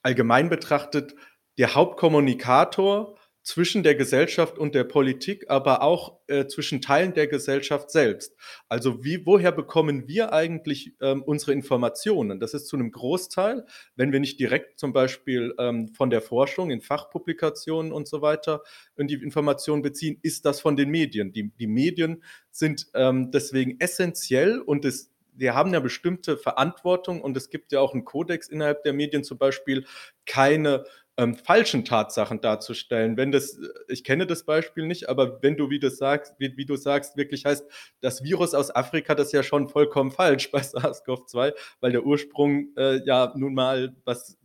allgemein 0.02 0.48
betrachtet 0.48 1.16
der 1.58 1.74
Hauptkommunikator 1.74 3.16
zwischen 3.42 3.82
der 3.82 3.96
Gesellschaft 3.96 4.56
und 4.56 4.74
der 4.74 4.84
Politik, 4.84 5.46
aber 5.48 5.82
auch 5.82 6.20
äh, 6.28 6.46
zwischen 6.46 6.80
Teilen 6.80 7.14
der 7.14 7.26
Gesellschaft 7.26 7.90
selbst. 7.90 8.36
Also 8.68 9.02
wie, 9.02 9.26
woher 9.26 9.50
bekommen 9.50 10.06
wir 10.06 10.32
eigentlich 10.32 10.94
ähm, 11.00 11.22
unsere 11.22 11.52
Informationen? 11.52 12.38
Das 12.38 12.54
ist 12.54 12.68
zu 12.68 12.76
einem 12.76 12.92
Großteil, 12.92 13.64
wenn 13.96 14.12
wir 14.12 14.20
nicht 14.20 14.38
direkt 14.38 14.78
zum 14.78 14.92
Beispiel 14.92 15.54
ähm, 15.58 15.88
von 15.88 16.10
der 16.10 16.20
Forschung 16.20 16.70
in 16.70 16.82
Fachpublikationen 16.82 17.90
und 17.90 18.06
so 18.06 18.22
weiter 18.22 18.62
in 18.96 19.08
die 19.08 19.14
Informationen 19.14 19.82
beziehen, 19.82 20.18
ist 20.22 20.44
das 20.44 20.60
von 20.60 20.76
den 20.76 20.90
Medien. 20.90 21.32
Die, 21.32 21.50
die 21.58 21.66
Medien 21.66 22.22
sind 22.52 22.86
ähm, 22.94 23.32
deswegen 23.32 23.80
essentiell 23.80 24.60
und 24.60 24.84
es 24.84 25.10
wir 25.38 25.54
haben 25.54 25.72
ja 25.72 25.80
bestimmte 25.80 26.36
Verantwortung 26.36 27.20
und 27.22 27.36
es 27.36 27.50
gibt 27.50 27.72
ja 27.72 27.80
auch 27.80 27.94
einen 27.94 28.04
Kodex 28.04 28.48
innerhalb 28.48 28.82
der 28.82 28.92
Medien, 28.92 29.24
zum 29.24 29.38
Beispiel 29.38 29.86
keine 30.26 30.84
ähm, 31.18 31.34
falschen 31.34 31.84
Tatsachen 31.84 32.40
darzustellen. 32.40 33.16
Wenn 33.16 33.32
das, 33.32 33.58
ich 33.88 34.04
kenne 34.04 34.26
das 34.26 34.44
Beispiel 34.44 34.86
nicht, 34.86 35.08
aber 35.08 35.42
wenn 35.42 35.56
du, 35.56 35.68
wie 35.68 35.80
du 35.80 35.90
sagst, 35.90 36.34
wie, 36.38 36.56
wie 36.56 36.64
du 36.64 36.76
sagst, 36.76 37.16
wirklich 37.16 37.44
heißt, 37.44 37.66
das 38.00 38.22
Virus 38.22 38.54
aus 38.54 38.74
Afrika, 38.74 39.16
das 39.16 39.28
ist 39.28 39.32
ja 39.32 39.42
schon 39.42 39.68
vollkommen 39.68 40.10
falsch 40.12 40.50
bei 40.52 40.60
SARS-CoV-2, 40.60 41.54
weil 41.80 41.92
der 41.92 42.04
Ursprung 42.04 42.68
äh, 42.76 43.04
ja 43.04 43.32
nun 43.36 43.54
mal, 43.54 43.96
was 44.04 44.37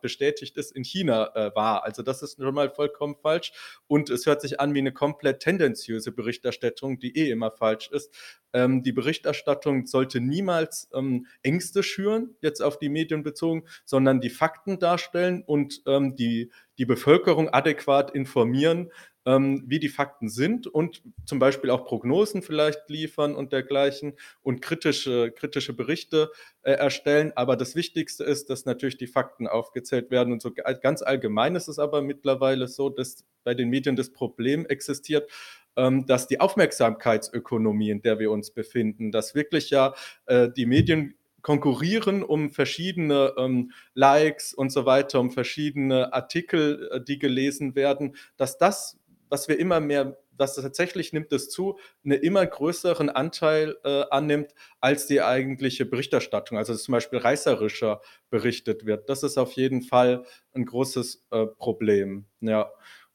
bestätigt 0.00 0.56
ist, 0.56 0.72
in 0.72 0.84
China 0.84 1.30
äh, 1.34 1.54
war. 1.54 1.84
Also 1.84 2.02
das 2.02 2.22
ist 2.22 2.40
schon 2.40 2.54
mal 2.54 2.70
vollkommen 2.70 3.16
falsch. 3.16 3.52
Und 3.86 4.10
es 4.10 4.26
hört 4.26 4.40
sich 4.40 4.60
an 4.60 4.74
wie 4.74 4.78
eine 4.78 4.92
komplett 4.92 5.40
tendenziöse 5.40 6.12
Berichterstattung, 6.12 6.98
die 6.98 7.16
eh 7.16 7.30
immer 7.30 7.50
falsch 7.50 7.90
ist. 7.90 8.14
Ähm, 8.52 8.82
die 8.82 8.92
Berichterstattung 8.92 9.86
sollte 9.86 10.20
niemals 10.20 10.88
ähm, 10.94 11.26
Ängste 11.42 11.82
schüren, 11.82 12.36
jetzt 12.40 12.62
auf 12.62 12.78
die 12.78 12.88
Medien 12.88 13.22
bezogen, 13.22 13.64
sondern 13.84 14.20
die 14.20 14.30
Fakten 14.30 14.78
darstellen 14.78 15.42
und 15.46 15.82
ähm, 15.86 16.16
die, 16.16 16.50
die 16.78 16.86
Bevölkerung 16.86 17.50
adäquat 17.50 18.10
informieren, 18.10 18.90
ähm, 19.28 19.62
wie 19.66 19.78
die 19.78 19.90
Fakten 19.90 20.30
sind 20.30 20.66
und 20.66 21.02
zum 21.26 21.38
Beispiel 21.38 21.68
auch 21.68 21.84
Prognosen 21.84 22.40
vielleicht 22.40 22.88
liefern 22.88 23.34
und 23.34 23.52
dergleichen 23.52 24.14
und 24.42 24.62
kritische, 24.62 25.32
kritische 25.32 25.74
Berichte 25.74 26.30
äh, 26.62 26.72
erstellen. 26.72 27.32
Aber 27.36 27.54
das 27.56 27.74
Wichtigste 27.74 28.24
ist, 28.24 28.48
dass 28.48 28.64
natürlich 28.64 28.96
die 28.96 29.06
Fakten 29.06 29.46
aufgezählt 29.46 30.10
werden. 30.10 30.32
Und 30.32 30.40
so 30.40 30.50
ganz 30.80 31.02
allgemein 31.02 31.56
ist 31.56 31.68
es 31.68 31.78
aber 31.78 32.00
mittlerweile 32.00 32.68
so, 32.68 32.88
dass 32.88 33.26
bei 33.44 33.52
den 33.52 33.68
Medien 33.68 33.96
das 33.96 34.10
Problem 34.10 34.64
existiert, 34.64 35.30
ähm, 35.76 36.06
dass 36.06 36.26
die 36.26 36.40
Aufmerksamkeitsökonomie, 36.40 37.90
in 37.90 38.00
der 38.00 38.18
wir 38.18 38.30
uns 38.30 38.50
befinden, 38.50 39.12
dass 39.12 39.34
wirklich 39.34 39.68
ja 39.68 39.94
äh, 40.24 40.48
die 40.48 40.64
Medien 40.64 41.14
konkurrieren 41.42 42.22
um 42.22 42.50
verschiedene 42.50 43.34
ähm, 43.38 43.72
Likes 43.94 44.54
und 44.54 44.70
so 44.70 44.86
weiter, 44.86 45.20
um 45.20 45.30
verschiedene 45.30 46.12
Artikel, 46.12 46.88
äh, 46.92 47.00
die 47.02 47.18
gelesen 47.18 47.74
werden, 47.74 48.16
dass 48.36 48.58
das, 48.58 48.98
was 49.28 49.48
wir 49.48 49.58
immer 49.58 49.80
mehr, 49.80 50.18
was 50.36 50.54
tatsächlich 50.54 51.12
nimmt 51.12 51.32
es 51.32 51.50
zu, 51.50 51.78
einen 52.04 52.20
immer 52.20 52.46
größeren 52.46 53.10
Anteil 53.10 53.76
äh, 53.84 54.04
annimmt 54.10 54.54
als 54.80 55.06
die 55.06 55.20
eigentliche 55.20 55.86
Berichterstattung. 55.86 56.58
Also 56.58 56.74
zum 56.74 56.92
Beispiel 56.92 57.18
reißerischer 57.18 58.00
berichtet 58.30 58.86
wird. 58.86 59.08
Das 59.08 59.22
ist 59.22 59.38
auf 59.38 59.52
jeden 59.52 59.82
Fall 59.82 60.24
ein 60.54 60.64
großes 60.64 61.26
äh, 61.30 61.46
Problem. 61.46 62.26
Ja. 62.40 62.70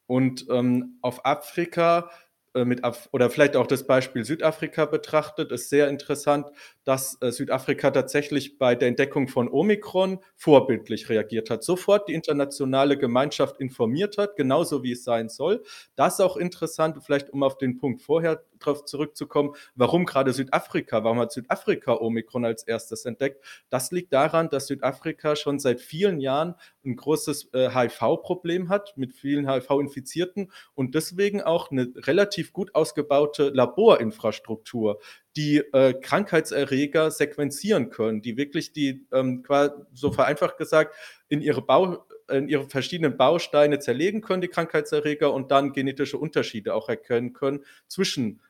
Und 0.06 0.46
ähm, 0.50 0.98
auf 1.02 1.26
Afrika 1.26 2.12
mit 2.56 2.84
Af 2.84 3.10
oder 3.12 3.30
vielleicht 3.30 3.56
auch 3.56 3.68
das 3.68 3.88
Beispiel 3.88 4.24
Südafrika 4.24 4.86
betrachtet, 4.86 5.52
ist 5.52 5.70
sehr 5.70 5.88
interessant, 5.88 6.48
dass 6.84 7.18
äh, 7.22 7.32
Südafrika 7.32 7.92
tatsächlich 7.92 8.58
bei 8.58 8.76
der 8.76 8.88
Entdeckung 8.88 9.28
von 9.28 9.50
Omikron 9.50 10.20
vorbildlich 10.36 11.10
reagiert 11.10 11.50
hat, 11.50 11.64
sofort 11.64 12.08
die 12.08 12.14
internationale 12.14 12.98
Gemeinschaft 12.98 13.60
informiert 13.60 14.18
hat, 14.18 14.36
genauso 14.36 14.84
wie 14.84 14.92
es 14.92 15.04
sein 15.04 15.30
soll. 15.30 15.64
Das 15.96 16.16
ist 16.16 16.20
auch 16.22 16.38
interessant, 16.38 16.98
vielleicht 17.04 17.32
um 17.32 17.44
auf 17.44 17.58
den 17.58 17.78
Punkt 17.78 18.02
vorher 18.02 18.44
darauf 18.60 18.86
zurückzukommen, 18.86 19.56
warum 19.76 20.06
gerade 20.06 20.34
Südafrika, 20.34 21.04
warum 21.04 21.20
hat 21.20 21.32
Südafrika 21.32 21.94
Omikron 21.96 22.46
als 22.46 22.64
erstes 22.64 23.06
entdeckt? 23.06 23.44
Das 23.70 23.92
liegt 23.92 24.14
daran, 24.14 24.50
dass 24.50 24.68
Südafrika 24.68 25.36
schon 25.36 25.60
seit 25.60 25.82
vielen 25.82 26.20
Jahren 26.20 26.56
ein 26.86 26.96
großes 26.96 27.54
äh, 27.54 27.70
HIV-Problem 27.70 28.70
hat 28.70 28.94
mit 28.98 29.14
vielen 29.14 29.50
HIV-Infizierten 29.50 30.52
und 30.74 30.96
deswegen 30.96 31.42
auch 31.42 31.72
eine 31.72 31.92
relativ 31.96 32.54
gut 32.54 32.76
ausgebaute 32.76 33.50
Laborinfrastruktur, 33.50 35.00
die 35.36 35.58
äh, 35.58 35.94
Krankheitserreger 35.94 37.12
sequenzieren 37.12 37.90
können, 37.90 38.22
die 38.22 38.38
wirklich 38.38 38.74
die, 38.74 39.06
ähm, 39.12 39.44
so 39.94 40.12
vereinfacht 40.12 40.58
gesagt, 40.58 40.96
in 41.30 41.42
ihre 41.42 41.62
Bau, 41.62 42.06
in 42.30 42.48
ihre 42.48 42.70
verschiedenen 42.70 43.18
Bausteine 43.18 43.80
zerlegen 43.80 44.22
können, 44.22 44.42
die 44.42 44.48
Krankheitserreger, 44.48 45.34
und 45.34 45.52
dann 45.52 45.74
genetische 45.74 46.18
Unterschiede 46.18 46.74
auch 46.74 46.90
erkennen 46.90 47.34
können 47.34 47.64
zwischen 47.88 48.42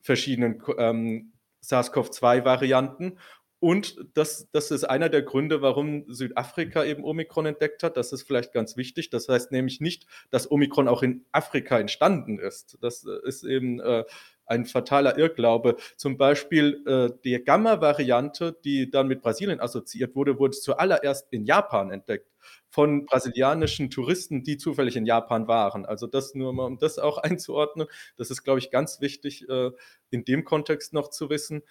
verschiedenen 0.00 0.62
ähm, 0.78 1.32
SARS-CoV-2-Varianten. 1.60 3.18
Und 3.60 3.96
das, 4.14 4.48
das 4.52 4.70
ist 4.70 4.84
einer 4.84 5.10
der 5.10 5.20
Gründe, 5.20 5.60
warum 5.60 6.04
Südafrika 6.08 6.82
eben 6.82 7.04
Omikron 7.04 7.44
entdeckt 7.44 7.82
hat. 7.82 7.98
Das 7.98 8.10
ist 8.12 8.22
vielleicht 8.22 8.52
ganz 8.52 8.78
wichtig. 8.78 9.10
Das 9.10 9.28
heißt 9.28 9.52
nämlich 9.52 9.80
nicht, 9.80 10.06
dass 10.30 10.50
Omikron 10.50 10.88
auch 10.88 11.02
in 11.02 11.26
Afrika 11.30 11.78
entstanden 11.78 12.38
ist. 12.38 12.78
Das 12.80 13.04
ist 13.04 13.44
eben 13.44 13.78
äh, 13.80 14.04
ein 14.46 14.64
fataler 14.64 15.18
Irrglaube. 15.18 15.76
Zum 15.96 16.16
Beispiel 16.16 16.82
äh, 16.86 17.16
die 17.22 17.42
Gamma-Variante, 17.42 18.56
die 18.64 18.90
dann 18.90 19.08
mit 19.08 19.20
Brasilien 19.22 19.60
assoziiert 19.60 20.16
wurde, 20.16 20.38
wurde 20.38 20.56
zuallererst 20.56 21.28
in 21.30 21.44
Japan 21.44 21.90
entdeckt 21.90 22.30
von 22.68 23.04
brasilianischen 23.04 23.90
Touristen, 23.90 24.42
die 24.42 24.56
zufällig 24.56 24.96
in 24.96 25.04
Japan 25.04 25.48
waren. 25.48 25.84
Also 25.84 26.06
das 26.06 26.34
nur 26.34 26.52
mal, 26.52 26.66
um 26.66 26.78
das 26.78 26.98
auch 26.98 27.18
einzuordnen. 27.22 27.88
Das 28.16 28.30
ist, 28.30 28.42
glaube 28.42 28.58
ich, 28.58 28.70
ganz 28.70 29.00
wichtig 29.00 29.48
äh, 29.48 29.70
in 30.10 30.24
dem 30.24 30.44
Kontext 30.44 30.92
noch 30.92 31.10
zu 31.10 31.30
wissen. 31.30 31.62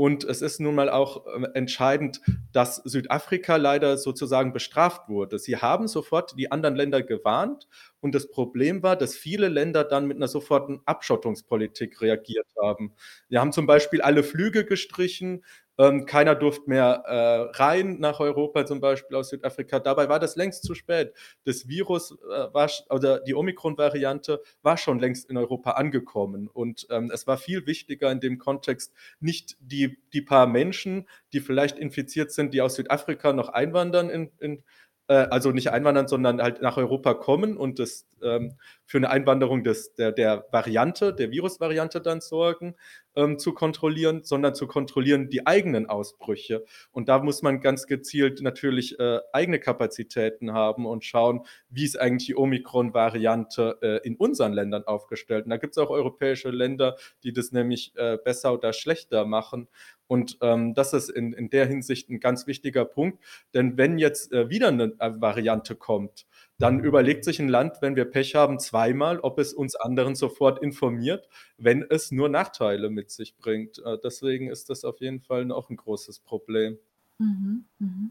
Und 0.00 0.22
es 0.22 0.42
ist 0.42 0.60
nun 0.60 0.76
mal 0.76 0.90
auch 0.90 1.26
äh, 1.26 1.48
entscheidend, 1.54 2.20
dass 2.52 2.76
Südafrika 2.76 3.56
leider 3.56 3.98
sozusagen 3.98 4.52
bestraft 4.52 5.08
wurde. 5.08 5.40
Sie 5.40 5.56
haben 5.56 5.88
sofort 5.88 6.38
die 6.38 6.52
anderen 6.52 6.76
Länder 6.76 7.02
gewarnt 7.02 7.66
und 7.98 8.14
das 8.14 8.30
Problem 8.30 8.84
war, 8.84 8.94
dass 8.94 9.16
viele 9.16 9.48
Länder 9.48 9.82
dann 9.82 10.06
mit 10.06 10.16
einer 10.16 10.28
sofortigen 10.28 10.82
Abschottungspolitik 10.84 12.00
reagiert 12.00 12.46
haben. 12.62 12.94
Wir 13.28 13.40
haben 13.40 13.50
zum 13.50 13.66
Beispiel 13.66 14.00
alle 14.00 14.22
Flüge 14.22 14.64
gestrichen, 14.64 15.44
ähm, 15.78 16.06
keiner 16.06 16.34
durfte 16.34 16.68
mehr 16.68 17.04
äh, 17.06 17.56
rein 17.56 17.98
nach 18.00 18.20
Europa, 18.20 18.66
zum 18.66 18.80
Beispiel 18.80 19.16
aus 19.16 19.28
Südafrika. 19.30 19.78
Dabei 19.78 20.08
war 20.08 20.18
das 20.18 20.36
längst 20.36 20.64
zu 20.64 20.74
spät. 20.74 21.12
Das 21.44 21.68
Virus 21.68 22.12
äh, 22.12 22.52
war, 22.52 22.68
oder 22.90 23.20
die 23.20 23.34
Omikron-Variante 23.34 24.42
war 24.62 24.76
schon 24.76 24.98
längst 24.98 25.30
in 25.30 25.36
Europa 25.36 25.72
angekommen. 25.72 26.48
Und 26.48 26.86
ähm, 26.90 27.10
es 27.14 27.26
war 27.26 27.38
viel 27.38 27.66
wichtiger 27.66 28.10
in 28.10 28.20
dem 28.20 28.38
Kontext, 28.38 28.92
nicht 29.20 29.56
die, 29.60 29.98
die 30.12 30.22
paar 30.22 30.46
Menschen, 30.46 31.08
die 31.32 31.40
vielleicht 31.40 31.78
infiziert 31.78 32.32
sind, 32.32 32.52
die 32.54 32.60
aus 32.60 32.74
Südafrika 32.74 33.32
noch 33.32 33.50
einwandern 33.50 34.10
in, 34.10 34.32
in 34.40 34.64
äh, 35.08 35.26
also 35.30 35.50
nicht 35.50 35.70
einwandern, 35.70 36.06
sondern 36.06 36.40
halt 36.40 36.62
nach 36.62 36.76
Europa 36.76 37.14
kommen 37.14 37.56
und 37.56 37.78
das 37.78 38.06
ähm, 38.22 38.54
für 38.88 38.96
eine 38.96 39.10
Einwanderung 39.10 39.64
des, 39.64 39.94
der, 39.94 40.12
der 40.12 40.46
Variante, 40.50 41.14
der 41.14 41.30
Virusvariante 41.30 42.00
dann 42.00 42.22
sorgen, 42.22 42.74
ähm, 43.14 43.38
zu 43.38 43.52
kontrollieren, 43.52 44.24
sondern 44.24 44.54
zu 44.54 44.66
kontrollieren 44.66 45.28
die 45.28 45.46
eigenen 45.46 45.86
Ausbrüche. 45.86 46.64
Und 46.90 47.10
da 47.10 47.18
muss 47.18 47.42
man 47.42 47.60
ganz 47.60 47.86
gezielt 47.86 48.40
natürlich 48.40 48.98
äh, 48.98 49.18
eigene 49.34 49.60
Kapazitäten 49.60 50.54
haben 50.54 50.86
und 50.86 51.04
schauen, 51.04 51.44
wie 51.68 51.84
ist 51.84 52.00
eigentlich 52.00 52.28
die 52.28 52.36
Omikron-Variante 52.36 53.78
äh, 53.82 54.06
in 54.06 54.16
unseren 54.16 54.54
Ländern 54.54 54.84
aufgestellt. 54.84 55.44
Und 55.44 55.50
da 55.50 55.58
gibt 55.58 55.76
es 55.76 55.78
auch 55.78 55.90
europäische 55.90 56.48
Länder, 56.48 56.96
die 57.24 57.34
das 57.34 57.52
nämlich 57.52 57.92
äh, 57.96 58.16
besser 58.16 58.54
oder 58.54 58.72
schlechter 58.72 59.26
machen. 59.26 59.68
Und 60.06 60.38
ähm, 60.40 60.72
das 60.72 60.94
ist 60.94 61.10
in, 61.10 61.34
in 61.34 61.50
der 61.50 61.66
Hinsicht 61.66 62.08
ein 62.08 62.20
ganz 62.20 62.46
wichtiger 62.46 62.86
Punkt. 62.86 63.22
Denn 63.52 63.76
wenn 63.76 63.98
jetzt 63.98 64.32
äh, 64.32 64.48
wieder 64.48 64.68
eine 64.68 64.94
äh, 64.98 65.10
Variante 65.20 65.76
kommt, 65.76 66.26
dann 66.58 66.80
überlegt 66.80 67.24
sich 67.24 67.38
ein 67.38 67.48
Land, 67.48 67.76
wenn 67.80 67.94
wir 67.94 68.04
Pech 68.04 68.34
haben, 68.34 68.58
zweimal, 68.58 69.20
ob 69.20 69.38
es 69.38 69.52
uns 69.52 69.76
anderen 69.76 70.16
sofort 70.16 70.60
informiert, 70.60 71.28
wenn 71.56 71.86
es 71.88 72.10
nur 72.10 72.28
Nachteile 72.28 72.90
mit 72.90 73.10
sich 73.10 73.36
bringt. 73.36 73.78
Äh, 73.84 73.96
deswegen 74.02 74.50
ist 74.50 74.68
das 74.68 74.84
auf 74.84 75.00
jeden 75.00 75.20
Fall 75.20 75.50
auch 75.52 75.70
ein 75.70 75.76
großes 75.76 76.18
Problem. 76.20 76.78
Mhm, 77.18 77.64
mhm. 77.78 78.10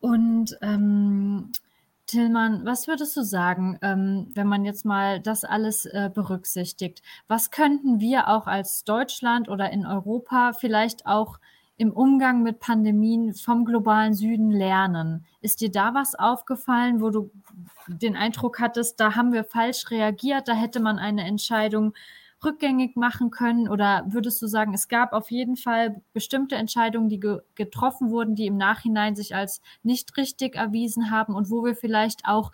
Und 0.00 0.58
ähm, 0.60 1.52
Tillmann, 2.06 2.66
was 2.66 2.88
würdest 2.88 3.16
du 3.16 3.22
sagen, 3.22 3.78
ähm, 3.80 4.30
wenn 4.34 4.46
man 4.46 4.66
jetzt 4.66 4.84
mal 4.84 5.20
das 5.20 5.44
alles 5.44 5.86
äh, 5.86 6.10
berücksichtigt? 6.12 7.02
Was 7.28 7.50
könnten 7.50 8.00
wir 8.00 8.28
auch 8.28 8.46
als 8.46 8.84
Deutschland 8.84 9.48
oder 9.48 9.70
in 9.70 9.86
Europa 9.86 10.52
vielleicht 10.52 11.06
auch 11.06 11.38
im 11.82 11.92
Umgang 11.92 12.44
mit 12.44 12.60
Pandemien 12.60 13.34
vom 13.34 13.64
globalen 13.64 14.14
Süden 14.14 14.52
lernen? 14.52 15.26
Ist 15.40 15.60
dir 15.60 15.68
da 15.68 15.94
was 15.94 16.14
aufgefallen, 16.14 17.00
wo 17.00 17.10
du 17.10 17.32
den 17.88 18.14
Eindruck 18.14 18.60
hattest, 18.60 19.00
da 19.00 19.16
haben 19.16 19.32
wir 19.32 19.42
falsch 19.42 19.90
reagiert, 19.90 20.46
da 20.46 20.52
hätte 20.52 20.78
man 20.78 21.00
eine 21.00 21.24
Entscheidung 21.24 21.92
rückgängig 22.44 22.94
machen 22.94 23.32
können? 23.32 23.68
Oder 23.68 24.04
würdest 24.06 24.40
du 24.40 24.46
sagen, 24.46 24.72
es 24.74 24.86
gab 24.86 25.12
auf 25.12 25.32
jeden 25.32 25.56
Fall 25.56 26.00
bestimmte 26.12 26.54
Entscheidungen, 26.54 27.08
die 27.08 27.18
ge 27.18 27.40
getroffen 27.56 28.12
wurden, 28.12 28.36
die 28.36 28.46
im 28.46 28.56
Nachhinein 28.56 29.16
sich 29.16 29.34
als 29.34 29.60
nicht 29.82 30.16
richtig 30.16 30.54
erwiesen 30.54 31.10
haben 31.10 31.34
und 31.34 31.50
wo 31.50 31.64
wir 31.64 31.74
vielleicht 31.74 32.26
auch 32.26 32.52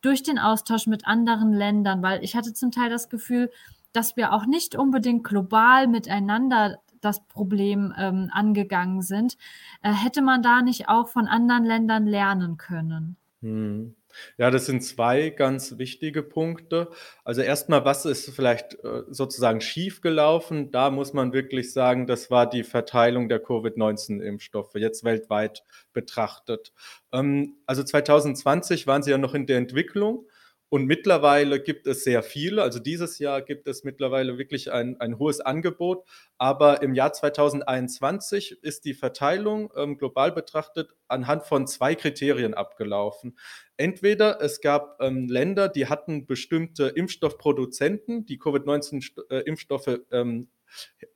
durch 0.00 0.22
den 0.22 0.38
Austausch 0.38 0.86
mit 0.86 1.06
anderen 1.06 1.52
Ländern, 1.52 2.02
weil 2.02 2.24
ich 2.24 2.34
hatte 2.36 2.54
zum 2.54 2.70
Teil 2.70 2.88
das 2.88 3.10
Gefühl, 3.10 3.50
dass 3.92 4.16
wir 4.16 4.32
auch 4.32 4.46
nicht 4.46 4.74
unbedingt 4.74 5.24
global 5.24 5.88
miteinander 5.88 6.78
das 7.02 7.26
Problem 7.26 7.92
ähm, 7.98 8.30
angegangen 8.32 9.02
sind. 9.02 9.36
Äh, 9.82 9.92
hätte 9.92 10.22
man 10.22 10.42
da 10.42 10.62
nicht 10.62 10.88
auch 10.88 11.08
von 11.08 11.26
anderen 11.26 11.64
Ländern 11.64 12.06
lernen 12.06 12.56
können? 12.56 13.16
Hm. 13.42 13.94
Ja, 14.36 14.50
das 14.50 14.66
sind 14.66 14.82
zwei 14.82 15.30
ganz 15.30 15.78
wichtige 15.78 16.22
Punkte. 16.22 16.90
Also 17.24 17.40
erstmal, 17.40 17.84
was 17.84 18.04
ist 18.04 18.30
vielleicht 18.30 18.74
äh, 18.84 19.02
sozusagen 19.08 19.60
schiefgelaufen? 19.60 20.70
Da 20.70 20.90
muss 20.90 21.12
man 21.12 21.32
wirklich 21.32 21.72
sagen, 21.72 22.06
das 22.06 22.30
war 22.30 22.48
die 22.48 22.62
Verteilung 22.62 23.28
der 23.28 23.42
Covid-19-Impfstoffe, 23.42 24.74
jetzt 24.74 25.04
weltweit 25.04 25.64
betrachtet. 25.92 26.72
Ähm, 27.12 27.56
also 27.66 27.82
2020 27.82 28.86
waren 28.86 29.02
sie 29.02 29.10
ja 29.10 29.18
noch 29.18 29.34
in 29.34 29.46
der 29.46 29.58
Entwicklung 29.58 30.26
und 30.72 30.86
mittlerweile 30.86 31.60
gibt 31.60 31.86
es 31.86 32.02
sehr 32.02 32.22
viele. 32.22 32.62
Also 32.62 32.78
dieses 32.78 33.18
Jahr 33.18 33.42
gibt 33.42 33.68
es 33.68 33.84
mittlerweile 33.84 34.38
wirklich 34.38 34.72
ein, 34.72 34.98
ein 35.02 35.18
hohes 35.18 35.42
Angebot. 35.42 36.08
Aber 36.38 36.80
im 36.80 36.94
Jahr 36.94 37.12
2021 37.12 38.62
ist 38.62 38.86
die 38.86 38.94
Verteilung 38.94 39.70
ähm, 39.76 39.98
global 39.98 40.32
betrachtet 40.32 40.94
anhand 41.08 41.42
von 41.42 41.66
zwei 41.66 41.94
Kriterien 41.94 42.54
abgelaufen. 42.54 43.36
Entweder 43.76 44.40
es 44.40 44.62
gab 44.62 44.96
ähm, 45.02 45.28
Länder, 45.28 45.68
die 45.68 45.88
hatten 45.88 46.24
bestimmte 46.24 46.84
Impfstoffproduzenten, 46.86 48.24
die 48.24 48.38
Covid-19-Impfstoffe 48.38 50.00
ähm, 50.10 50.48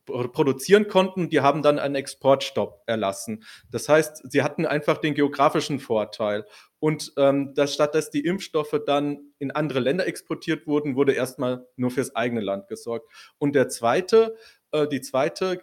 produzieren 0.06 0.88
konnten. 0.88 1.28
Die 1.28 1.40
haben 1.40 1.62
dann 1.62 1.78
einen 1.78 1.94
Exportstopp 1.94 2.82
erlassen. 2.86 3.44
Das 3.70 3.88
heißt, 3.88 4.30
sie 4.30 4.42
hatten 4.42 4.66
einfach 4.66 4.98
den 4.98 5.14
geografischen 5.14 5.80
Vorteil. 5.80 6.44
Und 6.78 7.12
ähm, 7.16 7.54
dass 7.54 7.74
statt 7.74 7.94
dass 7.94 8.10
die 8.10 8.24
Impfstoffe 8.24 8.80
dann 8.86 9.32
in 9.38 9.50
andere 9.50 9.80
Länder 9.80 10.06
exportiert 10.06 10.66
wurden, 10.66 10.96
wurde 10.96 11.12
erstmal 11.12 11.66
nur 11.76 11.90
fürs 11.90 12.14
eigene 12.14 12.40
Land 12.40 12.68
gesorgt. 12.68 13.10
Und 13.38 13.54
der 13.54 13.68
zweite, 13.68 14.36
äh, 14.72 14.86
die 14.86 15.00
zweite 15.00 15.62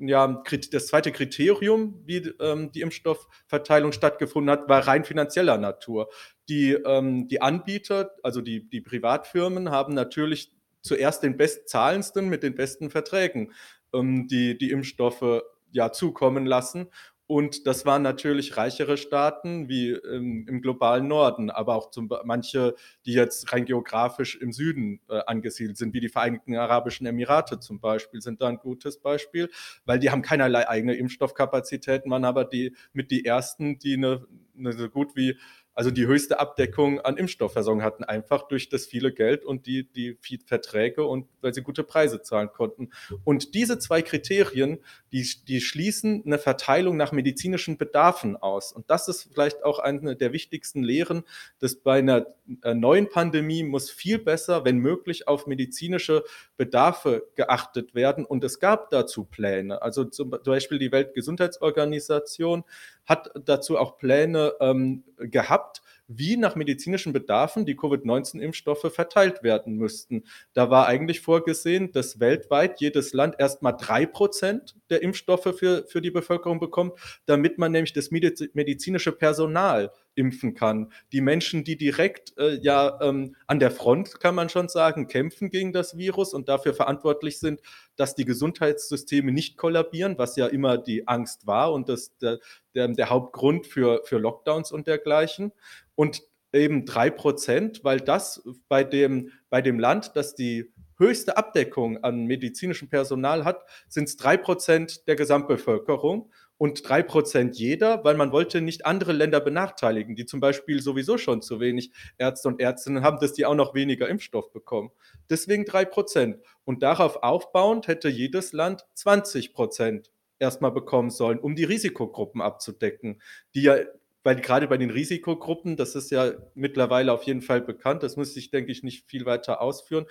ja, 0.00 0.42
das 0.72 0.86
zweite 0.86 1.12
Kriterium, 1.12 2.02
wie 2.06 2.32
ähm, 2.40 2.72
die 2.72 2.80
Impfstoffverteilung 2.80 3.92
stattgefunden 3.92 4.50
hat, 4.50 4.68
war 4.68 4.86
rein 4.86 5.04
finanzieller 5.04 5.58
Natur. 5.58 6.08
Die, 6.48 6.72
ähm, 6.72 7.28
die 7.28 7.42
Anbieter, 7.42 8.12
also 8.22 8.40
die, 8.40 8.68
die 8.68 8.80
Privatfirmen, 8.80 9.70
haben 9.70 9.92
natürlich 9.92 10.52
zuerst 10.82 11.22
den 11.22 11.36
bestzahlendsten 11.36 12.28
mit 12.28 12.42
den 12.42 12.54
besten 12.54 12.90
Verträgen 12.90 13.52
ähm, 13.92 14.26
die, 14.28 14.56
die 14.56 14.70
Impfstoffe 14.70 15.42
ja 15.72 15.92
zukommen 15.92 16.46
lassen. 16.46 16.88
Und 17.30 17.68
das 17.68 17.86
waren 17.86 18.02
natürlich 18.02 18.56
reichere 18.56 18.96
Staaten 18.96 19.68
wie 19.68 19.92
im, 19.92 20.48
im 20.48 20.60
globalen 20.60 21.06
Norden, 21.06 21.48
aber 21.48 21.76
auch 21.76 21.92
zum, 21.92 22.10
manche, 22.24 22.74
die 23.06 23.12
jetzt 23.12 23.52
rein 23.52 23.66
geografisch 23.66 24.34
im 24.34 24.50
Süden 24.50 25.00
äh, 25.08 25.20
angesiedelt 25.28 25.76
sind, 25.76 25.94
wie 25.94 26.00
die 26.00 26.08
Vereinigten 26.08 26.56
Arabischen 26.56 27.06
Emirate 27.06 27.60
zum 27.60 27.78
Beispiel, 27.78 28.20
sind 28.20 28.42
da 28.42 28.48
ein 28.48 28.56
gutes 28.56 28.98
Beispiel, 28.98 29.48
weil 29.84 30.00
die 30.00 30.10
haben 30.10 30.22
keinerlei 30.22 30.68
eigene 30.68 30.94
Impfstoffkapazitäten, 30.96 32.10
waren 32.10 32.24
aber 32.24 32.44
die 32.44 32.74
mit 32.92 33.12
die 33.12 33.24
ersten, 33.24 33.78
die 33.78 33.94
eine 33.94 34.26
so 34.72 34.88
gut 34.88 35.16
wie 35.16 35.36
also 35.80 35.90
die 35.90 36.06
höchste 36.06 36.40
Abdeckung 36.40 37.00
an 37.00 37.16
Impfstoffversorgung 37.16 37.82
hatten, 37.82 38.04
einfach 38.04 38.48
durch 38.48 38.68
das 38.68 38.86
viele 38.86 39.12
Geld 39.12 39.44
und 39.44 39.66
die, 39.66 39.90
die 39.90 40.18
Verträge 40.44 41.06
und 41.06 41.26
weil 41.40 41.54
sie 41.54 41.62
gute 41.62 41.84
Preise 41.84 42.20
zahlen 42.20 42.50
konnten. 42.52 42.90
Und 43.24 43.54
diese 43.54 43.78
zwei 43.78 44.02
Kriterien, 44.02 44.80
die, 45.12 45.26
die 45.46 45.60
schließen 45.60 46.22
eine 46.26 46.38
Verteilung 46.38 46.96
nach 46.96 47.12
medizinischen 47.12 47.78
Bedarfen 47.78 48.36
aus. 48.36 48.72
Und 48.72 48.90
das 48.90 49.08
ist 49.08 49.28
vielleicht 49.32 49.64
auch 49.64 49.78
eine 49.78 50.16
der 50.16 50.32
wichtigsten 50.34 50.82
Lehren, 50.82 51.22
dass 51.60 51.76
bei 51.76 52.00
einer 52.00 52.26
äh, 52.62 52.74
neuen 52.74 53.08
Pandemie 53.08 53.62
muss 53.62 53.90
viel 53.90 54.18
besser, 54.18 54.64
wenn 54.64 54.78
möglich, 54.78 55.28
auf 55.28 55.46
medizinische 55.46 56.24
Bedarfe 56.56 57.26
geachtet 57.36 57.94
werden. 57.94 58.24
Und 58.26 58.44
es 58.44 58.58
gab 58.58 58.90
dazu 58.90 59.24
Pläne. 59.24 59.80
Also 59.80 60.04
zum 60.04 60.30
Beispiel 60.30 60.78
die 60.78 60.92
Weltgesundheitsorganisation 60.92 62.64
hat 63.06 63.30
dazu 63.44 63.78
auch 63.78 63.98
Pläne 63.98 64.49
ähm, 64.60 65.04
gehabt, 65.18 65.82
wie 66.12 66.36
nach 66.36 66.56
medizinischen 66.56 67.12
Bedarfen 67.12 67.64
die 67.64 67.76
Covid-19-Impfstoffe 67.76 68.92
verteilt 68.92 69.44
werden 69.44 69.76
müssten. 69.76 70.24
Da 70.54 70.68
war 70.68 70.86
eigentlich 70.86 71.20
vorgesehen, 71.20 71.92
dass 71.92 72.18
weltweit 72.18 72.80
jedes 72.80 73.12
Land 73.12 73.36
erstmal 73.38 73.76
drei 73.76 74.06
Prozent 74.06 74.74
der 74.90 75.02
Impfstoffe 75.02 75.54
für, 75.56 75.86
für 75.86 76.02
die 76.02 76.10
Bevölkerung 76.10 76.58
bekommt, 76.58 76.94
damit 77.26 77.58
man 77.58 77.70
nämlich 77.70 77.92
das 77.92 78.10
medizinische 78.10 79.12
Personal 79.12 79.92
impfen 80.20 80.54
kann. 80.54 80.92
Die 81.12 81.22
Menschen, 81.22 81.64
die 81.64 81.76
direkt 81.76 82.36
äh, 82.38 82.58
ja 82.62 83.00
ähm, 83.00 83.34
an 83.46 83.58
der 83.58 83.70
Front, 83.70 84.20
kann 84.20 84.34
man 84.34 84.48
schon 84.48 84.68
sagen, 84.68 85.08
kämpfen 85.08 85.50
gegen 85.50 85.72
das 85.72 85.96
Virus 85.96 86.34
und 86.34 86.48
dafür 86.48 86.74
verantwortlich 86.74 87.40
sind, 87.40 87.60
dass 87.96 88.14
die 88.14 88.26
Gesundheitssysteme 88.26 89.32
nicht 89.32 89.56
kollabieren, 89.56 90.18
was 90.18 90.36
ja 90.36 90.46
immer 90.46 90.78
die 90.78 91.08
Angst 91.08 91.46
war 91.46 91.72
und 91.72 91.88
das 91.88 92.16
der, 92.18 92.38
der, 92.74 92.88
der 92.88 93.10
Hauptgrund 93.10 93.66
für, 93.66 94.02
für 94.04 94.18
Lockdowns 94.18 94.70
und 94.70 94.86
dergleichen 94.86 95.52
und 95.94 96.22
eben 96.52 96.84
drei 96.84 97.10
Prozent, 97.10 97.82
weil 97.84 98.00
das 98.00 98.42
bei 98.68 98.84
dem, 98.84 99.30
bei 99.48 99.62
dem 99.62 99.78
Land, 99.78 100.12
das 100.14 100.34
die 100.34 100.72
höchste 100.98 101.36
Abdeckung 101.36 102.04
an 102.04 102.26
medizinischem 102.26 102.88
Personal 102.88 103.44
hat, 103.44 103.64
sind 103.88 104.08
es 104.08 104.16
drei 104.16 104.36
Prozent 104.36 105.06
der 105.08 105.16
Gesamtbevölkerung 105.16 106.30
und 106.60 106.86
drei 106.86 107.02
Prozent 107.02 107.56
jeder, 107.56 108.04
weil 108.04 108.16
man 108.18 108.32
wollte 108.32 108.60
nicht 108.60 108.84
andere 108.84 109.12
Länder 109.12 109.40
benachteiligen, 109.40 110.14
die 110.14 110.26
zum 110.26 110.40
Beispiel 110.40 110.82
sowieso 110.82 111.16
schon 111.16 111.40
zu 111.40 111.58
wenig 111.58 111.90
Ärzte 112.18 112.48
und 112.48 112.60
Ärztinnen 112.60 113.02
haben, 113.02 113.18
dass 113.18 113.32
die 113.32 113.46
auch 113.46 113.54
noch 113.54 113.74
weniger 113.74 114.10
Impfstoff 114.10 114.52
bekommen. 114.52 114.90
Deswegen 115.30 115.64
drei 115.64 115.86
Prozent. 115.86 116.36
Und 116.64 116.82
darauf 116.82 117.22
aufbauend 117.22 117.88
hätte 117.88 118.10
jedes 118.10 118.52
Land 118.52 118.84
20 118.92 119.54
Prozent 119.54 120.10
erstmal 120.38 120.70
bekommen 120.70 121.08
sollen, 121.08 121.38
um 121.38 121.54
die 121.54 121.64
Risikogruppen 121.64 122.42
abzudecken, 122.42 123.22
die 123.54 123.62
ja 123.62 123.76
weil 124.22 124.36
gerade 124.36 124.68
bei 124.68 124.76
den 124.76 124.90
Risikogruppen, 124.90 125.78
das 125.78 125.94
ist 125.94 126.10
ja 126.10 126.32
mittlerweile 126.54 127.10
auf 127.14 127.22
jeden 127.22 127.40
Fall 127.40 127.62
bekannt, 127.62 128.02
das 128.02 128.18
muss 128.18 128.36
ich, 128.36 128.50
denke 128.50 128.70
ich, 128.70 128.82
nicht 128.82 129.08
viel 129.08 129.24
weiter 129.24 129.62
ausführen. 129.62 130.04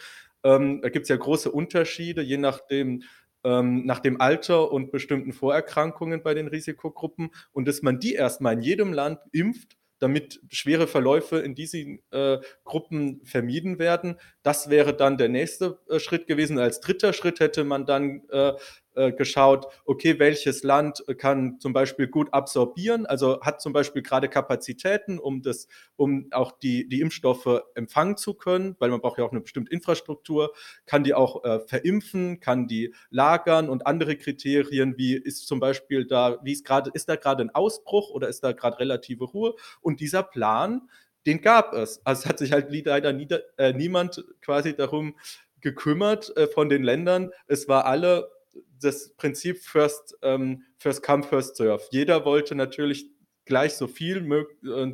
Ähm, 0.44 0.82
da 0.82 0.90
gibt 0.90 1.04
es 1.04 1.10
ja 1.10 1.16
große 1.16 1.52
Unterschiede, 1.52 2.24
je 2.24 2.38
nachdem, 2.38 3.04
ähm, 3.44 3.86
nach 3.86 4.00
dem 4.00 4.20
Alter 4.20 4.72
und 4.72 4.92
bestimmten 4.92 5.34
Vorerkrankungen 5.34 6.24
bei 6.24 6.34
den 6.34 6.48
Risikogruppen 6.48 7.32
und 7.52 7.68
dass 7.68 7.82
man 7.82 8.00
die 8.00 8.14
erstmal 8.14 8.54
in 8.54 8.62
jedem 8.62 8.94
Land 8.94 9.20
impft, 9.32 9.78
damit 10.00 10.42
schwere 10.50 10.88
Verläufe 10.88 11.40
in 11.40 11.56
diesen 11.56 12.02
äh, 12.12 12.38
Gruppen 12.64 13.22
vermieden 13.26 13.80
werden. 13.80 14.16
Das 14.44 14.70
wäre 14.70 14.96
dann 14.96 15.18
der 15.18 15.30
nächste 15.30 15.80
äh, 15.90 16.00
Schritt 16.00 16.26
gewesen. 16.28 16.58
Als 16.58 16.80
dritter 16.80 17.14
Schritt 17.14 17.40
hätte 17.40 17.64
man 17.64 17.86
dann 17.86 18.24
äh, 18.30 18.54
äh, 19.00 19.12
geschaut, 19.14 19.68
okay, 19.86 20.20
welches 20.20 20.64
Land 20.64 21.04
kann 21.18 21.60
zum 21.60 21.74
Beispiel 21.74 22.08
gut 22.08 22.34
absorbieren, 22.34 23.06
also 23.06 23.42
hat 23.42 23.62
zum 23.62 23.74
Beispiel 23.74 24.02
gerade 24.02 24.28
Kapazitäten, 24.28 25.20
um 25.20 25.42
das, 25.42 25.68
um 25.96 26.28
auch 26.32 26.52
die, 26.52 26.88
die 26.90 27.02
Impfstoffe 27.02 27.62
empfangen 27.76 28.18
zu 28.18 28.34
können, 28.34 28.76
weil 28.80 28.90
man 28.90 29.00
braucht 29.00 29.18
ja 29.18 29.26
auch 29.26 29.32
eine 29.32 29.42
bestimmte 29.42 29.72
Infrastruktur, 29.72 30.54
kann 30.86 31.04
die 31.04 31.14
auch 31.14 31.44
äh, 31.46 31.60
verimpfen, 31.62 32.40
kann 32.40 32.68
die 32.68 32.94
lagern 33.10 33.70
und 33.70 33.88
andere 33.88 34.18
Kriterien, 34.18 34.98
wie 34.98 35.14
ist 35.16 35.48
zum 35.48 35.60
Beispiel 35.60 36.06
da, 36.06 36.38
wie 36.44 36.52
ist 36.52 36.66
gerade, 36.66 36.92
ist 36.94 37.08
da 37.08 37.16
gerade 37.16 37.44
ein 37.44 37.50
Ausbruch 37.50 38.10
oder 38.10 38.28
ist 38.28 38.44
da 38.44 38.52
gerade 38.52 38.80
relative 38.80 39.24
Ruhe? 39.24 39.56
Und 39.82 40.02
dieser 40.02 40.24
Plan, 40.24 40.90
den 41.26 41.42
gab 41.42 41.74
es. 41.74 42.02
Also 42.06 42.24
es 42.24 42.26
hat 42.26 42.40
sich 42.40 42.52
halt 42.52 42.68
leider 42.72 43.14
nie, 43.14 43.28
äh, 43.58 43.74
niemand 43.74 44.24
quasi 44.42 44.76
darum 44.76 45.16
gekümmert 45.62 46.36
äh, 46.38 46.48
von 46.48 46.70
den 46.70 46.84
Ländern. 46.84 47.32
Es 47.48 47.68
war 47.68 47.86
alle 47.86 48.30
das 48.80 49.14
Prinzip 49.16 49.60
First, 49.60 50.18
ähm, 50.22 50.64
First 50.78 51.04
Come, 51.04 51.24
First 51.24 51.58
Serve. 51.58 51.84
Jeder 51.92 52.26
wollte 52.26 52.56
natürlich 52.56 53.10
gleich 53.50 53.74
so 53.74 53.88
viel 53.88 54.24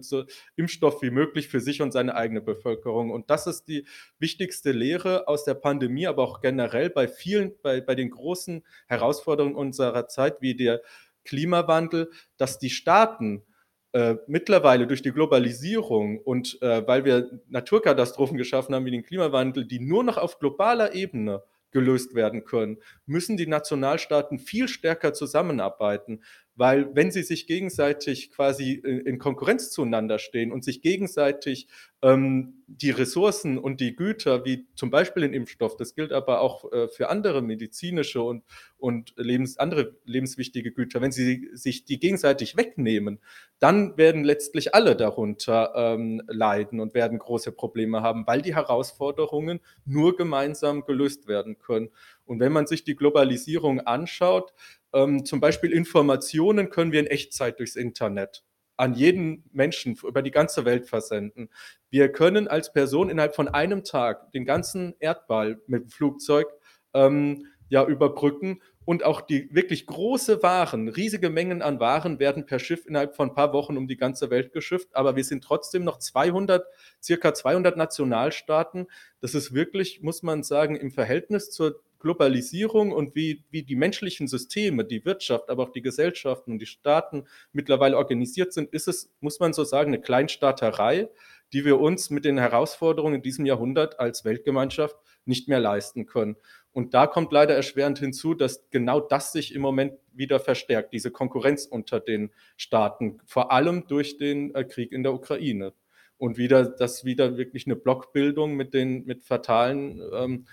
so 0.01 0.23
Impfstoff 0.55 1.01
wie 1.01 1.11
möglich 1.11 1.49
für 1.49 1.59
sich 1.59 1.81
und 1.81 1.91
seine 1.91 2.15
eigene 2.15 2.41
Bevölkerung. 2.41 3.11
Und 3.11 3.29
das 3.29 3.47
ist 3.47 3.65
die 3.65 3.85
wichtigste 4.17 4.71
Lehre 4.71 5.27
aus 5.27 5.43
der 5.43 5.55
Pandemie, 5.55 6.07
aber 6.07 6.23
auch 6.23 6.41
generell 6.41 6.89
bei 6.89 7.07
vielen, 7.07 7.53
bei, 7.61 7.81
bei 7.81 7.95
den 7.95 8.09
großen 8.09 8.65
Herausforderungen 8.87 9.55
unserer 9.55 10.07
Zeit, 10.07 10.41
wie 10.41 10.55
der 10.55 10.81
Klimawandel, 11.25 12.11
dass 12.37 12.57
die 12.57 12.69
Staaten 12.69 13.43
äh, 13.91 14.15
mittlerweile 14.27 14.87
durch 14.87 15.01
die 15.01 15.11
Globalisierung 15.11 16.19
und 16.19 16.61
äh, 16.61 16.87
weil 16.87 17.03
wir 17.03 17.41
Naturkatastrophen 17.49 18.37
geschaffen 18.37 18.73
haben 18.73 18.85
wie 18.85 18.91
den 18.91 19.03
Klimawandel, 19.03 19.65
die 19.65 19.79
nur 19.79 20.03
noch 20.03 20.17
auf 20.17 20.39
globaler 20.39 20.93
Ebene 20.93 21.43
gelöst 21.75 22.15
werden 22.15 22.45
können, 22.45 22.77
müssen 23.05 23.35
die 23.35 23.47
Nationalstaaten 23.47 24.39
viel 24.39 24.69
stärker 24.69 25.13
zusammenarbeiten, 25.13 26.23
weil 26.55 26.95
wenn 26.95 27.11
sie 27.11 27.23
sich 27.23 27.47
gegenseitig 27.47 28.31
quasi 28.31 28.73
in 28.73 29.19
Konkurrenz 29.19 29.71
zueinander 29.71 30.19
stehen 30.19 30.51
und 30.51 30.63
sich 30.63 30.81
gegenseitig 30.81 31.67
ähm, 32.01 32.63
die 32.67 32.91
Ressourcen 32.91 33.57
und 33.57 33.81
die 33.81 33.95
Güter, 33.95 34.45
wie 34.45 34.67
zum 34.75 34.89
Beispiel 34.89 35.23
den 35.23 35.33
Impfstoff, 35.33 35.75
das 35.75 35.95
gilt 35.95 36.13
aber 36.13 36.39
auch 36.39 36.71
äh, 36.71 36.87
für 36.87 37.09
andere 37.09 37.41
medizinische 37.41 38.21
und, 38.21 38.43
und 38.77 39.13
lebens, 39.17 39.57
andere 39.57 39.95
lebenswichtige 40.05 40.71
Güter, 40.71 41.01
wenn 41.01 41.11
sie 41.11 41.49
sich 41.53 41.83
die 41.83 41.99
gegenseitig 41.99 42.55
wegnehmen, 42.55 43.19
dann 43.59 43.97
werden 43.97 44.23
letztlich 44.23 44.73
alle 44.73 44.95
darunter 44.95 45.73
ähm, 45.75 46.21
leiden 46.27 46.79
und 46.79 46.93
werden 46.93 47.19
große 47.19 47.51
Probleme 47.51 48.01
haben, 48.01 48.25
weil 48.27 48.41
die 48.41 48.55
Herausforderungen 48.55 49.59
nur 49.85 50.15
gemeinsam 50.15 50.85
gelöst 50.85 51.27
werden 51.27 51.59
können. 51.59 51.89
Und 52.25 52.39
wenn 52.39 52.51
man 52.51 52.67
sich 52.67 52.83
die 52.83 52.95
Globalisierung 52.95 53.79
anschaut, 53.81 54.53
ähm, 54.95 55.25
zum 55.25 55.39
Beispiel 55.39 55.71
Informationen 55.71 56.69
können 56.69 56.91
wir 56.91 57.01
in 57.01 57.07
Echtzeit 57.07 57.59
durchs 57.59 57.75
Internet 57.75 58.43
an 58.77 58.93
jeden 58.93 59.43
Menschen 59.53 59.95
über 60.03 60.21
die 60.21 60.31
ganze 60.31 60.65
Welt 60.65 60.87
versenden. 60.87 61.49
Wir 61.89 62.11
können 62.11 62.47
als 62.47 62.73
Person 62.73 63.09
innerhalb 63.09 63.35
von 63.35 63.47
einem 63.47 63.83
Tag 63.83 64.31
den 64.31 64.45
ganzen 64.45 64.95
Erdball 64.99 65.61
mit 65.67 65.83
dem 65.83 65.89
Flugzeug 65.89 66.47
ähm, 66.93 67.45
ja 67.69 67.85
überbrücken 67.85 68.61
und 68.85 69.03
auch 69.03 69.21
die 69.21 69.49
wirklich 69.53 69.87
große 69.87 70.43
Waren, 70.43 70.87
riesige 70.89 71.31
Mengen 71.31 71.63
an 71.63 71.79
Waren 71.79 72.19
werden 72.19 72.45
per 72.45 72.59
Schiff 72.59 72.85
innerhalb 72.85 73.15
von 73.15 73.29
ein 73.29 73.33
paar 73.33 73.51
Wochen 73.51 73.77
um 73.77 73.87
die 73.87 73.97
ganze 73.97 74.29
Welt 74.29 74.53
geschifft. 74.53 74.89
Aber 74.93 75.15
wir 75.15 75.23
sind 75.23 75.43
trotzdem 75.43 75.83
noch 75.83 75.97
200, 75.97 76.65
circa 77.01 77.33
200 77.33 77.77
Nationalstaaten. 77.77 78.87
Das 79.21 79.33
ist 79.33 79.53
wirklich, 79.53 80.01
muss 80.01 80.21
man 80.21 80.43
sagen, 80.43 80.75
im 80.75 80.91
Verhältnis 80.91 81.49
zur 81.49 81.81
Globalisierung 82.05 82.91
und 82.91 83.15
wie, 83.15 83.43
wie 83.49 83.63
die 83.63 83.75
menschlichen 83.75 84.27
Systeme, 84.27 84.85
die 84.85 85.03
Wirtschaft, 85.05 85.49
aber 85.49 85.63
auch 85.63 85.71
die 85.71 85.81
Gesellschaften 85.81 86.51
und 86.51 86.59
die 86.59 86.67
Staaten 86.67 87.25
mittlerweile 87.51 87.97
organisiert 87.97 88.53
sind, 88.53 88.71
ist 88.71 88.87
es, 88.87 89.11
muss 89.21 89.39
man 89.39 89.53
so 89.53 89.63
sagen, 89.63 89.89
eine 89.89 89.99
Kleinstaaterei, 89.99 91.09
die 91.51 91.65
wir 91.65 91.79
uns 91.79 92.11
mit 92.11 92.23
den 92.23 92.37
Herausforderungen 92.37 93.15
in 93.15 93.21
diesem 93.23 93.47
Jahrhundert 93.47 93.99
als 93.99 94.23
Weltgemeinschaft 94.23 94.95
nicht 95.25 95.47
mehr 95.47 95.59
leisten 95.59 96.05
können. 96.05 96.35
Und 96.73 96.93
da 96.93 97.07
kommt 97.07 97.31
leider 97.31 97.55
erschwerend 97.55 97.97
hinzu, 97.97 98.35
dass 98.35 98.69
genau 98.69 98.99
das 98.99 99.31
sich 99.31 99.55
im 99.55 99.63
Moment 99.63 99.93
wieder 100.13 100.39
verstärkt, 100.39 100.93
diese 100.93 101.09
Konkurrenz 101.09 101.65
unter 101.65 101.99
den 101.99 102.29
Staaten, 102.55 103.19
vor 103.25 103.51
allem 103.51 103.87
durch 103.87 104.17
den 104.17 104.53
äh, 104.53 104.63
Krieg 104.63 104.91
in 104.91 105.01
der 105.01 105.15
Ukraine. 105.15 105.73
Und 106.19 106.37
wieder, 106.37 106.65
dass 106.65 107.03
wieder 107.03 107.35
wirklich 107.35 107.65
eine 107.65 107.75
Blockbildung 107.75 108.53
mit 108.55 108.75
den 108.75 109.05
mit 109.05 109.25
fatalen 109.25 110.03
ähm, 110.13 110.45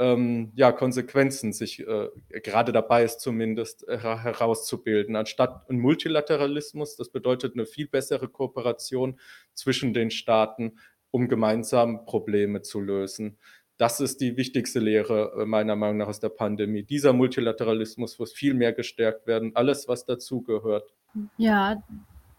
ähm, 0.00 0.50
ja, 0.54 0.72
Konsequenzen 0.72 1.52
sich 1.52 1.86
äh, 1.86 2.08
gerade 2.42 2.72
dabei 2.72 3.04
ist, 3.04 3.20
zumindest 3.20 3.86
äh, 3.86 3.98
herauszubilden. 3.98 5.14
Anstatt 5.14 5.68
ein 5.68 5.78
Multilateralismus, 5.78 6.96
das 6.96 7.10
bedeutet 7.10 7.52
eine 7.54 7.66
viel 7.66 7.86
bessere 7.86 8.28
Kooperation 8.28 9.20
zwischen 9.52 9.92
den 9.92 10.10
Staaten, 10.10 10.78
um 11.10 11.28
gemeinsam 11.28 12.06
Probleme 12.06 12.62
zu 12.62 12.80
lösen. 12.80 13.38
Das 13.76 14.00
ist 14.00 14.22
die 14.22 14.38
wichtigste 14.38 14.80
Lehre 14.80 15.32
äh, 15.38 15.44
meiner 15.44 15.76
Meinung 15.76 15.98
nach 15.98 16.08
aus 16.08 16.20
der 16.20 16.30
Pandemie. 16.30 16.82
Dieser 16.82 17.12
Multilateralismus 17.12 18.18
muss 18.18 18.32
viel 18.32 18.54
mehr 18.54 18.72
gestärkt 18.72 19.26
werden, 19.26 19.52
alles, 19.54 19.86
was 19.86 20.06
dazugehört. 20.06 20.94
Ja, 21.36 21.82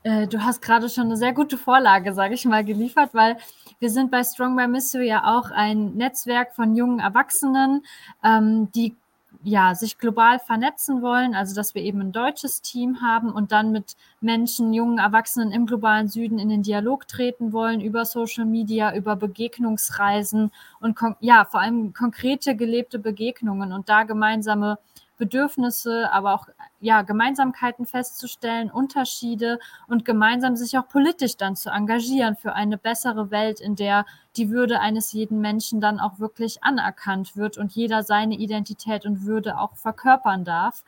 äh, 0.04 0.28
du 0.28 0.44
hast 0.44 0.62
gerade 0.62 0.90
schon 0.90 1.06
eine 1.06 1.18
sehr 1.18 1.34
gute 1.34 1.58
Vorlage, 1.58 2.14
sage 2.14 2.34
ich 2.34 2.46
mal, 2.46 2.64
geliefert, 2.64 3.12
weil 3.14 3.38
wir 3.80 3.90
sind 3.90 4.12
bei 4.12 4.24
Strong 4.24 4.56
by 4.56 4.68
Missio 4.68 5.02
ja 5.02 5.38
auch 5.38 5.52
ein 5.52 5.94
Netzwerk 5.94 6.54
von 6.56 6.76
jungen 6.76 7.00
Erwachsenen, 7.00 7.84
ähm, 8.24 8.72
die 8.74 8.96
ja, 9.44 9.74
sich 9.74 9.98
global 9.98 10.40
vernetzen 10.40 11.02
wollen, 11.02 11.34
also 11.34 11.56
dass 11.56 11.74
wir 11.74 11.82
eben 11.82 12.00
ein 12.02 12.12
deutsches 12.12 12.62
Team 12.62 13.02
haben 13.02 13.32
und 13.32 13.52
dann 13.52 13.72
mit 13.72 13.96
Menschen, 14.20 14.74
jungen 14.74 15.00
Erwachsenen 15.00 15.52
im 15.52 15.66
globalen 15.66 16.08
Süden 16.08 16.38
in 16.38 16.50
den 16.50 16.62
Dialog 16.62 17.08
treten 17.08 17.52
wollen 17.52 17.82
über 17.82 18.06
Social 18.06 18.46
Media, 18.46 18.96
über 18.96 19.16
Begegnungsreisen 19.16 20.52
und 20.80 21.00
ja, 21.22 21.46
vor 21.46 21.62
allem 21.62 21.94
konkrete 21.94 22.56
gelebte 22.56 23.00
Begegnungen 23.00 23.74
und 23.74 23.90
da 23.90 24.04
gemeinsame 24.04 24.78
Bedürfnisse, 25.22 26.12
aber 26.12 26.34
auch 26.34 26.48
ja, 26.80 27.04
Gemeinsamkeiten 27.04 27.86
festzustellen, 27.86 28.72
Unterschiede 28.72 29.60
und 29.88 30.04
gemeinsam 30.04 30.56
sich 30.56 30.80
auch 30.80 30.88
politisch 30.88 31.38
dann 31.38 31.56
zu 31.56 31.70
engagieren 31.70 32.36
für 32.36 32.54
eine 32.54 32.80
bessere 32.80 33.30
Welt, 33.30 33.62
in 33.62 33.76
der 33.76 34.08
die 34.36 34.50
Würde 34.50 34.80
eines 34.80 35.14
jeden 35.14 35.40
Menschen 35.40 35.80
dann 35.80 36.00
auch 36.00 36.18
wirklich 36.18 36.64
anerkannt 36.64 37.38
wird 37.38 37.60
und 37.60 37.74
jeder 37.74 38.02
seine 38.02 38.34
Identität 38.34 39.06
und 39.06 39.24
Würde 39.24 39.60
auch 39.60 39.76
verkörpern 39.76 40.44
darf. 40.44 40.84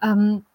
Ähm, 0.00 0.46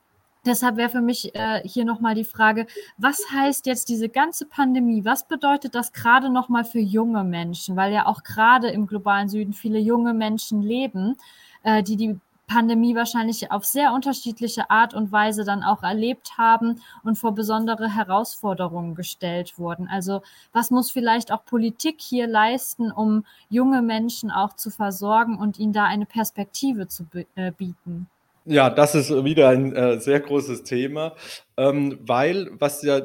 Deshalb 0.46 0.78
wäre 0.78 0.90
für 0.90 1.02
mich 1.02 1.36
äh, 1.36 1.62
hier 1.68 1.84
nochmal 1.84 2.16
die 2.16 2.24
Frage, 2.24 2.66
was 2.98 3.26
heißt 3.32 3.66
jetzt 3.66 3.90
diese 3.90 4.08
ganze 4.08 4.46
Pandemie? 4.46 5.04
Was 5.04 5.28
bedeutet 5.28 5.76
das 5.76 5.92
gerade 5.92 6.30
nochmal 6.30 6.64
für 6.64 6.80
junge 6.80 7.26
Menschen? 7.26 7.76
Weil 7.76 7.92
ja 7.92 8.06
auch 8.06 8.24
gerade 8.24 8.70
im 8.70 8.88
globalen 8.88 9.28
Süden 9.28 9.52
viele 9.52 9.80
junge 9.80 10.14
Menschen 10.14 10.62
leben, 10.62 11.18
äh, 11.64 11.84
die 11.84 11.98
die 11.98 12.20
Pandemie 12.50 12.96
wahrscheinlich 12.96 13.52
auf 13.52 13.64
sehr 13.64 13.94
unterschiedliche 13.94 14.70
Art 14.70 14.94
und 14.94 15.12
Weise 15.12 15.46
dann 15.46 15.64
auch 15.64 15.84
erlebt 15.84 16.38
haben 16.38 16.82
und 17.04 17.16
vor 17.16 17.34
besondere 17.34 17.96
Herausforderungen 17.96 18.96
gestellt 18.96 19.58
wurden. 19.58 19.88
Also 19.90 20.22
was 20.52 20.72
muss 20.72 20.92
vielleicht 20.92 21.32
auch 21.32 21.46
Politik 21.46 22.02
hier 22.02 22.28
leisten, 22.28 22.92
um 22.92 23.26
junge 23.50 23.82
Menschen 23.82 24.32
auch 24.32 24.54
zu 24.56 24.72
versorgen 24.72 25.38
und 25.38 25.60
ihnen 25.60 25.74
da 25.74 25.86
eine 25.86 26.06
Perspektive 26.06 26.88
zu 26.88 27.06
äh, 27.36 27.52
bieten? 27.52 28.08
Ja, 28.46 28.70
das 28.70 28.96
ist 28.96 29.12
wieder 29.24 29.50
ein 29.50 29.76
äh, 29.76 30.00
sehr 30.00 30.20
großes 30.20 30.64
Thema, 30.64 31.14
ähm, 31.56 32.00
weil 32.02 32.50
was 32.54 32.82
ja 32.82 33.00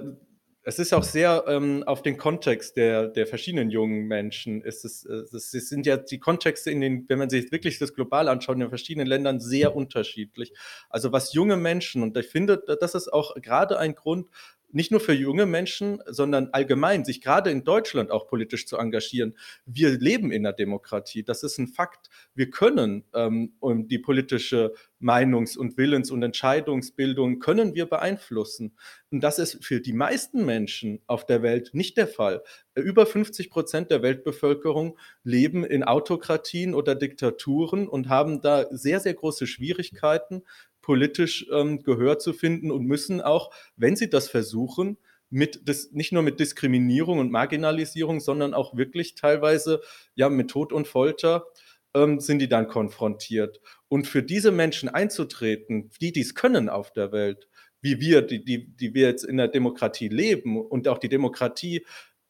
es 0.64 0.78
ist 0.78 0.94
auch 0.94 1.02
sehr 1.02 1.44
ähm, 1.46 1.82
auf 1.86 2.02
den 2.02 2.16
Kontext 2.16 2.76
der, 2.76 3.08
der 3.08 3.26
verschiedenen 3.26 3.70
jungen 3.70 4.06
Menschen. 4.06 4.62
Es, 4.64 4.84
ist, 4.84 5.04
es 5.04 5.50
sind 5.50 5.84
ja 5.84 5.98
die 5.98 6.18
Kontexte 6.18 6.70
in 6.70 6.80
den, 6.80 7.04
wenn 7.08 7.18
man 7.18 7.28
sich 7.28 7.52
wirklich 7.52 7.78
das 7.78 7.94
global 7.94 8.28
anschaut, 8.28 8.54
in 8.54 8.60
den 8.60 8.70
verschiedenen 8.70 9.06
Ländern 9.06 9.40
sehr 9.40 9.76
unterschiedlich. 9.76 10.54
Also 10.88 11.12
was 11.12 11.34
junge 11.34 11.58
Menschen, 11.58 12.02
und 12.02 12.16
ich 12.16 12.28
finde, 12.28 12.62
das 12.80 12.94
ist 12.94 13.12
auch 13.12 13.34
gerade 13.36 13.78
ein 13.78 13.94
Grund, 13.94 14.28
nicht 14.74 14.90
nur 14.90 15.00
für 15.00 15.12
junge 15.12 15.46
Menschen, 15.46 16.02
sondern 16.06 16.48
allgemein 16.52 17.04
sich 17.04 17.20
gerade 17.20 17.50
in 17.50 17.64
Deutschland 17.64 18.10
auch 18.10 18.26
politisch 18.26 18.66
zu 18.66 18.76
engagieren. 18.76 19.36
Wir 19.64 19.90
leben 19.90 20.32
in 20.32 20.42
der 20.42 20.52
Demokratie, 20.52 21.22
das 21.22 21.42
ist 21.42 21.58
ein 21.58 21.68
Fakt. 21.68 22.10
Wir 22.34 22.50
können 22.50 23.04
ähm, 23.14 23.52
die 23.62 23.98
politische 23.98 24.74
Meinungs- 25.00 25.56
und 25.56 25.76
Willens- 25.76 26.10
und 26.10 26.22
Entscheidungsbildung 26.22 27.38
können 27.38 27.74
wir 27.74 27.86
beeinflussen. 27.86 28.74
Und 29.10 29.20
das 29.20 29.38
ist 29.38 29.64
für 29.64 29.80
die 29.80 29.92
meisten 29.92 30.44
Menschen 30.44 31.02
auf 31.06 31.24
der 31.26 31.42
Welt 31.42 31.70
nicht 31.72 31.96
der 31.96 32.08
Fall. 32.08 32.42
Über 32.74 33.06
50 33.06 33.50
Prozent 33.50 33.90
der 33.90 34.02
Weltbevölkerung 34.02 34.98
leben 35.22 35.62
in 35.64 35.84
Autokratien 35.84 36.74
oder 36.74 36.94
Diktaturen 36.94 37.86
und 37.86 38.08
haben 38.08 38.40
da 38.40 38.66
sehr, 38.70 38.98
sehr 38.98 39.14
große 39.14 39.46
Schwierigkeiten, 39.46 40.42
politisch 40.85 41.47
ähm, 41.51 41.82
Gehör 41.82 42.18
zu 42.18 42.35
finden 42.35 42.70
und 42.70 42.85
müssen 42.85 43.22
auch, 43.22 43.51
wenn 43.76 43.97
sie 43.97 44.11
das 44.11 44.28
versuchen, 44.28 44.99
mit 45.30 45.62
das, 45.66 45.91
nicht 45.93 46.12
nur 46.12 46.22
mit 46.22 46.39
Diskriminierung 46.39 47.18
und 47.18 47.32
Marginalisierung, 47.32 48.20
sondern 48.20 48.53
auch 48.53 48.76
wirklich 48.76 49.14
teilweise 49.14 49.80
ja 50.14 50.28
mit 50.28 50.51
Tod 50.51 50.74
und 50.74 50.87
Folter 50.87 51.47
ähm, 51.95 52.20
sind 52.20 52.41
die 52.41 52.49
dann 52.49 52.68
konfrontiert. 52.68 53.61
Und 53.89 54.07
für 54.07 54.22
diese 54.22 54.53
Menschen 54.53 54.91
einzutreten, 54.91 55.91
die 56.03 56.12
dies 56.12 56.35
können 56.35 56.68
auf 56.68 56.93
der 56.93 57.12
Welt, 57.12 57.49
wie 57.80 57.99
wir, 57.99 58.20
die, 58.20 58.45
die, 58.45 58.76
die 58.76 58.95
wir 58.95 59.09
jetzt 59.09 59.24
in 59.24 59.39
der 59.39 59.49
Demokratie 59.49 60.09
leben 60.09 60.61
und 60.61 60.87
auch 60.87 60.99
die 60.99 61.09
Demokratie 61.09 61.85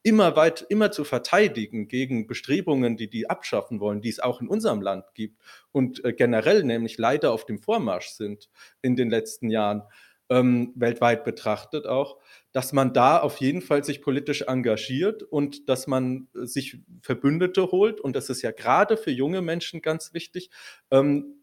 immer 0.05 0.35
weit, 0.35 0.63
immer 0.69 0.91
zu 0.91 1.03
verteidigen 1.03 1.87
gegen 1.87 2.27
Bestrebungen, 2.27 2.95
die 2.95 3.09
die 3.09 3.27
abschaffen 3.27 3.79
wollen, 3.79 4.01
die 4.01 4.09
es 4.09 4.19
auch 4.19 4.39
in 4.39 4.47
unserem 4.47 4.81
Land 4.81 5.05
gibt 5.15 5.41
und 5.71 6.05
äh, 6.05 6.13
generell 6.13 6.63
nämlich 6.63 6.99
leider 6.99 7.31
auf 7.31 7.45
dem 7.45 7.57
Vormarsch 7.57 8.09
sind 8.09 8.47
in 8.83 8.95
den 8.95 9.09
letzten 9.09 9.49
Jahren, 9.49 9.81
ähm, 10.29 10.73
weltweit 10.75 11.23
betrachtet 11.23 11.87
auch, 11.87 12.19
dass 12.51 12.71
man 12.71 12.93
da 12.93 13.19
auf 13.19 13.37
jeden 13.37 13.61
Fall 13.61 13.83
sich 13.83 14.01
politisch 14.01 14.43
engagiert 14.43 15.23
und 15.23 15.69
dass 15.69 15.87
man 15.87 16.27
äh, 16.35 16.45
sich 16.45 16.79
Verbündete 17.01 17.71
holt. 17.71 17.99
Und 17.99 18.15
das 18.15 18.29
ist 18.29 18.43
ja 18.43 18.51
gerade 18.51 18.97
für 18.97 19.11
junge 19.11 19.41
Menschen 19.41 19.81
ganz 19.81 20.13
wichtig. 20.13 20.51
Ähm, 20.91 21.41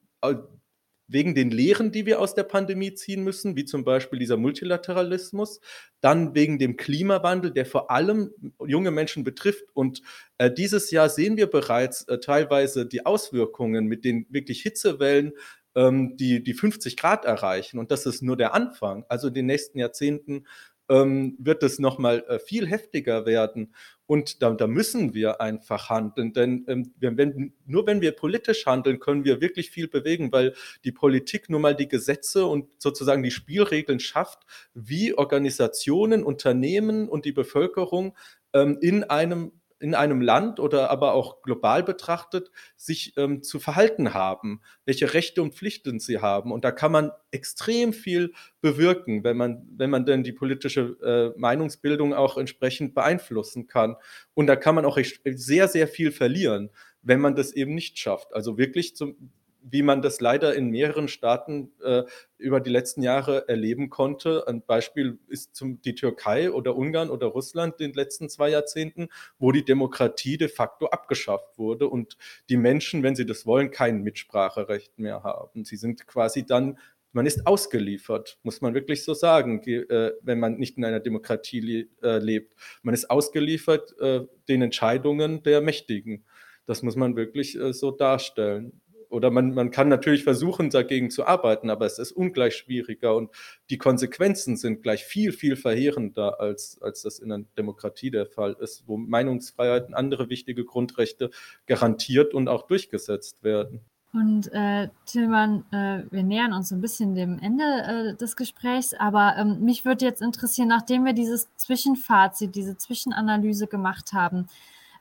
wegen 1.13 1.35
den 1.35 1.51
Lehren, 1.51 1.93
die 1.93 2.07
wir 2.07 2.21
aus 2.21 2.35
der 2.35 2.45
Pandemie 2.45 2.95
ziehen 2.95 3.23
müssen, 3.23 3.57
wie 3.57 3.65
zum 3.65 3.85
Beispiel 3.85 4.19
dieser 4.19 4.37
Multilateralismus, 4.37 5.61
dann 6.01 6.35
wegen 6.35 6.59
dem 6.59 6.77
Klimawandel, 6.77 7.53
der 7.53 7.67
vor 7.67 7.91
allem 7.91 8.31
junge 8.65 8.91
Menschen 8.91 9.25
betrifft. 9.25 9.65
Und 9.75 10.03
äh, 10.39 10.51
dieses 10.51 10.91
Jahr 10.91 11.09
sehen 11.09 11.37
wir 11.37 11.49
bereits 11.49 12.09
äh, 12.09 12.19
teilweise 12.19 12.87
die 12.87 13.07
Auswirkungen 13.07 13.87
mit 13.87 14.05
den 14.05 14.27
wirklich 14.31 14.63
Hitzewellen, 14.63 15.33
ähm, 15.75 16.17
die 16.17 16.43
die 16.43 16.55
50 16.55 16.97
Grad 16.97 17.25
erreichen. 17.25 17.79
Und 17.79 17.91
das 17.91 18.07
ist 18.07 18.23
nur 18.23 18.37
der 18.37 18.55
Anfang. 18.55 19.05
Also 19.09 19.29
in 19.29 19.35
den 19.35 19.47
nächsten 19.47 19.79
Jahrzehnten 19.79 20.47
ähm, 20.89 21.37
wird 21.39 21.63
es 21.63 21.79
nochmal 21.79 22.25
äh, 22.29 22.39
viel 22.39 22.67
heftiger 22.67 23.27
werden. 23.27 23.75
Und 24.07 24.43
da, 24.43 24.51
da, 24.51 24.67
müssen 24.67 25.15
wir 25.15 25.41
einfach 25.41 25.89
handeln, 25.89 26.33
denn 26.33 26.65
ähm, 26.69 26.93
wenn, 26.99 27.55
nur 27.65 27.87
wenn 27.87 28.01
wir 28.01 28.13
politisch 28.13 28.67
handeln, 28.67 29.01
können 29.01 29.25
wir 29.25 29.41
wirklich 29.41 29.71
viel 29.71 29.89
bewegen, 29.89 30.33
weil 30.33 30.55
die 30.85 30.93
Politik 30.93 31.49
nun 31.49 31.63
mal 31.63 31.75
die 31.75 31.89
Gesetze 31.89 32.45
und 32.45 32.83
sozusagen 32.83 33.23
die 33.23 33.31
Spielregeln 33.31 34.01
schafft, 34.01 34.41
wie 34.75 35.15
Organisationen, 35.15 36.25
Unternehmen 36.25 37.09
und 37.09 37.25
die 37.25 37.33
Bevölkerung 37.33 38.15
ähm, 38.53 38.77
in 38.81 39.05
einem 39.05 39.53
in 39.83 39.95
einem 39.95 40.21
Land 40.21 40.61
oder 40.61 40.91
aber 40.91 41.13
auch 41.13 41.43
global 41.43 41.83
betrachtet 41.83 42.51
sich 42.77 43.15
ähm, 43.17 43.43
zu 43.43 43.59
verhalten 43.59 44.15
haben, 44.15 44.61
welche 44.85 45.13
Rechte 45.13 45.43
und 45.43 45.55
Pflichten 45.55 45.99
sie 45.99 46.21
haben. 46.21 46.53
Und 46.53 46.65
da 46.65 46.71
kann 46.71 46.93
man 46.93 47.11
extrem 47.33 47.93
viel 47.93 48.33
bewirken, 48.61 49.25
wenn 49.25 49.37
man, 49.37 49.67
wenn 49.77 49.91
man 49.91 50.07
denn 50.07 50.23
die 50.23 50.33
politische 50.33 50.97
äh, 51.35 51.39
Meinungsbildung 51.39 52.15
auch 52.15 52.39
entsprechend 52.39 52.95
beeinflussen 52.95 53.67
kann. 53.67 53.97
Und 54.35 54.47
da 54.47 54.55
kann 54.55 54.77
man 54.77 54.85
auch 54.85 54.99
sehr, 55.25 55.67
sehr 55.67 55.89
viel 55.89 56.13
verlieren, 56.13 56.71
wenn 57.03 57.21
man 57.21 57.35
das 57.35 57.53
eben 57.53 57.75
nicht 57.75 57.99
schafft. 57.99 58.33
Also 58.35 58.59
wirklich 58.59 58.95
zum, 58.95 59.33
wie 59.63 59.83
man 59.83 60.03
das 60.03 60.21
leider 60.21 60.55
in 60.55 60.71
mehreren 60.71 61.09
Staaten 61.09 61.73
äh, 61.83 62.03
über 62.39 62.61
die 62.61 62.71
letzten 62.71 63.03
Jahre 63.03 63.49
erleben 63.49 63.91
konnte. 63.91 64.47
Ein 64.47 64.63
Beispiel 64.63 65.19
ist 65.29 65.55
zum, 65.55 65.81
die 65.83 65.95
Türkei 65.95 66.51
oder 66.51 66.77
Ungarn 66.77 67.11
oder 67.11 67.29
Russland 67.29 67.81
in 67.81 67.91
den 67.91 67.95
letzten 67.95 68.29
zwei 68.29 68.51
Jahrzehnten, 68.51 69.09
wo 69.39 69.53
die 69.53 69.65
Demokratie 69.65 70.37
de 70.37 70.49
facto 70.49 70.87
abgeschafft 70.87 71.59
wurde 71.59 71.89
und 71.89 72.17
die 72.49 72.57
Menschen, 72.57 73.03
wenn 73.03 73.17
sie 73.17 73.27
das 73.27 73.47
wollen, 73.47 73.71
kein 73.71 74.03
Mitspracherecht 74.03 74.99
mehr 74.99 75.23
haben. 75.23 75.65
Sie 75.65 75.77
sind 75.77 76.07
quasi 76.07 76.45
dann 76.45 76.79
man 77.13 77.27
ist 77.27 77.47
ausgeliefert, 77.47 78.39
muss 78.43 78.61
man 78.61 78.75
wirklich 78.75 79.05
so 79.05 79.15
sagen, 79.15 79.63
äh, 79.65 80.13
wenn 80.23 80.41
man 80.41 80.57
nicht 80.57 80.79
in 80.79 80.85
einer 80.85 81.01
Demokratie 81.01 81.91
äh, 82.03 82.19
lebt. 82.19 82.55
Man 82.83 82.95
ist 82.95 83.11
ausgeliefert 83.11 83.95
äh, 84.01 84.23
den 84.49 84.63
Entscheidungen 84.63 85.43
der 85.43 85.61
Mächtigen. 85.61 86.25
Das 86.65 86.83
muss 86.83 86.97
man 86.97 87.17
wirklich 87.17 87.59
so 87.73 87.91
darstellen. 87.91 88.81
Oder 89.13 89.31
man, 89.31 89.53
man 89.53 89.71
kann 89.71 89.89
natürlich 89.89 90.25
versuchen, 90.25 90.71
dagegen 90.71 91.11
zu 91.11 91.27
arbeiten, 91.27 91.69
aber 91.69 91.85
es 91.85 91.99
ist 91.99 92.13
ungleich 92.13 92.57
schwieriger 92.57 93.15
und 93.15 93.31
die 93.69 93.79
Konsequenzen 93.79 94.57
sind 94.57 94.83
gleich 94.83 95.05
viel, 95.05 95.33
viel 95.33 95.57
verheerender, 95.57 96.41
als, 96.41 96.81
als 96.81 97.03
das 97.03 97.19
in 97.19 97.31
einer 97.31 97.45
Demokratie 97.59 98.11
der 98.11 98.27
Fall 98.27 98.57
ist, 98.59 98.85
wo 98.87 98.97
Meinungsfreiheit 98.97 99.89
und 99.89 99.95
andere 99.95 100.31
wichtige 100.31 100.65
Grundrechte 100.65 101.31
garantiert 101.67 102.33
und 102.33 102.49
auch 102.49 102.67
durchgesetzt 102.67 103.43
werden. 103.43 103.81
Und 104.15 104.53
äh, 104.53 104.89
Tillmann, 105.07 105.65
äh, 105.73 106.03
wir 106.11 106.23
nähern 106.23 106.53
uns 106.53 106.71
ein 106.71 106.83
bisschen 106.83 107.15
dem 107.15 107.39
Ende 107.39 107.65
äh, 107.65 108.15
des 108.17 108.37
Gesprächs, 108.37 108.93
aber 108.93 109.37
ähm, 109.39 109.61
mich 109.61 109.87
würde 109.87 110.05
jetzt 110.05 110.21
interessieren, 110.21 110.69
nachdem 110.69 111.05
wir 111.05 111.15
dieses 111.15 111.49
Zwischenfazit, 111.57 112.55
diese 112.55 112.77
Zwischenanalyse 112.77 113.69
gemacht 113.69 114.13
haben, 114.13 114.49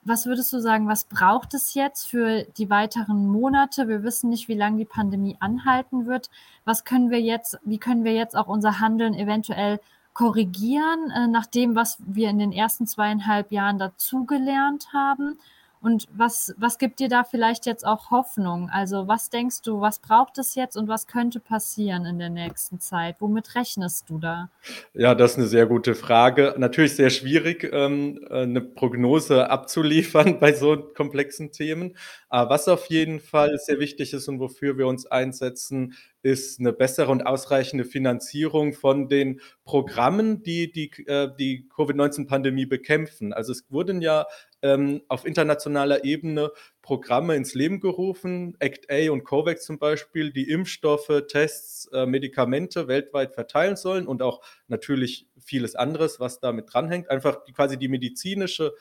was 0.04 0.26
würdest 0.26 0.52
du 0.52 0.60
sagen, 0.60 0.88
was 0.88 1.06
braucht 1.06 1.54
es 1.54 1.74
jetzt 1.74 2.08
für 2.08 2.44
die 2.58 2.70
weiteren 2.70 3.28
Monate? 3.28 3.88
Wir 3.88 4.04
wissen 4.04 4.30
nicht, 4.30 4.48
wie 4.48 4.56
lange 4.56 4.78
die 4.78 4.86
Pandemie 4.86 5.38
anhalten 5.40 6.08
wird. 6.08 6.30
Was 6.66 6.86
können 6.86 7.12
wir 7.12 7.22
jetzt, 7.22 7.60
wie 7.64 7.78
können 7.78 8.04
wir 8.04 8.14
jetzt 8.14 8.36
auch 8.36 8.48
unser 8.48 8.80
Handeln 8.80 9.14
eventuell 9.14 9.80
korrigieren, 10.14 11.12
äh, 11.12 11.28
nach 11.28 11.46
dem, 11.46 11.76
was 11.76 11.98
wir 12.00 12.30
in 12.30 12.40
den 12.40 12.52
ersten 12.52 12.88
zweieinhalb 12.88 13.52
Jahren 13.52 13.78
dazugelernt 13.78 14.88
haben? 14.92 15.38
Und 15.82 16.08
was, 16.14 16.54
was 16.58 16.78
gibt 16.78 17.00
dir 17.00 17.10
da 17.10 17.24
vielleicht 17.24 17.66
jetzt 17.66 17.86
auch 17.86 18.12
Hoffnung? 18.12 18.70
Also 18.72 19.08
was 19.08 19.30
denkst 19.32 19.64
du, 19.64 19.82
was 19.82 19.98
braucht 20.00 20.38
es 20.38 20.54
jetzt 20.54 20.78
und 20.78 20.88
was 20.88 21.08
könnte 21.08 21.40
passieren 21.40 22.06
in 22.06 22.20
der 22.20 22.30
nächsten 22.30 22.80
Zeit? 22.80 23.16
Womit 23.20 23.56
rechnest 23.56 24.10
du 24.10 24.20
da? 24.20 24.50
Ja, 24.94 25.16
das 25.16 25.32
ist 25.32 25.38
eine 25.40 25.48
sehr 25.48 25.66
gute 25.66 25.96
Frage. 25.96 26.54
Natürlich 26.58 26.96
sehr 26.96 27.10
schwierig, 27.10 27.68
ähm, 27.74 28.24
eine 28.30 28.62
Prognose 28.62 29.50
abzuliefern 29.50 30.40
bei 30.40 30.54
so 30.54 30.78
komplexen 30.78 31.52
Themen. 31.52 31.98
Aber 32.30 32.52
was 32.52 32.68
auf 32.68 32.86
jeden 32.86 33.20
Fall 33.20 33.58
sehr 33.58 33.80
wichtig 33.80 34.14
ist 34.14 34.28
und 34.28 34.40
wofür 34.40 34.78
wir 34.78 34.86
uns 34.86 35.08
einsetzen, 35.08 35.96
ist 36.24 36.60
eine 36.60 36.74
bessere 36.74 37.12
und 37.12 37.26
ausreichende 37.26 37.86
Finanzierung 37.86 38.74
von 38.74 39.08
den 39.08 39.42
Programmen, 39.64 40.44
die 40.44 40.72
die, 40.72 40.92
äh, 41.08 41.30
die 41.38 41.68
Covid-19-Pandemie 41.70 42.66
bekämpfen. 42.66 43.34
Also 43.34 43.52
es 43.52 43.66
wurden 43.70 44.02
ja 44.02 44.26
ähm, 44.62 45.02
auf 45.08 45.26
internationaler 45.26 46.04
Ebene 46.04 46.52
Programme 46.82 47.36
ins 47.36 47.54
Leben 47.54 47.80
gerufen, 47.80 48.56
ACT-A 48.60 49.12
und 49.12 49.24
COVAX 49.24 49.66
zum 49.66 49.80
Beispiel, 49.80 50.32
die 50.32 50.50
Impfstoffe, 50.50 51.24
Tests, 51.28 51.88
äh, 51.94 52.06
Medikamente 52.06 52.88
weltweit 52.88 53.34
verteilen 53.34 53.76
sollen 53.76 54.08
und 54.08 54.22
auch 54.22 54.42
natürlich 54.68 55.28
vieles 55.40 55.76
anderes, 55.76 56.20
was 56.20 56.40
damit 56.40 56.72
dranhängt. 56.72 57.10
Einfach 57.10 57.44
die, 57.46 57.54
quasi 57.54 57.78
die 57.78 57.88
medizinische 57.88 58.74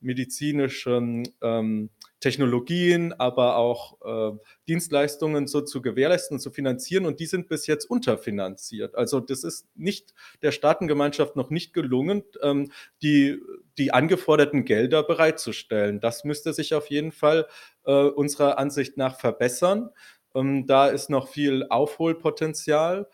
medizinischen 0.00 1.28
ähm, 1.42 1.90
Technologien, 2.20 3.12
aber 3.12 3.56
auch 3.56 3.98
äh, 4.04 4.36
Dienstleistungen 4.68 5.46
so 5.46 5.60
zu 5.60 5.82
gewährleisten 5.82 6.36
und 6.36 6.40
zu 6.40 6.50
finanzieren. 6.50 7.06
Und 7.06 7.20
die 7.20 7.26
sind 7.26 7.48
bis 7.48 7.66
jetzt 7.66 7.84
unterfinanziert. 7.88 8.94
Also 8.94 9.20
das 9.20 9.44
ist 9.44 9.68
nicht 9.74 10.14
der 10.42 10.50
Staatengemeinschaft 10.50 11.36
noch 11.36 11.50
nicht 11.50 11.72
gelungen, 11.72 12.22
ähm, 12.42 12.72
die, 13.02 13.40
die 13.78 13.92
angeforderten 13.92 14.64
Gelder 14.64 15.02
bereitzustellen. 15.02 16.00
Das 16.00 16.24
müsste 16.24 16.52
sich 16.52 16.74
auf 16.74 16.90
jeden 16.90 17.12
Fall 17.12 17.46
äh, 17.84 17.92
unserer 17.92 18.58
Ansicht 18.58 18.96
nach 18.96 19.20
verbessern. 19.20 19.90
Ähm, 20.34 20.66
da 20.66 20.88
ist 20.88 21.10
noch 21.10 21.28
viel 21.28 21.66
Aufholpotenzial. 21.68 23.08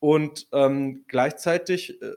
Und 0.00 0.46
ähm, 0.52 1.04
gleichzeitig 1.08 2.00
äh, 2.02 2.12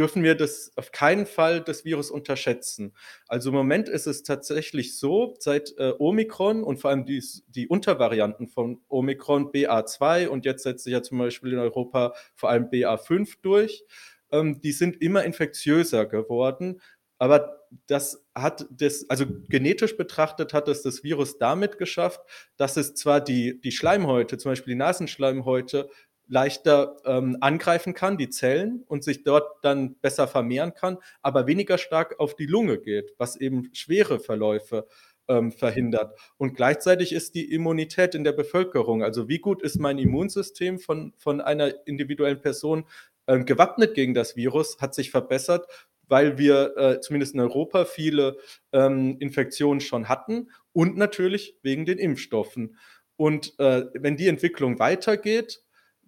dürfen 0.00 0.22
wir 0.22 0.34
das 0.34 0.72
auf 0.76 0.92
keinen 0.92 1.26
Fall 1.26 1.60
das 1.60 1.84
Virus 1.84 2.10
unterschätzen. 2.10 2.94
Also 3.28 3.50
im 3.50 3.54
Moment 3.54 3.86
ist 3.86 4.06
es 4.06 4.22
tatsächlich 4.22 4.98
so, 4.98 5.34
seit 5.38 5.74
äh, 5.76 5.92
Omikron 5.98 6.64
und 6.64 6.78
vor 6.78 6.88
allem 6.88 7.04
die, 7.04 7.22
die 7.48 7.68
Untervarianten 7.68 8.48
von 8.48 8.80
Omikron 8.88 9.52
BA2 9.52 10.28
und 10.28 10.46
jetzt 10.46 10.62
setzt 10.62 10.84
sich 10.84 10.94
ja 10.94 11.02
zum 11.02 11.18
Beispiel 11.18 11.52
in 11.52 11.58
Europa 11.58 12.14
vor 12.34 12.48
allem 12.48 12.70
BA5 12.70 13.34
durch, 13.42 13.84
ähm, 14.32 14.62
die 14.62 14.72
sind 14.72 15.02
immer 15.02 15.22
infektiöser 15.22 16.06
geworden. 16.06 16.80
Aber 17.18 17.58
das 17.86 18.24
hat 18.34 18.66
das, 18.70 19.04
also 19.10 19.26
genetisch 19.50 19.98
betrachtet 19.98 20.54
hat 20.54 20.66
es 20.68 20.80
das 20.80 21.04
Virus 21.04 21.36
damit 21.36 21.76
geschafft, 21.76 22.22
dass 22.56 22.78
es 22.78 22.94
zwar 22.94 23.20
die, 23.20 23.60
die 23.60 23.72
Schleimhäute, 23.72 24.38
zum 24.38 24.52
Beispiel 24.52 24.72
die 24.72 24.78
Nasenschleimhäute, 24.78 25.90
leichter 26.30 26.96
ähm, 27.04 27.36
angreifen 27.40 27.92
kann, 27.92 28.16
die 28.16 28.30
Zellen, 28.30 28.84
und 28.86 29.02
sich 29.02 29.24
dort 29.24 29.62
dann 29.62 29.96
besser 29.96 30.28
vermehren 30.28 30.74
kann, 30.74 30.98
aber 31.22 31.46
weniger 31.46 31.76
stark 31.76 32.18
auf 32.20 32.36
die 32.36 32.46
Lunge 32.46 32.78
geht, 32.78 33.12
was 33.18 33.36
eben 33.36 33.68
schwere 33.74 34.20
Verläufe 34.20 34.86
ähm, 35.28 35.50
verhindert. 35.50 36.16
Und 36.38 36.54
gleichzeitig 36.54 37.12
ist 37.12 37.34
die 37.34 37.52
Immunität 37.52 38.14
in 38.14 38.22
der 38.22 38.32
Bevölkerung, 38.32 39.02
also 39.02 39.28
wie 39.28 39.40
gut 39.40 39.60
ist 39.62 39.80
mein 39.80 39.98
Immunsystem 39.98 40.78
von, 40.78 41.12
von 41.18 41.40
einer 41.40 41.86
individuellen 41.86 42.40
Person 42.40 42.84
ähm, 43.26 43.44
gewappnet 43.44 43.94
gegen 43.94 44.14
das 44.14 44.36
Virus, 44.36 44.80
hat 44.80 44.94
sich 44.94 45.10
verbessert, 45.10 45.66
weil 46.06 46.38
wir 46.38 46.76
äh, 46.76 47.00
zumindest 47.00 47.34
in 47.34 47.40
Europa 47.40 47.84
viele 47.84 48.36
ähm, 48.72 49.16
Infektionen 49.18 49.80
schon 49.80 50.08
hatten 50.08 50.50
und 50.72 50.96
natürlich 50.96 51.56
wegen 51.62 51.86
den 51.86 51.98
Impfstoffen. 51.98 52.76
Und 53.16 53.58
äh, 53.58 53.86
wenn 53.94 54.16
die 54.16 54.28
Entwicklung 54.28 54.78
weitergeht, 54.78 55.62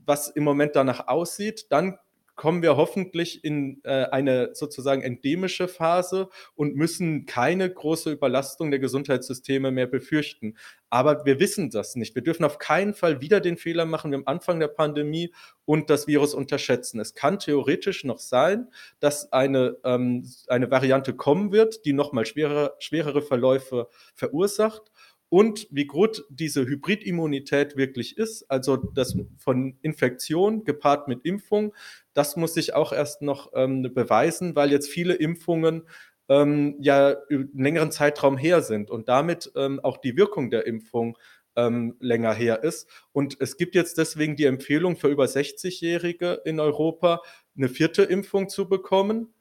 was 0.05 0.28
im 0.28 0.44
Moment 0.44 0.76
danach 0.76 1.09
aussieht, 1.09 1.66
dann 1.70 1.98
kommen 2.34 2.62
wir 2.62 2.76
hoffentlich 2.76 3.44
in 3.44 3.80
äh, 3.84 4.05
eine 4.07 4.55
sozusagen 4.55 5.03
endemische 5.03 5.68
Phase 5.68 6.28
und 6.55 6.74
müssen 6.74 7.26
keine 7.26 7.70
große 7.70 8.11
Überlastung 8.11 8.70
der 8.70 8.80
Gesundheitssysteme 8.80 9.70
mehr 9.70 9.86
befürchten. 9.86 10.57
Aber 10.88 11.24
wir 11.24 11.40
wissen 11.40 11.70
das 11.70 11.94
nicht. 11.94 12.14
Wir 12.14 12.22
dürfen 12.22 12.44
auf 12.44 12.59
keinen 12.59 12.94
Fall 12.94 13.20
wieder 13.20 13.40
den 13.40 13.57
Fehler 13.57 13.84
machen 13.84 14.11
wie 14.11 14.16
am 14.16 14.26
Anfang 14.26 14.61
der 14.61 14.68
Pandemie 14.68 15.32
und 15.64 15.90
das 15.90 16.07
Virus 16.07 16.34
unterschätzen. 16.34 17.00
Es 17.00 17.14
kann 17.14 17.38
theoretisch 17.38 18.05
noch 18.05 18.18
sein, 18.18 18.68
dass 18.98 19.32
eine, 19.32 19.76
ähm, 19.84 20.28
eine 20.48 20.70
Variante 20.70 21.14
kommen 21.14 21.53
wird, 21.53 21.84
die 21.84 21.92
nochmal 21.92 22.24
schwerere, 22.26 22.74
schwerere 22.78 23.22
Verläufe 23.22 23.88
verursacht 24.14 24.90
und 25.32 25.66
wie 25.70 25.86
gut 25.86 26.26
diese 26.28 26.66
Hybridimmunität 26.66 27.74
wirklich 27.74 28.18
ist, 28.18 28.50
also 28.50 28.76
das 28.76 29.16
von 29.38 29.78
Infektion 29.80 30.62
gepaart 30.62 31.08
mit 31.08 31.24
Impfung, 31.24 31.72
das 32.12 32.36
muss 32.36 32.52
sich 32.52 32.74
auch 32.74 32.92
erst 32.92 33.22
noch 33.22 33.50
ähm, 33.54 33.82
beweisen, 33.94 34.54
weil 34.56 34.70
jetzt 34.70 34.90
viele 34.90 35.14
Impfungen 35.14 35.84
ähm, 36.28 36.76
ja 36.80 37.16
einen 37.30 37.48
längeren 37.54 37.90
Zeitraum 37.90 38.36
her 38.36 38.60
sind 38.60 38.90
und 38.90 39.08
damit 39.08 39.50
ähm, 39.56 39.80
auch 39.82 39.96
die 39.96 40.18
Wirkung 40.18 40.50
der 40.50 40.66
Impfung 40.66 41.16
ähm, 41.56 41.96
länger 41.98 42.34
her 42.34 42.62
ist. 42.62 42.86
Und 43.12 43.38
es 43.40 43.56
gibt 43.56 43.74
jetzt 43.74 43.96
deswegen 43.96 44.36
die 44.36 44.44
Empfehlung 44.44 44.98
für 44.98 45.08
über 45.08 45.24
60-Jährige 45.24 46.42
in 46.44 46.60
Europa, 46.60 47.22
eine 47.56 47.70
vierte 47.70 48.02
Impfung 48.02 48.50
zu 48.50 48.68
bekommen. 48.68 49.32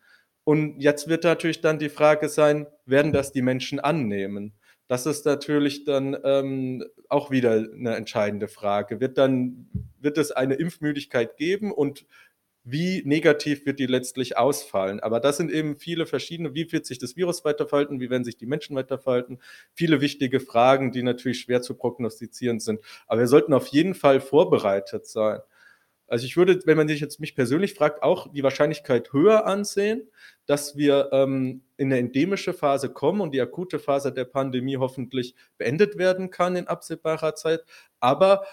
Und 0.45 0.79
jetzt 0.79 1.09
wird 1.09 1.25
natürlich 1.25 1.59
dann 1.59 1.79
die 1.79 1.89
Frage 1.89 2.29
sein, 2.29 2.65
werden 2.85 3.11
das 3.11 3.33
die 3.33 3.41
Menschen 3.41 3.81
annehmen? 3.81 4.53
Das 4.91 5.05
ist 5.05 5.25
natürlich 5.25 5.85
dann 5.85 6.17
ähm, 6.25 6.83
auch 7.07 7.31
wieder 7.31 7.51
eine 7.53 7.95
entscheidende 7.95 8.49
Frage. 8.49 8.99
Wird 8.99 9.17
dann, 9.17 9.69
wird 10.01 10.17
es 10.17 10.33
eine 10.33 10.55
Impfmüdigkeit 10.55 11.37
geben 11.37 11.71
und 11.71 12.05
wie 12.65 13.01
negativ 13.05 13.65
wird 13.65 13.79
die 13.79 13.85
letztlich 13.85 14.37
ausfallen? 14.37 14.99
Aber 14.99 15.21
das 15.21 15.37
sind 15.37 15.49
eben 15.49 15.77
viele 15.77 16.05
verschiedene, 16.05 16.55
wie 16.55 16.69
wird 16.73 16.85
sich 16.85 16.99
das 16.99 17.15
Virus 17.15 17.45
weiterverhalten, 17.45 18.01
wie 18.01 18.09
werden 18.09 18.25
sich 18.25 18.35
die 18.35 18.45
Menschen 18.45 18.75
weiterverhalten? 18.75 19.39
Viele 19.73 20.01
wichtige 20.01 20.41
Fragen, 20.41 20.91
die 20.91 21.03
natürlich 21.03 21.39
schwer 21.39 21.61
zu 21.61 21.75
prognostizieren 21.75 22.59
sind. 22.59 22.81
Aber 23.07 23.21
wir 23.21 23.27
sollten 23.27 23.53
auf 23.53 23.67
jeden 23.67 23.95
Fall 23.95 24.19
vorbereitet 24.19 25.05
sein. 25.07 25.39
Also 26.11 26.25
ich 26.25 26.35
würde, 26.35 26.59
wenn 26.65 26.75
man 26.75 26.89
sich 26.89 26.99
jetzt 26.99 27.21
mich 27.21 27.35
persönlich 27.35 27.73
fragt, 27.73 28.03
auch 28.03 28.29
die 28.33 28.43
Wahrscheinlichkeit 28.43 29.13
höher 29.13 29.45
ansehen, 29.45 30.09
dass 30.45 30.75
wir 30.75 31.07
ähm, 31.13 31.63
in 31.77 31.87
eine 31.87 31.99
endemische 31.99 32.51
Phase 32.51 32.89
kommen 32.89 33.21
und 33.21 33.33
die 33.33 33.39
akute 33.39 33.79
Phase 33.79 34.11
der 34.11 34.25
Pandemie 34.25 34.75
hoffentlich 34.75 35.35
beendet 35.57 35.97
werden 35.97 36.29
kann 36.29 36.57
in 36.57 36.67
absehbarer 36.67 37.35
Zeit. 37.35 37.63
Aber 38.01 38.45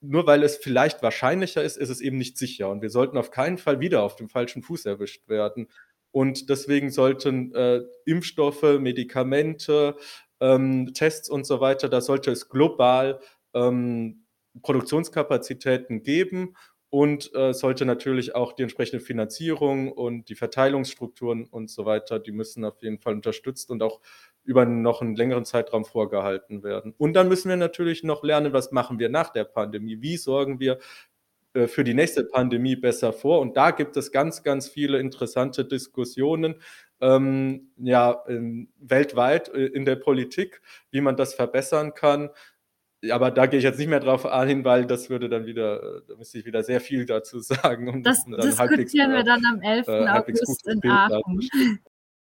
nur 0.00 0.28
weil 0.28 0.44
es 0.44 0.56
vielleicht 0.56 1.02
wahrscheinlicher 1.02 1.64
ist, 1.64 1.78
ist 1.78 1.88
es 1.88 2.00
eben 2.00 2.16
nicht 2.16 2.38
sicher. 2.38 2.70
Und 2.70 2.80
wir 2.80 2.90
sollten 2.90 3.18
auf 3.18 3.32
keinen 3.32 3.58
Fall 3.58 3.80
wieder 3.80 4.04
auf 4.04 4.14
dem 4.14 4.28
falschen 4.28 4.62
Fuß 4.62 4.86
erwischt 4.86 5.28
werden. 5.28 5.66
Und 6.12 6.48
deswegen 6.48 6.92
sollten 6.92 7.52
äh, 7.56 7.80
Impfstoffe, 8.04 8.78
Medikamente, 8.78 9.96
ähm, 10.38 10.94
Tests 10.94 11.28
und 11.28 11.44
so 11.44 11.60
weiter, 11.60 11.88
da 11.88 12.02
sollte 12.02 12.30
es 12.30 12.48
global 12.48 13.18
ähm, 13.52 14.26
Produktionskapazitäten 14.62 16.04
geben 16.04 16.54
und 16.90 17.32
äh, 17.34 17.54
sollte 17.54 17.86
natürlich 17.86 18.34
auch 18.34 18.52
die 18.52 18.64
entsprechende 18.64 19.02
Finanzierung 19.02 19.92
und 19.92 20.28
die 20.28 20.34
Verteilungsstrukturen 20.34 21.46
und 21.46 21.70
so 21.70 21.86
weiter, 21.86 22.18
die 22.18 22.32
müssen 22.32 22.64
auf 22.64 22.82
jeden 22.82 22.98
Fall 22.98 23.14
unterstützt 23.14 23.70
und 23.70 23.82
auch 23.82 24.00
über 24.42 24.66
noch 24.66 25.00
einen 25.00 25.14
längeren 25.14 25.44
Zeitraum 25.44 25.84
vorgehalten 25.84 26.64
werden. 26.64 26.92
Und 26.98 27.14
dann 27.14 27.28
müssen 27.28 27.48
wir 27.48 27.56
natürlich 27.56 28.02
noch 28.02 28.24
lernen, 28.24 28.52
was 28.52 28.72
machen 28.72 28.98
wir 28.98 29.08
nach 29.08 29.30
der 29.30 29.44
Pandemie? 29.44 30.02
Wie 30.02 30.16
sorgen 30.16 30.58
wir 30.58 30.78
äh, 31.54 31.68
für 31.68 31.84
die 31.84 31.94
nächste 31.94 32.24
Pandemie 32.24 32.74
besser 32.74 33.12
vor? 33.12 33.40
Und 33.40 33.56
da 33.56 33.70
gibt 33.70 33.96
es 33.96 34.10
ganz, 34.10 34.42
ganz 34.42 34.68
viele 34.68 34.98
interessante 34.98 35.64
Diskussionen, 35.64 36.56
ähm, 37.00 37.70
ja, 37.76 38.24
in, 38.26 38.68
weltweit 38.80 39.48
äh, 39.54 39.66
in 39.66 39.84
der 39.84 39.96
Politik, 39.96 40.60
wie 40.90 41.00
man 41.00 41.16
das 41.16 41.34
verbessern 41.34 41.94
kann. 41.94 42.30
Aber 43.08 43.30
da 43.30 43.46
gehe 43.46 43.58
ich 43.58 43.64
jetzt 43.64 43.78
nicht 43.78 43.88
mehr 43.88 44.00
drauf 44.00 44.26
ein, 44.26 44.64
weil 44.64 44.86
das 44.86 45.08
würde 45.08 45.28
dann 45.28 45.46
wieder, 45.46 46.02
da 46.06 46.16
müsste 46.16 46.38
ich 46.38 46.44
wieder 46.44 46.62
sehr 46.62 46.80
viel 46.80 47.06
dazu 47.06 47.40
sagen. 47.40 47.88
Um 47.88 48.02
das 48.02 48.24
dann 48.24 48.40
diskutieren 48.40 49.12
wir 49.12 49.24
dann 49.24 49.42
am 49.44 49.62
11. 49.62 49.88
Äh, 49.88 50.08
August 50.08 50.66
in 50.68 50.90
Aachen. 50.90 51.80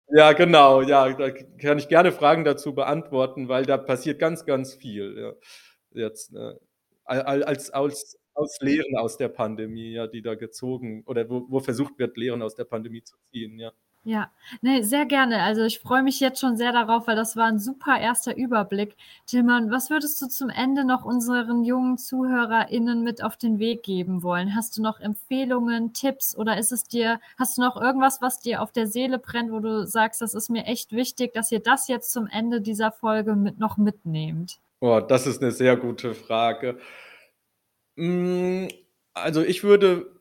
Ja, 0.09 0.32
genau, 0.32 0.82
ja, 0.82 1.11
da 1.13 1.32
kann 1.32 1.80
ich 1.80 1.89
gerne 1.89 2.13
Fragen 2.13 2.45
dazu 2.45 2.74
beantworten, 2.74 3.49
weil 3.49 3.65
da 3.65 3.78
passiert 3.78 4.20
ganz, 4.20 4.45
ganz 4.45 4.74
viel. 4.74 5.18
Ja. 5.18 5.34
Jetzt, 5.91 6.34
äh, 6.34 6.53
als, 7.03 7.72
als, 7.72 8.18
aus 8.34 8.57
Lehren 8.61 8.95
aus 8.97 9.18
der 9.18 9.30
Pandemie, 9.30 9.93
ja, 9.93 10.07
die 10.07 10.22
da 10.22 10.36
gezogen 10.36 11.03
oder 11.07 11.30
wo, 11.30 11.45
wo 11.49 11.59
versucht 11.59 11.97
wird, 11.97 12.15
Lehren 12.18 12.41
aus 12.41 12.55
der 12.55 12.65
Pandemie 12.65 13.03
zu 13.03 13.18
ziehen, 13.32 13.59
ja. 13.59 13.72
Ja, 14.07 14.31
ne, 14.61 14.85
sehr 14.85 15.05
gerne. 15.05 15.43
Also 15.43 15.63
ich 15.65 15.79
freue 15.79 16.01
mich 16.01 16.21
jetzt 16.21 16.39
schon 16.39 16.55
sehr 16.55 16.71
darauf, 16.71 17.07
weil 17.07 17.17
das 17.17 17.35
war 17.35 17.47
ein 17.47 17.59
super 17.59 17.99
erster 17.99 18.37
Überblick. 18.37 18.95
Tilman, 19.25 19.69
was 19.69 19.89
würdest 19.89 20.21
du 20.21 20.27
zum 20.29 20.49
Ende 20.49 20.85
noch 20.85 21.03
unseren 21.03 21.65
jungen 21.65 21.97
ZuhörerInnen 21.97 23.03
mit 23.03 23.21
auf 23.21 23.35
den 23.35 23.59
Weg 23.59 23.83
geben 23.83 24.23
wollen? 24.23 24.55
Hast 24.55 24.77
du 24.77 24.81
noch 24.81 25.01
Empfehlungen, 25.01 25.91
Tipps 25.91 26.37
oder 26.37 26.57
ist 26.57 26.71
es 26.71 26.85
dir, 26.85 27.19
hast 27.37 27.57
du 27.57 27.61
noch 27.61 27.75
irgendwas, 27.75 28.21
was 28.21 28.39
dir 28.39 28.61
auf 28.61 28.71
der 28.71 28.87
Seele 28.87 29.19
brennt, 29.19 29.51
wo 29.51 29.59
du 29.59 29.85
sagst, 29.85 30.21
das 30.21 30.33
ist 30.33 30.49
mir 30.49 30.63
echt 30.63 30.93
wichtig, 30.93 31.33
dass 31.33 31.51
ihr 31.51 31.59
das 31.59 31.89
jetzt 31.89 32.13
zum 32.13 32.27
Ende 32.27 32.61
dieser 32.61 32.93
Folge 32.93 33.35
mit 33.35 33.59
noch 33.59 33.75
mitnehmt? 33.75 34.61
Oh, 34.79 35.01
das 35.01 35.27
ist 35.27 35.41
eine 35.41 35.51
sehr 35.51 35.75
gute 35.75 36.13
Frage. 36.13 36.79
Hm, 37.97 38.69
also 39.13 39.41
ich 39.41 39.65
würde 39.65 40.15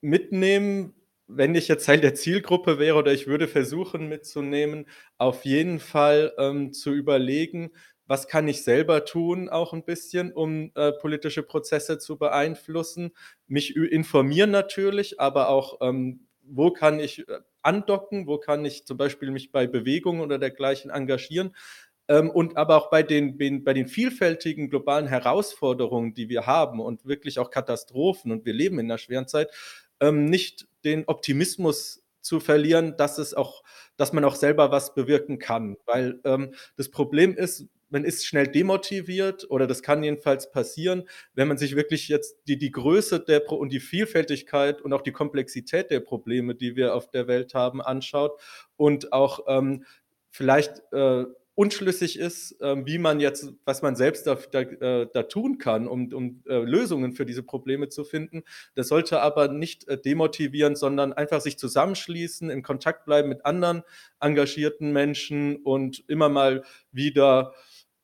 mitnehmen, 0.00 0.94
wenn 1.28 1.54
ich 1.54 1.68
jetzt 1.68 1.86
Teil 1.86 2.00
der 2.00 2.14
Zielgruppe 2.14 2.78
wäre 2.78 2.96
oder 2.96 3.12
ich 3.12 3.26
würde 3.26 3.48
versuchen 3.48 4.08
mitzunehmen, 4.08 4.86
auf 5.18 5.44
jeden 5.44 5.78
Fall 5.78 6.32
ähm, 6.38 6.72
zu 6.72 6.92
überlegen, 6.92 7.70
was 8.06 8.26
kann 8.26 8.48
ich 8.48 8.64
selber 8.64 9.04
tun, 9.04 9.50
auch 9.50 9.74
ein 9.74 9.84
bisschen, 9.84 10.32
um 10.32 10.72
äh, 10.74 10.92
politische 10.92 11.42
Prozesse 11.42 11.98
zu 11.98 12.16
beeinflussen. 12.16 13.12
Mich 13.46 13.76
informieren 13.76 14.50
natürlich, 14.50 15.20
aber 15.20 15.50
auch, 15.50 15.78
ähm, 15.82 16.26
wo 16.42 16.70
kann 16.70 16.98
ich 16.98 17.28
äh, 17.28 17.40
andocken, 17.60 18.26
wo 18.26 18.38
kann 18.38 18.64
ich 18.64 18.86
zum 18.86 18.96
Beispiel 18.96 19.30
mich 19.30 19.52
bei 19.52 19.66
Bewegungen 19.66 20.22
oder 20.22 20.38
dergleichen 20.38 20.90
engagieren. 20.90 21.54
Ähm, 22.08 22.30
und 22.30 22.56
aber 22.56 22.76
auch 22.76 22.88
bei 22.88 23.02
den, 23.02 23.36
bei 23.36 23.74
den 23.74 23.86
vielfältigen 23.86 24.70
globalen 24.70 25.06
Herausforderungen, 25.06 26.14
die 26.14 26.30
wir 26.30 26.46
haben 26.46 26.80
und 26.80 27.04
wirklich 27.04 27.38
auch 27.38 27.50
Katastrophen, 27.50 28.32
und 28.32 28.46
wir 28.46 28.54
leben 28.54 28.78
in 28.78 28.86
einer 28.86 28.96
schweren 28.96 29.28
Zeit, 29.28 29.50
ähm, 30.00 30.26
nicht 30.26 30.66
den 30.84 31.04
Optimismus 31.06 32.04
zu 32.20 32.40
verlieren, 32.40 32.96
dass 32.96 33.18
es 33.18 33.34
auch, 33.34 33.62
dass 33.96 34.12
man 34.12 34.24
auch 34.24 34.34
selber 34.34 34.70
was 34.70 34.94
bewirken 34.94 35.38
kann. 35.38 35.76
Weil 35.86 36.20
ähm, 36.24 36.54
das 36.76 36.90
Problem 36.90 37.36
ist, 37.36 37.66
man 37.90 38.04
ist 38.04 38.26
schnell 38.26 38.46
demotiviert 38.46 39.50
oder 39.50 39.66
das 39.66 39.82
kann 39.82 40.02
jedenfalls 40.02 40.50
passieren, 40.50 41.08
wenn 41.34 41.48
man 41.48 41.58
sich 41.58 41.74
wirklich 41.74 42.08
jetzt 42.08 42.36
die, 42.46 42.58
die 42.58 42.70
Größe 42.70 43.20
der 43.20 43.40
Pro 43.40 43.56
und 43.56 43.72
die 43.72 43.80
Vielfältigkeit 43.80 44.82
und 44.82 44.92
auch 44.92 45.00
die 45.00 45.12
Komplexität 45.12 45.90
der 45.90 46.00
Probleme, 46.00 46.54
die 46.54 46.76
wir 46.76 46.94
auf 46.94 47.10
der 47.10 47.28
Welt 47.28 47.54
haben, 47.54 47.80
anschaut 47.80 48.38
und 48.76 49.12
auch 49.12 49.40
ähm, 49.48 49.84
vielleicht 50.30 50.82
äh, 50.92 51.24
unschlüssig 51.58 52.20
ist, 52.20 52.54
ähm, 52.60 52.86
wie 52.86 52.98
man 52.98 53.18
jetzt, 53.18 53.52
was 53.64 53.82
man 53.82 53.96
selbst 53.96 54.28
da, 54.28 54.36
da, 54.36 54.60
äh, 54.60 55.08
da 55.12 55.24
tun 55.24 55.58
kann, 55.58 55.88
um, 55.88 56.12
um 56.12 56.40
äh, 56.46 56.58
Lösungen 56.58 57.14
für 57.14 57.26
diese 57.26 57.42
Probleme 57.42 57.88
zu 57.88 58.04
finden. 58.04 58.44
Das 58.76 58.86
sollte 58.86 59.20
aber 59.20 59.48
nicht 59.48 59.88
äh, 59.88 60.00
demotivieren, 60.00 60.76
sondern 60.76 61.12
einfach 61.12 61.40
sich 61.40 61.58
zusammenschließen, 61.58 62.48
in 62.48 62.62
Kontakt 62.62 63.06
bleiben 63.06 63.28
mit 63.28 63.44
anderen 63.44 63.82
engagierten 64.20 64.92
Menschen 64.92 65.56
und 65.56 66.04
immer 66.06 66.28
mal 66.28 66.62
wieder 66.92 67.54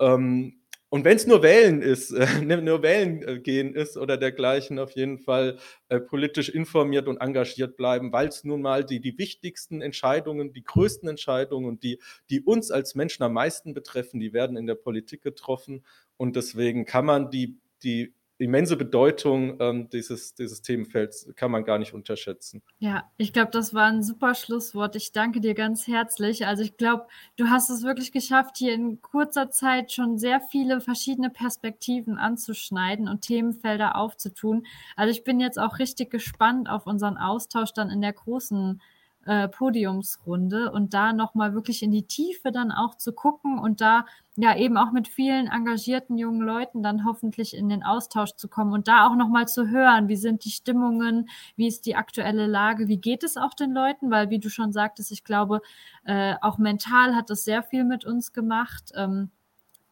ähm, 0.00 0.60
und 0.94 1.04
wenn 1.04 1.16
es 1.16 1.26
nur 1.26 1.42
Wählen 1.42 1.82
ist, 1.82 2.12
äh, 2.12 2.24
nur 2.62 2.84
Wählen 2.84 3.20
äh, 3.26 3.40
gehen 3.40 3.74
ist 3.74 3.96
oder 3.96 4.16
dergleichen, 4.16 4.78
auf 4.78 4.92
jeden 4.92 5.18
Fall 5.18 5.58
äh, 5.88 5.98
politisch 5.98 6.48
informiert 6.48 7.08
und 7.08 7.16
engagiert 7.16 7.76
bleiben, 7.76 8.12
weil 8.12 8.28
es 8.28 8.44
nun 8.44 8.62
mal 8.62 8.84
die, 8.84 9.00
die 9.00 9.18
wichtigsten 9.18 9.82
Entscheidungen, 9.82 10.52
die 10.52 10.62
größten 10.62 11.08
Entscheidungen, 11.08 11.80
die, 11.80 11.98
die 12.30 12.42
uns 12.42 12.70
als 12.70 12.94
Menschen 12.94 13.24
am 13.24 13.32
meisten 13.32 13.74
betreffen, 13.74 14.20
die 14.20 14.32
werden 14.32 14.56
in 14.56 14.68
der 14.68 14.76
Politik 14.76 15.22
getroffen. 15.22 15.84
Und 16.16 16.36
deswegen 16.36 16.84
kann 16.84 17.06
man 17.06 17.28
die, 17.28 17.58
die 17.82 18.14
immense 18.38 18.76
Bedeutung 18.76 19.60
ähm, 19.60 19.88
dieses, 19.90 20.34
dieses 20.34 20.60
Themenfelds 20.62 21.32
kann 21.36 21.50
man 21.50 21.64
gar 21.64 21.78
nicht 21.78 21.94
unterschätzen. 21.94 22.62
Ja, 22.78 23.10
ich 23.16 23.32
glaube, 23.32 23.52
das 23.52 23.74
war 23.74 23.86
ein 23.86 24.02
super 24.02 24.34
Schlusswort. 24.34 24.96
Ich 24.96 25.12
danke 25.12 25.40
dir 25.40 25.54
ganz 25.54 25.86
herzlich. 25.86 26.46
Also 26.46 26.62
ich 26.62 26.76
glaube, 26.76 27.06
du 27.36 27.48
hast 27.48 27.70
es 27.70 27.84
wirklich 27.84 28.10
geschafft, 28.10 28.56
hier 28.56 28.74
in 28.74 29.00
kurzer 29.00 29.50
Zeit 29.50 29.92
schon 29.92 30.18
sehr 30.18 30.40
viele 30.40 30.80
verschiedene 30.80 31.30
Perspektiven 31.30 32.18
anzuschneiden 32.18 33.08
und 33.08 33.22
Themenfelder 33.22 33.96
aufzutun. 33.96 34.66
Also 34.96 35.12
ich 35.12 35.22
bin 35.22 35.38
jetzt 35.38 35.58
auch 35.58 35.78
richtig 35.78 36.10
gespannt 36.10 36.68
auf 36.68 36.86
unseren 36.86 37.16
Austausch 37.16 37.72
dann 37.72 37.90
in 37.90 38.00
der 38.00 38.12
großen 38.12 38.80
äh, 39.26 39.48
Podiumsrunde 39.48 40.70
und 40.72 40.94
da 40.94 41.12
nochmal 41.12 41.54
wirklich 41.54 41.82
in 41.82 41.90
die 41.90 42.06
Tiefe 42.06 42.52
dann 42.52 42.72
auch 42.72 42.96
zu 42.96 43.12
gucken 43.12 43.58
und 43.58 43.80
da 43.80 44.06
ja 44.36 44.56
eben 44.56 44.76
auch 44.76 44.90
mit 44.92 45.06
vielen 45.08 45.46
engagierten 45.46 46.18
jungen 46.18 46.40
Leuten 46.40 46.82
dann 46.82 47.04
hoffentlich 47.04 47.56
in 47.56 47.68
den 47.68 47.84
Austausch 47.84 48.32
zu 48.36 48.48
kommen 48.48 48.72
und 48.72 48.88
da 48.88 49.06
auch 49.06 49.14
nochmal 49.14 49.46
zu 49.46 49.68
hören, 49.68 50.08
wie 50.08 50.16
sind 50.16 50.44
die 50.44 50.50
Stimmungen, 50.50 51.28
wie 51.56 51.68
ist 51.68 51.86
die 51.86 51.96
aktuelle 51.96 52.46
Lage, 52.46 52.88
wie 52.88 52.98
geht 52.98 53.22
es 53.22 53.36
auch 53.36 53.54
den 53.54 53.72
Leuten, 53.72 54.10
weil 54.10 54.30
wie 54.30 54.40
du 54.40 54.50
schon 54.50 54.72
sagtest, 54.72 55.12
ich 55.12 55.24
glaube, 55.24 55.60
äh, 56.04 56.34
auch 56.40 56.58
mental 56.58 57.14
hat 57.14 57.30
es 57.30 57.44
sehr 57.44 57.62
viel 57.62 57.84
mit 57.84 58.04
uns 58.04 58.32
gemacht. 58.32 58.92
Ähm, 58.94 59.30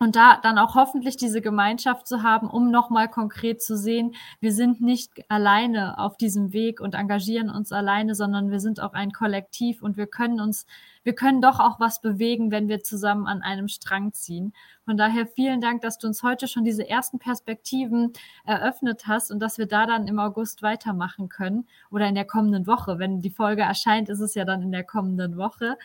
und 0.03 0.17
da 0.17 0.37
dann 0.43 0.59
auch 0.59 0.75
hoffentlich 0.75 1.17
diese 1.17 1.41
Gemeinschaft 1.41 2.09
zu 2.09 2.25
haben, 2.25 2.51
um 2.51 2.73
nochmal 2.73 3.09
konkret 3.09 3.63
zu 3.63 3.77
sehen, 3.77 4.17
wir 4.41 4.53
sind 4.53 4.81
nicht 4.81 5.13
alleine 5.31 5.97
auf 5.97 6.17
diesem 6.17 6.53
Weg 6.53 6.81
und 6.81 6.97
engagieren 6.97 7.49
uns 7.49 7.71
alleine, 7.71 8.17
sondern 8.17 8.51
wir 8.51 8.59
sind 8.59 8.81
auch 8.81 8.95
ein 8.95 9.13
Kollektiv 9.13 9.81
und 9.81 9.97
wir 9.97 10.09
können 10.09 10.41
uns, 10.41 10.67
wir 11.05 11.15
können 11.15 11.41
doch 11.41 11.61
auch 11.61 11.79
was 11.79 12.01
bewegen, 12.01 12.51
wenn 12.51 12.67
wir 12.67 12.83
zusammen 12.83 13.29
an 13.29 13.43
einem 13.43 13.69
Strang 13.69 14.13
ziehen. 14.13 14.53
Von 14.85 14.97
daher 14.97 15.25
vielen 15.25 15.61
Dank, 15.61 15.83
dass 15.83 15.99
du 15.99 16.09
uns 16.09 16.25
heute 16.25 16.49
schon 16.49 16.65
diese 16.65 16.89
ersten 16.89 17.21
Perspektiven 17.21 18.13
eröffnet 18.45 19.07
hast 19.07 19.31
und 19.31 19.39
dass 19.39 19.57
wir 19.57 19.67
da 19.67 19.87
dann 19.87 20.09
im 20.09 20.19
August 20.19 20.63
weitermachen 20.63 21.29
können 21.29 21.69
oder 21.93 22.09
in 22.09 22.17
der 22.17 22.25
kommenden 22.25 22.67
Woche. 22.67 22.99
Wenn 22.99 23.21
die 23.21 23.31
Folge 23.31 23.63
erscheint, 23.63 24.09
ist 24.09 24.19
es 24.19 24.35
ja 24.35 24.45
dann 24.45 24.63
in 24.63 24.73
der 24.73 24.83
kommenden 24.83 25.37
Woche. 25.37 25.79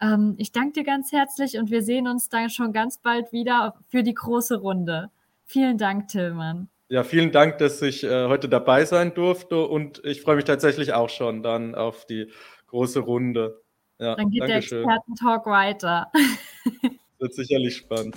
Ähm, 0.00 0.34
ich 0.38 0.52
danke 0.52 0.72
dir 0.72 0.84
ganz 0.84 1.12
herzlich 1.12 1.58
und 1.58 1.70
wir 1.70 1.82
sehen 1.82 2.08
uns 2.08 2.28
dann 2.28 2.50
schon 2.50 2.72
ganz 2.72 2.98
bald 2.98 3.32
wieder 3.32 3.74
für 3.88 4.02
die 4.02 4.14
große 4.14 4.56
Runde. 4.56 5.10
Vielen 5.44 5.78
Dank, 5.78 6.08
Tillmann. 6.08 6.68
Ja, 6.88 7.04
vielen 7.04 7.30
Dank, 7.30 7.58
dass 7.58 7.80
ich 7.82 8.02
äh, 8.02 8.26
heute 8.26 8.48
dabei 8.48 8.84
sein 8.84 9.14
durfte 9.14 9.64
und 9.64 10.00
ich 10.04 10.22
freue 10.22 10.36
mich 10.36 10.44
tatsächlich 10.44 10.92
auch 10.92 11.08
schon 11.08 11.42
dann 11.42 11.74
auf 11.74 12.04
die 12.06 12.32
große 12.66 13.00
Runde. 13.00 13.62
Ja, 13.98 14.16
dann 14.16 14.30
geht 14.30 14.42
der 14.42 14.56
Experten-Talk 14.56 15.46
weiter. 15.46 16.10
Wird 17.18 17.34
sicherlich 17.34 17.76
spannend. 17.76 18.16